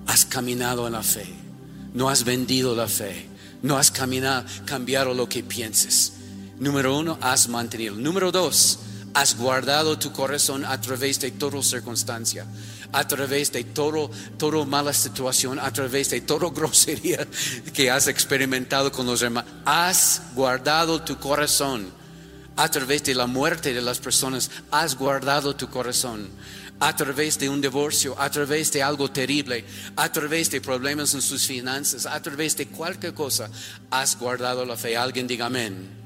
Has 0.05 0.25
caminado 0.25 0.85
en 0.85 0.93
la 0.93 1.03
fe. 1.03 1.25
No 1.93 2.09
has 2.09 2.23
vendido 2.23 2.75
la 2.75 2.87
fe. 2.87 3.27
No 3.63 3.77
has 3.77 3.91
caminado, 3.91 4.45
cambiado 4.65 5.13
lo 5.13 5.27
que 5.27 5.43
pienses. 5.43 6.13
Número 6.59 6.97
uno, 6.97 7.17
has 7.21 7.47
mantenido. 7.47 7.95
Número 7.95 8.31
dos, 8.31 8.79
has 9.13 9.37
guardado 9.37 9.97
tu 9.97 10.11
corazón 10.11 10.65
a 10.65 10.79
través 10.79 11.19
de 11.19 11.31
toda 11.31 11.61
circunstancia, 11.61 12.45
a 12.91 13.07
través 13.07 13.51
de 13.51 13.63
todo, 13.63 14.09
toda 14.37 14.65
mala 14.65 14.93
situación, 14.93 15.59
a 15.59 15.71
través 15.71 16.09
de 16.09 16.21
toda 16.21 16.49
grosería 16.53 17.27
que 17.73 17.89
has 17.89 18.07
experimentado 18.07 18.91
con 18.91 19.05
los 19.05 19.21
hermanos. 19.21 19.51
Has 19.65 20.21
guardado 20.33 21.01
tu 21.01 21.17
corazón 21.17 21.91
a 22.55 22.69
través 22.69 23.03
de 23.03 23.15
la 23.15 23.27
muerte 23.27 23.73
de 23.73 23.81
las 23.81 23.99
personas. 23.99 24.49
Has 24.71 24.95
guardado 24.95 25.55
tu 25.55 25.69
corazón 25.69 26.29
a 26.79 26.95
través 26.95 27.37
de 27.37 27.47
un 27.47 27.61
divorcio, 27.61 28.15
a 28.19 28.29
través 28.29 28.71
de 28.71 28.81
algo 28.81 29.11
terrible, 29.11 29.63
a 29.95 30.11
través 30.11 30.49
de 30.49 30.61
problemas 30.61 31.13
en 31.13 31.21
sus 31.21 31.45
finanzas, 31.45 32.07
a 32.07 32.19
través 32.21 32.57
de 32.57 32.67
cualquier 32.67 33.13
cosa, 33.13 33.49
has 33.91 34.17
guardado 34.17 34.65
la 34.65 34.75
fe. 34.75 34.97
Alguien 34.97 35.27
diga 35.27 35.45
amén. 35.45 36.00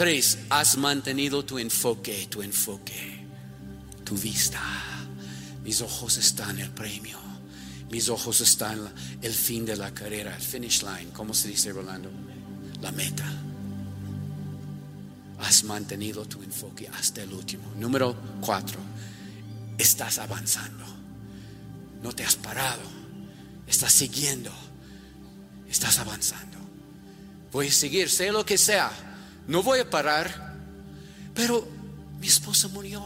Tres, 0.00 0.38
has 0.48 0.78
mantenido 0.78 1.44
tu 1.44 1.58
enfoque, 1.58 2.26
tu 2.30 2.40
enfoque, 2.40 3.22
tu 4.02 4.16
vista. 4.16 4.58
Mis 5.62 5.82
ojos 5.82 6.16
están 6.16 6.56
en 6.58 6.64
el 6.64 6.70
premio. 6.70 7.18
Mis 7.90 8.08
ojos 8.08 8.40
están 8.40 8.78
en 8.78 9.24
el 9.24 9.34
fin 9.34 9.66
de 9.66 9.76
la 9.76 9.92
carrera, 9.92 10.34
el 10.34 10.40
finish 10.40 10.84
line. 10.84 11.10
¿Cómo 11.12 11.34
se 11.34 11.48
dice, 11.48 11.70
Rolando? 11.70 12.10
La 12.80 12.92
meta. 12.92 13.30
Has 15.40 15.64
mantenido 15.64 16.24
tu 16.24 16.42
enfoque 16.42 16.88
hasta 16.88 17.20
el 17.20 17.34
último. 17.34 17.70
Número 17.76 18.16
cuatro, 18.40 18.80
estás 19.76 20.18
avanzando. 20.18 20.86
No 22.02 22.14
te 22.14 22.24
has 22.24 22.36
parado. 22.36 22.84
Estás 23.66 23.92
siguiendo. 23.92 24.50
Estás 25.68 25.98
avanzando. 25.98 26.56
Voy 27.52 27.68
a 27.68 27.70
seguir, 27.70 28.08
sé 28.08 28.32
lo 28.32 28.46
que 28.46 28.56
sea. 28.56 29.09
No 29.50 29.64
voy 29.64 29.80
a 29.80 29.90
parar. 29.90 30.54
Pero 31.34 31.66
mi 32.20 32.28
esposa 32.28 32.68
murió. 32.68 33.04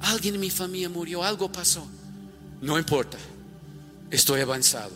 Alguien 0.00 0.34
en 0.34 0.40
mi 0.40 0.50
familia 0.50 0.88
murió. 0.88 1.22
Algo 1.22 1.50
pasó. 1.50 1.86
No 2.60 2.76
importa. 2.76 3.16
Estoy 4.10 4.40
avanzado. 4.40 4.90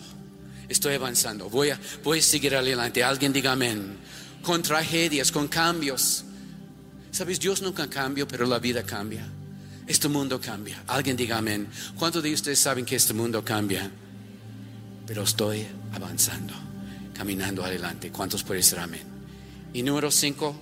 Estoy 0.68 0.94
avanzando. 0.94 1.48
Voy 1.48 1.70
a, 1.70 1.78
voy 2.02 2.18
a 2.18 2.22
seguir 2.22 2.56
adelante. 2.56 3.04
Alguien 3.04 3.32
diga 3.32 3.52
amén. 3.52 3.98
Con 4.42 4.62
tragedias, 4.62 5.30
con 5.30 5.46
cambios. 5.46 6.24
Sabes, 7.12 7.38
Dios 7.38 7.62
nunca 7.62 7.88
cambia, 7.88 8.26
pero 8.26 8.44
la 8.44 8.58
vida 8.58 8.82
cambia. 8.82 9.24
Este 9.86 10.08
mundo 10.08 10.40
cambia. 10.40 10.82
Alguien 10.88 11.16
diga 11.16 11.38
amén. 11.38 11.68
¿Cuántos 11.96 12.20
de 12.20 12.34
ustedes 12.34 12.58
saben 12.58 12.84
que 12.84 12.96
este 12.96 13.14
mundo 13.14 13.44
cambia? 13.44 13.88
Pero 15.06 15.22
estoy 15.22 15.68
avanzando, 15.94 16.54
caminando 17.14 17.64
adelante. 17.64 18.10
¿Cuántos 18.10 18.42
pueden 18.42 18.64
ser 18.64 18.80
amén? 18.80 19.11
Y 19.72 19.82
número 19.82 20.10
cinco, 20.10 20.54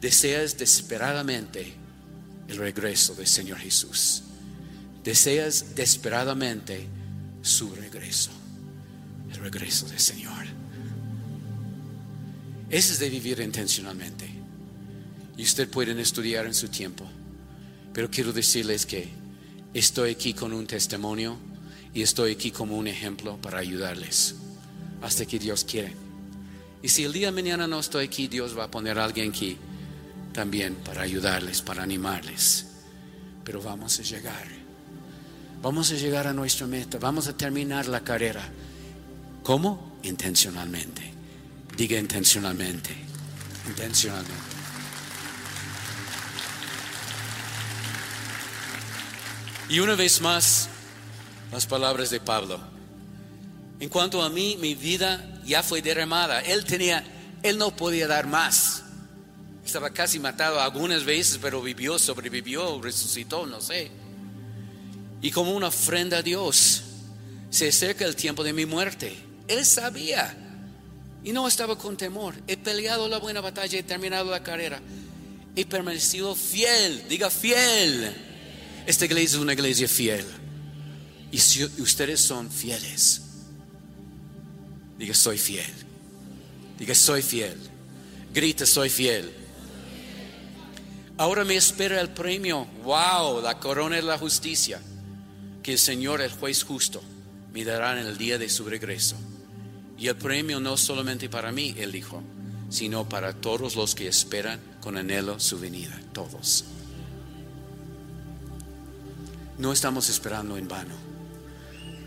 deseas 0.00 0.58
desesperadamente 0.58 1.72
el 2.48 2.56
regreso 2.56 3.14
del 3.14 3.26
Señor 3.26 3.58
Jesús. 3.58 4.22
Deseas 5.04 5.74
desesperadamente 5.74 6.86
su 7.42 7.74
regreso. 7.74 8.30
El 9.30 9.36
regreso 9.36 9.86
del 9.86 10.00
Señor. 10.00 10.46
Ese 12.70 12.92
es 12.92 12.98
de 12.98 13.08
vivir 13.08 13.40
intencionalmente. 13.40 14.28
Y 15.36 15.42
usted 15.42 15.68
pueden 15.68 15.98
estudiar 15.98 16.46
en 16.46 16.54
su 16.54 16.68
tiempo. 16.68 17.06
Pero 17.92 18.10
quiero 18.10 18.32
decirles 18.32 18.84
que 18.84 19.08
estoy 19.74 20.10
aquí 20.10 20.34
con 20.34 20.52
un 20.52 20.66
testimonio 20.66 21.38
y 21.94 22.02
estoy 22.02 22.32
aquí 22.32 22.50
como 22.50 22.76
un 22.76 22.88
ejemplo 22.88 23.40
para 23.40 23.58
ayudarles 23.58 24.34
hasta 25.00 25.24
que 25.26 25.38
Dios 25.38 25.64
quiere. 25.64 26.07
Y 26.82 26.88
si 26.88 27.04
el 27.04 27.12
día 27.12 27.26
de 27.26 27.32
mañana 27.32 27.66
no 27.66 27.80
estoy 27.80 28.06
aquí, 28.06 28.28
Dios 28.28 28.56
va 28.56 28.64
a 28.64 28.70
poner 28.70 28.98
a 28.98 29.04
alguien 29.04 29.30
aquí 29.30 29.58
también 30.32 30.76
para 30.76 31.02
ayudarles, 31.02 31.62
para 31.62 31.82
animarles. 31.82 32.66
Pero 33.44 33.60
vamos 33.60 33.98
a 33.98 34.02
llegar. 34.02 34.46
Vamos 35.60 35.90
a 35.90 35.94
llegar 35.94 36.28
a 36.28 36.32
nuestra 36.32 36.66
meta. 36.66 36.98
Vamos 36.98 37.26
a 37.26 37.36
terminar 37.36 37.86
la 37.86 38.00
carrera. 38.00 38.48
¿Cómo? 39.42 39.98
Intencionalmente. 40.04 41.12
Diga 41.76 41.98
intencionalmente. 41.98 42.90
Intencionalmente. 43.66 44.32
Y 49.68 49.80
una 49.80 49.96
vez 49.96 50.20
más, 50.20 50.68
las 51.50 51.66
palabras 51.66 52.10
de 52.10 52.20
Pablo. 52.20 52.77
En 53.80 53.88
cuanto 53.88 54.22
a 54.22 54.30
mí, 54.30 54.56
mi 54.60 54.74
vida 54.74 55.40
ya 55.44 55.62
fue 55.62 55.82
derramada. 55.82 56.40
Él 56.40 56.64
tenía, 56.64 57.04
él 57.42 57.58
no 57.58 57.74
podía 57.74 58.06
dar 58.06 58.26
más. 58.26 58.82
Estaba 59.64 59.90
casi 59.90 60.18
matado 60.18 60.60
algunas 60.60 61.04
veces, 61.04 61.38
pero 61.40 61.62
vivió, 61.62 61.98
sobrevivió, 61.98 62.80
resucitó, 62.80 63.46
no 63.46 63.60
sé. 63.60 63.90
Y 65.20 65.30
como 65.30 65.54
una 65.54 65.68
ofrenda 65.68 66.18
a 66.18 66.22
Dios, 66.22 66.82
se 67.50 67.68
acerca 67.68 68.04
el 68.04 68.16
tiempo 68.16 68.42
de 68.44 68.52
mi 68.52 68.66
muerte. 68.66 69.16
Él 69.46 69.64
sabía 69.64 70.36
y 71.24 71.32
no 71.32 71.46
estaba 71.46 71.76
con 71.76 71.96
temor. 71.96 72.34
He 72.46 72.56
peleado 72.56 73.08
la 73.08 73.18
buena 73.18 73.40
batalla, 73.40 73.78
he 73.78 73.82
terminado 73.82 74.30
la 74.30 74.42
carrera. 74.42 74.80
He 75.56 75.66
permanecido 75.66 76.34
fiel, 76.34 77.04
diga 77.08 77.30
fiel. 77.30 78.14
Esta 78.86 79.04
iglesia 79.04 79.36
es 79.36 79.42
una 79.42 79.52
iglesia 79.52 79.88
fiel. 79.88 80.24
Y 81.30 81.38
ustedes 81.82 82.20
son 82.20 82.50
fieles, 82.50 83.22
diga 84.98 85.14
soy 85.14 85.38
fiel. 85.38 85.72
Diga 86.78 86.94
soy 86.94 87.22
fiel. 87.22 87.56
Grita 88.34 88.66
soy 88.66 88.90
fiel. 88.90 89.32
Ahora 91.16 91.44
me 91.44 91.56
espera 91.56 92.00
el 92.00 92.10
premio. 92.10 92.66
Wow, 92.84 93.40
la 93.42 93.58
corona 93.58 93.96
de 93.96 94.02
la 94.02 94.18
justicia. 94.18 94.80
Que 95.62 95.72
el 95.72 95.78
Señor, 95.78 96.20
el 96.20 96.30
juez 96.30 96.62
justo, 96.62 97.02
me 97.52 97.64
dará 97.64 97.98
en 98.00 98.06
el 98.06 98.18
día 98.18 98.38
de 98.38 98.48
su 98.48 98.64
regreso. 98.64 99.16
Y 99.98 100.08
el 100.08 100.16
premio 100.16 100.60
no 100.60 100.76
solamente 100.76 101.28
para 101.28 101.50
mí, 101.50 101.74
Él 101.76 101.90
dijo, 101.90 102.22
sino 102.70 103.08
para 103.08 103.32
todos 103.32 103.74
los 103.74 103.94
que 103.94 104.06
esperan 104.06 104.60
con 104.80 104.96
anhelo 104.96 105.40
su 105.40 105.58
venida. 105.58 105.98
Todos. 106.12 106.64
No 109.58 109.72
estamos 109.72 110.08
esperando 110.08 110.56
en 110.56 110.68
vano. 110.68 110.94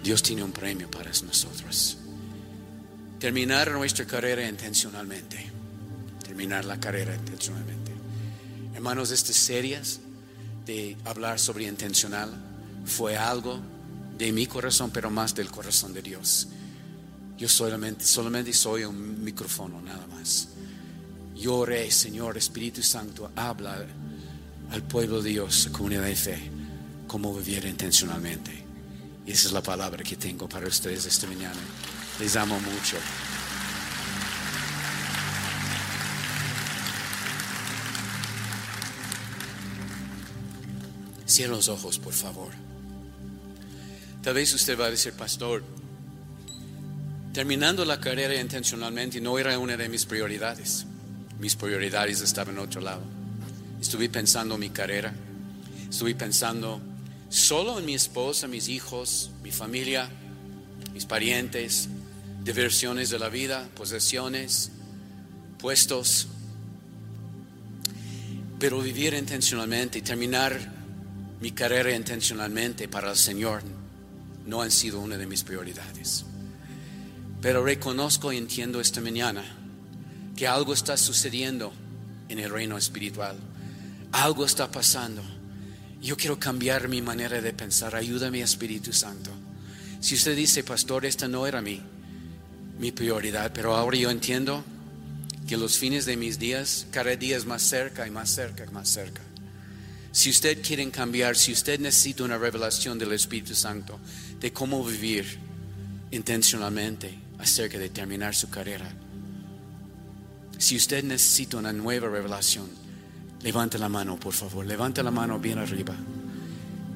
Dios 0.02 0.24
tiene 0.24 0.44
un 0.44 0.54
premio 0.54 0.89
para 0.89 1.12
nosotros. 1.12 1.98
Terminar 3.22 3.69
nuestra 3.69 4.05
carrera 4.05 4.47
intencionalmente. 4.49 5.38
Terminar 6.24 6.65
la 6.65 6.80
carrera 6.80 7.13
intencionalmente. 7.13 7.91
Hermanos, 8.74 9.11
estas 9.11 9.36
series 9.36 9.99
de 10.65 10.97
hablar 11.05 11.39
sobre 11.39 11.65
intencional 11.65 12.32
fue 12.84 13.15
algo 13.15 13.59
de 14.17 14.32
mi 14.32 14.47
corazón, 14.47 14.89
pero 14.89 15.11
más 15.11 15.36
del 15.36 15.51
corazón 15.51 15.93
de 15.93 16.01
Dios. 16.01 16.47
Yo 17.38 17.47
solamente, 17.47 18.03
soy 18.53 18.86
un 18.86 19.24
micrófono, 19.24 19.80
nada 19.84 20.07
más. 20.07 20.47
Yo 21.36 21.57
oré, 21.57 21.91
Señor 21.91 22.39
Espíritu 22.39 22.82
Santo, 22.82 23.32
habla 23.36 23.86
al 24.72 24.82
pueblo 24.82 25.22
de 25.22 25.30
Dios, 25.30 25.69
comunidad 25.72 26.05
de 26.05 26.15
fe 26.15 26.51
cómo 27.05 27.36
vivir 27.36 27.65
intencionalmente. 27.65 28.51
Y 29.28 29.32
esa 29.32 29.49
es 29.49 29.53
la 29.53 29.61
palabra 29.61 30.01
que 30.01 30.15
tengo 30.15 30.49
para 30.49 30.67
ustedes 30.67 31.05
esta 31.05 31.28
mañana. 31.28 31.59
Les 32.20 32.36
amo 32.36 32.59
mucho. 32.59 32.97
Cierra 41.26 41.55
los 41.55 41.70
ojos, 41.70 41.97
por 41.97 42.14
favor. 42.14 42.49
Tal 44.22 44.34
vez 44.34 44.53
usted 44.53 44.78
va 44.78 44.86
a 44.86 44.91
decir, 44.91 45.14
pastor, 45.14 45.64
terminando 47.34 47.86
la 47.86 47.99
carrera 47.99 48.36
intencionalmente 48.36 49.22
no 49.22 49.39
era 49.39 49.57
una 49.57 49.78
de 49.78 49.88
mis 49.89 50.05
prioridades. 50.05 50.86
Mis 51.39 51.55
prioridades 51.55 52.22
estaban 52.22 52.55
en 52.55 52.59
otro 52.59 52.82
lado. 52.82 53.01
Estuve 53.82 54.09
pensando 54.09 54.55
en 54.55 54.59
mi 54.59 54.70
carrera, 54.70 55.14
estuve 55.89 56.14
pensando 56.14 56.82
solo 57.30 57.80
en 57.80 57.86
mi 57.86 57.95
esposa, 57.95 58.47
mis 58.47 58.68
hijos, 58.68 59.32
mi 59.41 59.51
familia, 59.51 60.09
mis 60.93 61.05
parientes, 61.05 61.89
diversiones 62.44 63.10
de 63.10 63.20
la 63.20 63.30
vida, 63.30 63.70
posesiones, 63.76 64.72
puestos. 65.60 66.28
Pero 68.60 68.82
vivir 68.82 69.14
intencionalmente 69.14 70.02
terminar 70.02 70.60
mi 71.39 71.52
carrera 71.52 71.96
intencionalmente 71.96 72.88
para 72.88 73.10
el 73.10 73.18
Señor 73.18 73.64
no 74.46 74.62
han 74.62 74.72
sido 74.72 75.00
una 75.00 75.18
de 75.18 75.26
mis 75.26 75.44
prioridades. 75.44 76.26
Pero 77.42 77.64
reconozco 77.64 78.32
y 78.32 78.38
entiendo 78.38 78.80
esta 78.80 79.02
mañana 79.02 79.44
que 80.36 80.48
algo 80.48 80.74
está 80.74 80.98
sucediendo 80.98 81.74
en 82.30 82.39
el 82.39 82.52
reino 82.52 82.78
espiritual. 82.78 83.38
Algo 84.12 84.46
está 84.46 84.72
pasando. 84.72 85.24
Yo 86.02 86.18
quiero 86.18 86.39
cambiar 86.39 86.88
mi 86.88 87.02
manera 87.02 87.42
de 87.42 87.54
pensar. 87.54 87.96
Ayúdame, 87.96 88.42
Espíritu 88.42 88.94
Santo. 88.94 89.32
Si 90.00 90.16
usted 90.16 90.36
dice, 90.36 90.64
pastor, 90.64 91.06
esta 91.06 91.28
no 91.28 91.46
era 91.46 91.62
mi, 91.62 91.82
mi 92.82 92.91
prioridad, 92.91 93.51
pero 93.53 93.75
ahora 93.75 93.95
yo 93.95 94.09
entiendo 94.09 94.63
que 95.47 95.55
los 95.55 95.77
fines 95.77 96.05
de 96.07 96.17
mis 96.17 96.39
días, 96.39 96.88
cada 96.89 97.15
día 97.15 97.38
es 97.38 97.45
más 97.45 97.61
cerca 97.61 98.07
y 98.07 98.11
más 98.11 98.32
cerca 98.32 98.65
y 98.65 98.73
más 98.73 98.89
cerca. 98.89 99.21
Si 100.11 100.32
usted 100.32 100.63
quiere 100.63 100.89
cambiar, 100.89 101.38
si 101.38 101.51
usted 101.51 101.79
necesita 101.79 102.23
una 102.23 102.39
revelación 102.39 102.97
del 102.97 103.13
Espíritu 103.13 103.53
Santo 103.53 103.99
de 104.39 104.51
cómo 104.51 104.84
vivir 104.84 105.38
intencionalmente 106.09 107.13
acerca 107.38 107.77
de 107.77 107.89
terminar 107.89 108.34
su 108.34 108.49
carrera, 108.49 108.91
si 110.57 110.75
usted 110.75 111.03
necesita 111.03 111.57
una 111.57 111.71
nueva 111.71 112.09
revelación, 112.09 112.67
levante 113.43 113.77
la 113.77 113.89
mano, 113.89 114.19
por 114.19 114.34
favor, 114.34 114.65
levante 114.65 115.03
la 115.03 115.11
mano 115.11 115.38
bien 115.38 115.59
arriba, 115.59 115.95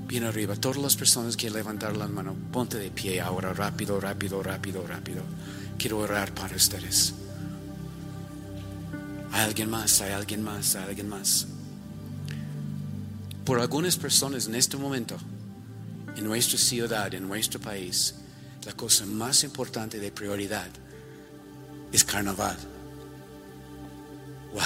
bien 0.08 0.24
arriba. 0.24 0.56
Todas 0.56 0.78
las 0.78 0.96
personas 0.96 1.38
que 1.38 1.52
levantar 1.52 1.96
la 1.96 2.08
mano, 2.08 2.36
ponte 2.52 2.80
de 2.80 2.90
pie 2.90 3.22
ahora, 3.22 3.54
rápido, 3.54 4.00
rápido, 4.00 4.42
rápido, 4.42 4.86
rápido. 4.88 5.22
Quiero 5.78 6.00
orar 6.00 6.34
para 6.34 6.56
ustedes. 6.56 7.14
Hay 9.32 9.42
alguien 9.42 9.70
más, 9.70 10.02
hay 10.02 10.14
alguien 10.14 10.42
más, 10.44 10.76
hay 10.76 10.86
alguien 10.86 11.10
más. 11.10 11.48
Por 13.44 13.60
algunas 13.60 13.98
personas 13.98 14.48
en 14.48 14.56
este 14.56 14.78
momento, 14.78 15.18
en 16.16 16.24
nuestra 16.24 16.58
ciudad, 16.58 17.14
en 17.14 17.28
nuestro 17.28 17.60
país, 17.60 18.16
la 18.66 18.74
cosa 18.74 19.06
más 19.06 19.44
importante 19.44 20.00
de 20.00 20.12
prioridad 20.12 20.68
es 21.92 22.04
carnaval. 22.04 22.58
Wow. 24.54 24.64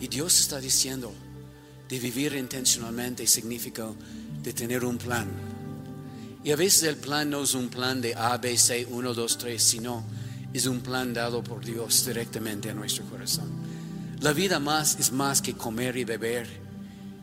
Y 0.00 0.08
Dios 0.08 0.40
está 0.40 0.58
diciendo, 0.58 1.12
de 1.88 2.00
vivir 2.00 2.34
intencionalmente 2.34 3.26
significa 3.26 3.86
de 4.42 4.52
tener 4.52 4.84
un 4.84 4.96
plan. 4.96 5.51
Y 6.44 6.50
a 6.50 6.56
veces 6.56 6.82
el 6.84 6.96
plan 6.96 7.30
no 7.30 7.42
es 7.42 7.54
un 7.54 7.68
plan 7.68 8.00
de 8.00 8.14
A, 8.14 8.36
B, 8.36 8.56
C, 8.56 8.86
1, 8.90 9.14
2, 9.14 9.38
3, 9.38 9.62
sino 9.62 10.04
es 10.52 10.66
un 10.66 10.80
plan 10.80 11.14
dado 11.14 11.42
por 11.42 11.64
Dios 11.64 12.04
directamente 12.04 12.70
a 12.70 12.74
nuestro 12.74 13.04
corazón. 13.04 13.48
La 14.20 14.32
vida 14.32 14.58
más 14.58 14.98
es 14.98 15.12
más 15.12 15.40
que 15.40 15.54
comer 15.54 15.96
y 15.96 16.04
beber 16.04 16.48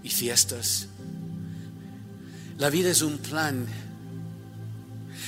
y 0.04 0.10
fiestas. 0.10 0.88
La 2.58 2.70
vida 2.70 2.90
es 2.90 3.02
un 3.02 3.18
plan. 3.18 3.66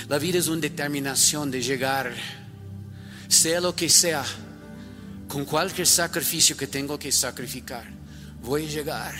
La 0.08 0.18
vida 0.18 0.40
es 0.40 0.48
una 0.48 0.62
determinación 0.62 1.52
de 1.52 1.62
llegar, 1.62 2.14
sea 3.28 3.62
lo 3.62 3.76
que 3.76 3.88
sea, 3.88 4.24
con 5.28 5.46
cualquier 5.46 5.88
sacrificio 5.88 6.58
que 6.58 6.68
tengo 6.68 6.98
que 6.98 7.12
sacrificar. 7.12 7.86
Voy 8.42 8.66
a 8.66 8.70
llegar. 8.70 9.14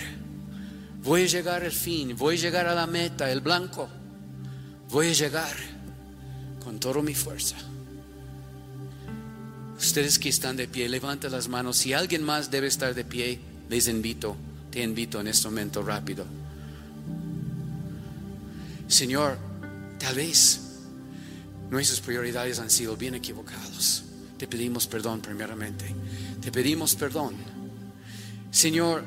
Voy 1.04 1.24
a 1.24 1.28
llegar 1.28 1.64
al 1.64 1.72
fin. 1.72 2.16
Voy 2.18 2.36
a 2.36 2.40
llegar 2.40 2.68
a 2.68 2.76
la 2.76 2.88
meta, 2.88 3.32
el 3.32 3.42
blanco. 3.42 3.90
Voy 4.92 5.08
a 5.08 5.14
llegar 5.14 5.56
con 6.62 6.78
toda 6.78 7.02
mi 7.02 7.16
fuerza. 7.16 7.56
Ustedes 9.78 10.20
que 10.20 10.28
están 10.28 10.58
de 10.58 10.68
pie, 10.68 10.90
levanten 10.90 11.32
las 11.32 11.48
manos. 11.48 11.78
Si 11.78 11.94
alguien 11.94 12.24
más 12.24 12.52
debe 12.52 12.68
estar 12.68 12.94
de 12.94 13.06
pie, 13.06 13.40
les 13.70 13.88
invito, 13.88 14.36
te 14.70 14.84
invito 14.84 15.22
en 15.22 15.28
este 15.28 15.48
momento 15.48 15.82
rápido. 15.82 16.26
Señor, 18.90 19.38
tal 19.98 20.16
vez 20.16 20.60
nuestras 21.70 22.02
prioridades 22.02 22.60
han 22.60 22.70
sido 22.70 22.98
bien 22.98 23.16
equivocadas. 23.16 24.04
Te 24.38 24.46
pedimos 24.46 24.88
perdón 24.88 25.22
primeramente. 25.22 25.86
Te 26.42 26.52
pedimos 26.52 26.96
perdón. 26.96 27.36
Señor, 28.52 29.06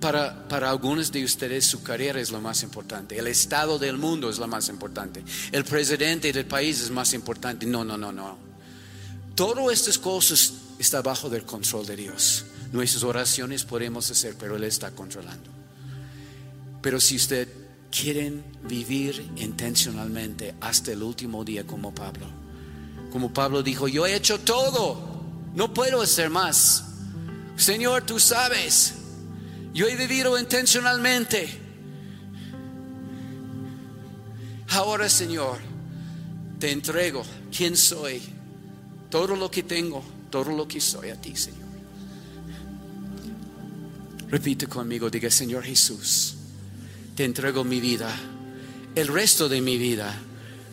para, 0.00 0.48
para, 0.48 0.70
algunos 0.70 1.10
de 1.12 1.24
ustedes 1.24 1.66
su 1.66 1.82
carrera 1.82 2.20
es 2.20 2.30
lo 2.30 2.40
más 2.40 2.62
importante, 2.62 3.18
el 3.18 3.26
estado 3.26 3.78
del 3.78 3.96
mundo 3.98 4.28
es 4.28 4.38
lo 4.38 4.46
más 4.46 4.68
importante, 4.68 5.22
el 5.52 5.64
presidente 5.64 6.32
del 6.32 6.46
país 6.46 6.80
es 6.80 6.90
más 6.90 7.12
importante. 7.14 7.66
No, 7.66 7.84
no, 7.84 7.96
no, 7.96 8.12
no. 8.12 8.36
Todas 9.34 9.72
estas 9.72 9.98
cosas 9.98 10.52
están 10.78 11.02
bajo 11.02 11.28
del 11.28 11.44
control 11.44 11.86
de 11.86 11.96
Dios. 11.96 12.44
Nuestras 12.72 13.02
oraciones 13.04 13.64
podemos 13.64 14.10
hacer, 14.10 14.34
pero 14.38 14.56
Él 14.56 14.64
está 14.64 14.90
controlando. 14.90 15.50
Pero 16.82 17.00
si 17.00 17.16
usted 17.16 17.48
quieren 17.90 18.44
vivir 18.64 19.30
intencionalmente 19.36 20.54
hasta 20.60 20.92
el 20.92 21.02
último 21.02 21.44
día 21.44 21.66
como 21.66 21.94
Pablo, 21.94 22.26
como 23.10 23.32
Pablo 23.32 23.62
dijo, 23.62 23.88
yo 23.88 24.06
he 24.06 24.14
hecho 24.14 24.40
todo, 24.40 25.22
no 25.54 25.72
puedo 25.72 26.02
hacer 26.02 26.28
más. 26.28 26.84
Señor, 27.56 28.04
tú 28.04 28.20
sabes, 28.20 28.94
yo 29.76 29.86
he 29.86 29.94
vivido 29.94 30.38
intencionalmente. 30.38 31.46
Ahora, 34.70 35.06
Señor, 35.06 35.58
te 36.58 36.72
entrego 36.72 37.22
quién 37.54 37.76
soy, 37.76 38.22
todo 39.10 39.36
lo 39.36 39.50
que 39.50 39.64
tengo, 39.64 40.02
todo 40.30 40.56
lo 40.56 40.66
que 40.66 40.80
soy 40.80 41.10
a 41.10 41.20
ti, 41.20 41.36
Señor. 41.36 41.68
Repite 44.30 44.66
conmigo, 44.66 45.10
diga, 45.10 45.30
Señor 45.30 45.62
Jesús, 45.62 46.36
te 47.14 47.24
entrego 47.24 47.62
mi 47.62 47.78
vida, 47.78 48.10
el 48.94 49.08
resto 49.08 49.46
de 49.46 49.60
mi 49.60 49.76
vida, 49.76 50.18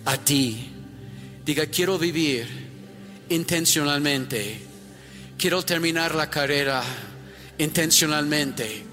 a 0.06 0.18
ti. 0.18 0.70
Diga, 1.46 1.66
quiero 1.66 2.00
vivir 2.00 2.48
intencionalmente, 3.28 4.62
quiero 5.38 5.62
terminar 5.62 6.16
la 6.16 6.30
carrera 6.30 6.82
intencionalmente, 7.58 8.93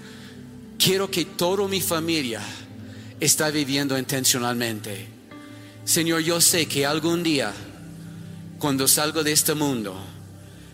quiero 0.81 1.11
que 1.11 1.25
toda 1.25 1.67
mi 1.67 1.79
familia 1.79 2.41
está 3.19 3.51
viviendo 3.51 3.95
intencionalmente. 3.97 5.07
Señor, 5.85 6.21
yo 6.21 6.41
sé 6.41 6.67
que 6.67 6.87
algún 6.87 7.21
día, 7.21 7.53
cuando 8.57 8.87
salgo 8.87 9.23
de 9.23 9.31
este 9.31 9.53
mundo, 9.53 9.95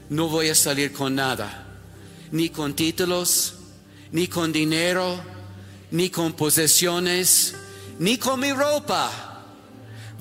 no 0.10 0.30
voy 0.30 0.48
a 0.48 0.56
salir 0.56 0.94
con 0.94 1.16
nada, 1.16 1.66
ni 2.32 2.50
con 2.50 2.74
títulos, 2.74 3.56
ni 4.14 4.30
con 4.30 4.54
dinero, 4.54 5.20
ni 5.92 6.10
con 6.10 6.32
posesiones, 6.34 7.56
ni 8.00 8.18
con 8.18 8.40
mi 8.40 8.54
ropa. 8.54 9.44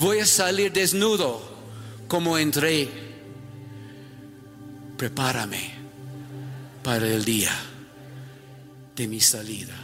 Voy 0.01 0.19
a 0.19 0.27
salir 0.27 0.73
desnudo 0.73 1.41
como 2.09 2.37
entré. 2.39 2.89
Prepárame 4.97 5.75
para 6.83 7.07
el 7.07 7.25
día 7.25 7.53
de 8.97 9.07
mi 9.07 9.21
salida. 9.21 9.75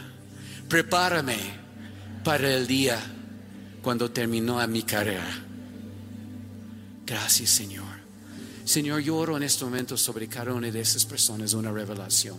Prepárame 0.67 1.37
para 2.23 2.51
el 2.53 2.65
día 2.65 2.99
cuando 3.81 4.09
terminó 4.11 4.65
mi 4.67 4.83
carrera. 4.83 5.43
Gracias, 7.05 7.51
Señor. 7.51 8.03
Señor, 8.65 9.01
yo 9.01 9.17
oro 9.17 9.37
en 9.37 9.43
este 9.43 9.65
momento 9.65 9.97
sobre 9.97 10.27
cada 10.27 10.53
una 10.53 10.71
de 10.71 10.81
esas 10.81 11.05
personas 11.05 11.53
una 11.53 11.71
revelación. 11.71 12.37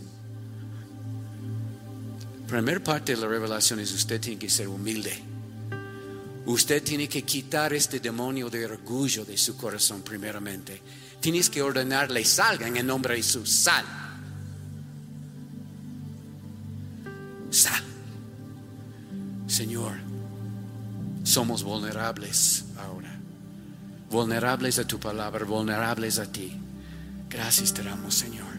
Primer 2.49 2.83
parte 2.83 3.14
de 3.14 3.20
la 3.20 3.29
revelación 3.29 3.81
es 3.81 3.93
usted 3.93 4.20
tiene 4.20 4.39
que 4.39 4.51
ser 4.51 4.68
humilde. 4.68 5.22
Usted 6.47 6.83
tiene 6.83 7.09
que 7.09 7.22
quitar 7.22 7.72
este 7.72 8.01
demonio 8.01 8.51
de 8.51 8.66
orgullo 8.66 9.25
de 9.25 9.37
su 9.39 9.57
corazón 9.57 10.03
primeramente. 10.03 10.81
Tienes 11.20 11.49
que 11.49 11.62
ordenarle, 11.62 12.25
salga 12.25 12.66
en 12.66 12.77
el 12.77 12.87
nombre 12.87 13.14
de 13.14 13.22
Jesús, 13.22 13.51
sal. 13.51 14.04
Sal. 17.55 17.85
Señor, 19.47 19.93
somos 21.23 21.63
vulnerables 21.63 22.65
ahora. 22.77 23.17
Vulnerables 24.11 24.81
a 24.81 24.87
tu 24.87 24.99
palabra, 24.99 25.45
vulnerables 25.45 26.19
a 26.19 26.27
ti. 26.27 26.53
Gracias 27.31 27.73
te 27.73 27.85
damos, 27.85 28.13
Señor. 28.17 28.59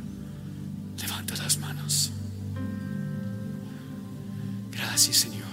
Levanta 1.01 1.35
las 1.35 1.57
manos. 1.57 2.11
Gracias, 4.71 5.17
Señor. 5.17 5.43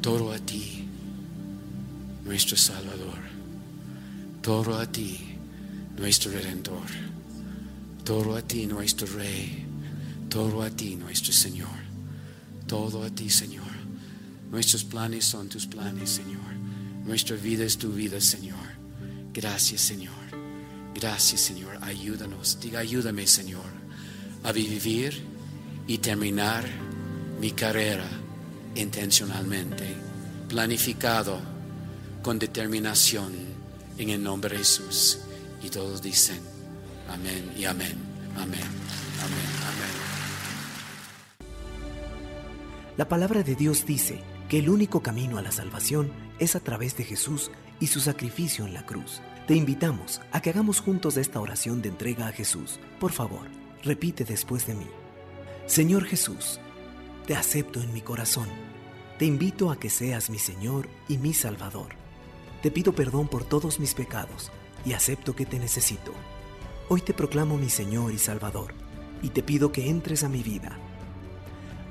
Todo 0.00 0.32
a 0.32 0.38
ti, 0.38 0.86
nuestro 2.24 2.56
Salvador. 2.56 3.18
Todo 4.40 4.78
a 4.78 4.86
ti, 4.86 5.36
nuestro 5.96 6.30
Redentor. 6.30 6.86
Todo 8.04 8.36
a 8.36 8.42
ti, 8.42 8.66
nuestro 8.66 9.08
Rey. 9.08 9.73
Todo 10.34 10.62
a 10.62 10.68
ti, 10.68 10.96
nuestro 10.96 11.32
Señor. 11.32 11.78
Todo 12.66 13.04
a 13.04 13.08
ti, 13.08 13.30
Señor. 13.30 13.70
Nuestros 14.50 14.82
planes 14.82 15.24
son 15.24 15.48
tus 15.48 15.64
planes, 15.64 16.10
Señor. 16.10 16.40
Nuestra 17.06 17.36
vida 17.36 17.64
es 17.64 17.78
tu 17.78 17.92
vida, 17.92 18.20
Señor. 18.20 18.66
Gracias, 19.32 19.80
Señor. 19.82 20.12
Gracias, 20.92 21.40
Señor. 21.40 21.78
Ayúdanos. 21.80 22.58
Diga, 22.60 22.80
ayúdame, 22.80 23.28
Señor, 23.28 23.70
a 24.42 24.50
vivir 24.50 25.22
y 25.86 25.98
terminar 25.98 26.64
mi 27.40 27.52
carrera 27.52 28.08
intencionalmente, 28.74 29.94
planificado, 30.48 31.38
con 32.24 32.40
determinación, 32.40 33.32
en 33.98 34.10
el 34.10 34.20
nombre 34.20 34.50
de 34.50 34.58
Jesús. 34.58 35.20
Y 35.62 35.70
todos 35.70 36.02
dicen, 36.02 36.40
amén 37.08 37.52
y 37.56 37.66
amén, 37.66 37.94
amén, 38.36 38.64
amén. 39.22 39.73
La 42.96 43.08
palabra 43.08 43.42
de 43.42 43.56
Dios 43.56 43.86
dice 43.86 44.20
que 44.48 44.60
el 44.60 44.70
único 44.70 45.02
camino 45.02 45.36
a 45.36 45.42
la 45.42 45.50
salvación 45.50 46.12
es 46.38 46.54
a 46.54 46.60
través 46.60 46.96
de 46.96 47.02
Jesús 47.02 47.50
y 47.80 47.88
su 47.88 47.98
sacrificio 47.98 48.64
en 48.66 48.72
la 48.72 48.86
cruz. 48.86 49.20
Te 49.48 49.56
invitamos 49.56 50.20
a 50.30 50.40
que 50.40 50.50
hagamos 50.50 50.80
juntos 50.80 51.16
esta 51.16 51.40
oración 51.40 51.82
de 51.82 51.88
entrega 51.88 52.28
a 52.28 52.32
Jesús. 52.32 52.78
Por 53.00 53.10
favor, 53.10 53.48
repite 53.82 54.24
después 54.24 54.68
de 54.68 54.74
mí. 54.74 54.86
Señor 55.66 56.04
Jesús, 56.04 56.60
te 57.26 57.34
acepto 57.34 57.80
en 57.80 57.92
mi 57.92 58.00
corazón. 58.00 58.48
Te 59.18 59.24
invito 59.24 59.72
a 59.72 59.78
que 59.78 59.90
seas 59.90 60.30
mi 60.30 60.38
Señor 60.38 60.88
y 61.08 61.18
mi 61.18 61.34
Salvador. 61.34 61.96
Te 62.62 62.70
pido 62.70 62.94
perdón 62.94 63.26
por 63.26 63.42
todos 63.42 63.80
mis 63.80 63.94
pecados 63.94 64.52
y 64.84 64.92
acepto 64.92 65.34
que 65.34 65.46
te 65.46 65.58
necesito. 65.58 66.12
Hoy 66.88 67.00
te 67.00 67.12
proclamo 67.12 67.56
mi 67.56 67.70
Señor 67.70 68.12
y 68.12 68.18
Salvador 68.18 68.72
y 69.20 69.30
te 69.30 69.42
pido 69.42 69.72
que 69.72 69.90
entres 69.90 70.22
a 70.22 70.28
mi 70.28 70.44
vida. 70.44 70.78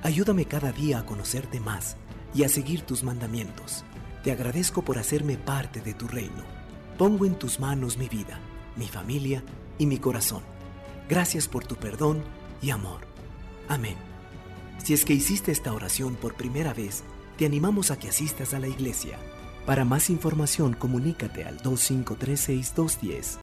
Ayúdame 0.04 0.46
cada 0.46 0.74
día 0.74 1.00
a 1.00 1.06
conocerte 1.06 1.62
más 1.62 1.96
y 2.34 2.44
a 2.44 2.50
seguir 2.50 2.82
tus 2.82 3.04
mandamientos. 3.04 3.86
Te 4.22 4.34
agradezco 4.34 4.84
por 4.84 4.98
hacerme 4.98 5.38
parte 5.38 5.80
de 5.80 5.94
tu 5.94 6.10
reino. 6.10 6.44
Pongo 6.98 7.26
en 7.26 7.36
tus 7.36 7.62
manos 7.62 7.98
mi 7.98 8.10
vida, 8.10 8.38
mi 8.76 8.88
familia 8.88 9.46
y 9.78 9.86
mi 9.86 10.00
corazón. 10.00 10.44
Gracias 11.08 11.48
por 11.48 11.66
tu 11.66 11.78
perdón 11.78 12.22
y 12.62 12.72
amor. 12.72 13.08
Amén. 13.70 13.96
Si 14.84 14.94
es 14.94 15.06
que 15.06 15.14
hiciste 15.14 15.54
esta 15.54 15.72
oración 15.72 16.16
por 16.16 16.36
primera 16.36 16.74
vez, 16.74 17.06
te 17.38 17.46
animamos 17.46 17.90
a 17.90 17.98
que 17.98 18.10
asistas 18.10 18.54
a 18.54 18.60
la 18.60 18.68
iglesia. 18.68 19.18
Para 19.66 19.86
más 19.86 20.10
información, 20.10 20.74
comunícate 20.74 21.46
al 21.46 21.62
2536210 21.62 23.40